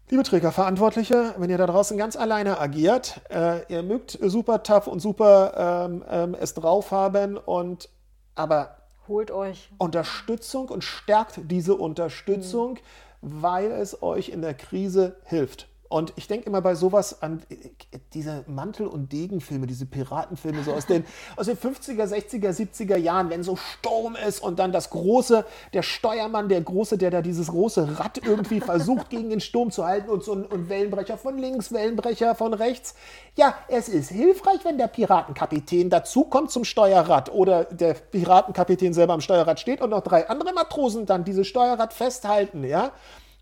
Liebe 0.08 0.24
Trägerverantwortliche, 0.24 1.34
wenn 1.36 1.50
ihr 1.50 1.58
da 1.58 1.66
draußen 1.66 1.96
ganz 1.96 2.16
alleine 2.16 2.58
agiert, 2.58 3.20
äh, 3.30 3.64
ihr 3.72 3.82
mögt 3.82 4.18
super 4.20 4.62
tough 4.62 4.88
und 4.88 5.00
super 5.00 5.86
ähm, 5.86 6.04
ähm, 6.10 6.36
es 6.38 6.54
drauf 6.54 6.90
haben 6.90 7.36
und 7.36 7.90
aber 8.34 8.76
holt 9.06 9.30
euch 9.30 9.70
Unterstützung 9.78 10.68
und 10.68 10.82
stärkt 10.82 11.40
diese 11.44 11.74
Unterstützung, 11.76 12.78
mhm. 13.20 13.42
weil 13.42 13.70
es 13.70 14.02
euch 14.02 14.30
in 14.30 14.42
der 14.42 14.54
Krise 14.54 15.16
hilft. 15.24 15.69
Und 15.90 16.12
ich 16.14 16.28
denke 16.28 16.46
immer 16.46 16.60
bei 16.60 16.76
sowas 16.76 17.20
an 17.20 17.42
äh, 17.50 17.56
diese 18.14 18.44
Mantel- 18.46 18.86
und 18.86 19.12
Degenfilme, 19.12 19.66
diese 19.66 19.86
Piratenfilme 19.86 20.62
so 20.62 20.72
aus 20.72 20.86
den, 20.86 21.04
aus 21.36 21.46
den 21.46 21.56
50er, 21.56 22.04
60er, 22.04 22.50
70er 22.50 22.96
Jahren, 22.96 23.28
wenn 23.28 23.42
so 23.42 23.56
Sturm 23.56 24.14
ist 24.14 24.40
und 24.40 24.60
dann 24.60 24.70
das 24.70 24.90
große, 24.90 25.44
der 25.72 25.82
Steuermann, 25.82 26.48
der 26.48 26.60
große, 26.60 26.96
der 26.96 27.10
da 27.10 27.22
dieses 27.22 27.48
große 27.48 27.98
Rad 27.98 28.24
irgendwie 28.24 28.60
versucht 28.60 29.10
gegen 29.10 29.30
den 29.30 29.40
Sturm 29.40 29.72
zu 29.72 29.84
halten 29.84 30.10
und 30.10 30.22
so 30.22 30.32
ein 30.32 30.44
und 30.44 30.68
Wellenbrecher 30.68 31.18
von 31.18 31.36
links, 31.36 31.72
Wellenbrecher 31.72 32.36
von 32.36 32.54
rechts. 32.54 32.94
Ja, 33.34 33.56
es 33.66 33.88
ist 33.88 34.10
hilfreich, 34.10 34.64
wenn 34.64 34.78
der 34.78 34.86
Piratenkapitän 34.86 35.90
dazukommt 35.90 36.52
zum 36.52 36.62
Steuerrad 36.62 37.32
oder 37.32 37.64
der 37.64 37.94
Piratenkapitän 37.94 38.94
selber 38.94 39.14
am 39.14 39.20
Steuerrad 39.20 39.58
steht 39.58 39.80
und 39.80 39.90
noch 39.90 40.02
drei 40.02 40.28
andere 40.28 40.52
Matrosen 40.52 41.04
dann 41.04 41.24
dieses 41.24 41.48
Steuerrad 41.48 41.92
festhalten, 41.92 42.62
ja 42.62 42.92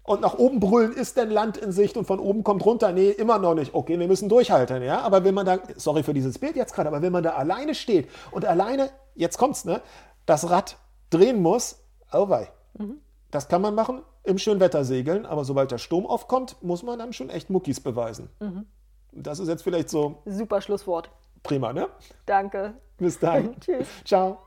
und 0.09 0.21
nach 0.23 0.35
oben 0.35 0.61
brüllen, 0.61 0.93
ist 0.93 1.17
denn 1.17 1.31
Land 1.31 1.57
in 1.57 1.73
Sicht 1.73 1.97
und 1.97 2.07
von 2.07 2.19
oben 2.19 2.43
kommt 2.43 2.65
runter, 2.65 2.93
nee, 2.93 3.11
immer 3.11 3.39
noch 3.39 3.55
nicht. 3.55 3.75
Okay, 3.75 3.99
wir 3.99 4.09
müssen 4.09 4.29
durchhalten, 4.29 4.83
ja. 4.83 5.01
Aber 5.01 5.25
wenn 5.25 5.35
man 5.35 5.47
da, 5.47 5.59
sorry 5.77 6.03
für 6.03 6.15
dieses 6.15 6.39
Bild 6.39 6.57
jetzt 6.57 6.75
gerade, 6.75 6.89
aber 6.89 7.03
wenn 7.03 7.13
man 7.13 7.23
da 7.23 7.31
alleine 7.31 7.75
steht 7.75 8.09
und 8.31 8.45
alleine, 8.45 8.91
jetzt 9.15 9.39
kommt's, 9.39 9.65
ne, 9.65 9.83
das 10.27 10.49
Rad 10.51 10.79
drehen 11.11 11.43
muss, 11.43 11.85
oh 12.13 12.29
wei. 12.29 12.49
Mhm. 12.79 13.01
Das 13.31 13.49
kann 13.49 13.61
man 13.61 13.75
machen 13.75 14.03
im 14.25 14.39
Schönwetter 14.39 14.85
segeln, 14.85 15.27
aber 15.27 15.45
sobald 15.45 15.71
der 15.71 15.79
Sturm 15.79 16.07
aufkommt, 16.07 16.57
muss 16.63 16.83
man 16.83 16.99
dann 16.99 17.13
schon 17.13 17.31
echt 17.31 17.51
Muckis 17.51 17.81
beweisen. 17.81 18.31
Mhm. 18.41 18.67
Das 19.13 19.39
ist 19.39 19.49
jetzt 19.49 19.63
vielleicht 19.63 19.89
so. 19.89 20.23
Super 20.27 20.61
Schlusswort. 20.61 21.11
Prima, 21.43 21.73
ne? 21.73 21.89
Danke. 22.27 22.75
Bis 22.99 23.19
dann. 23.19 23.57
Tschüss. 23.61 23.89
Ciao. 24.05 24.39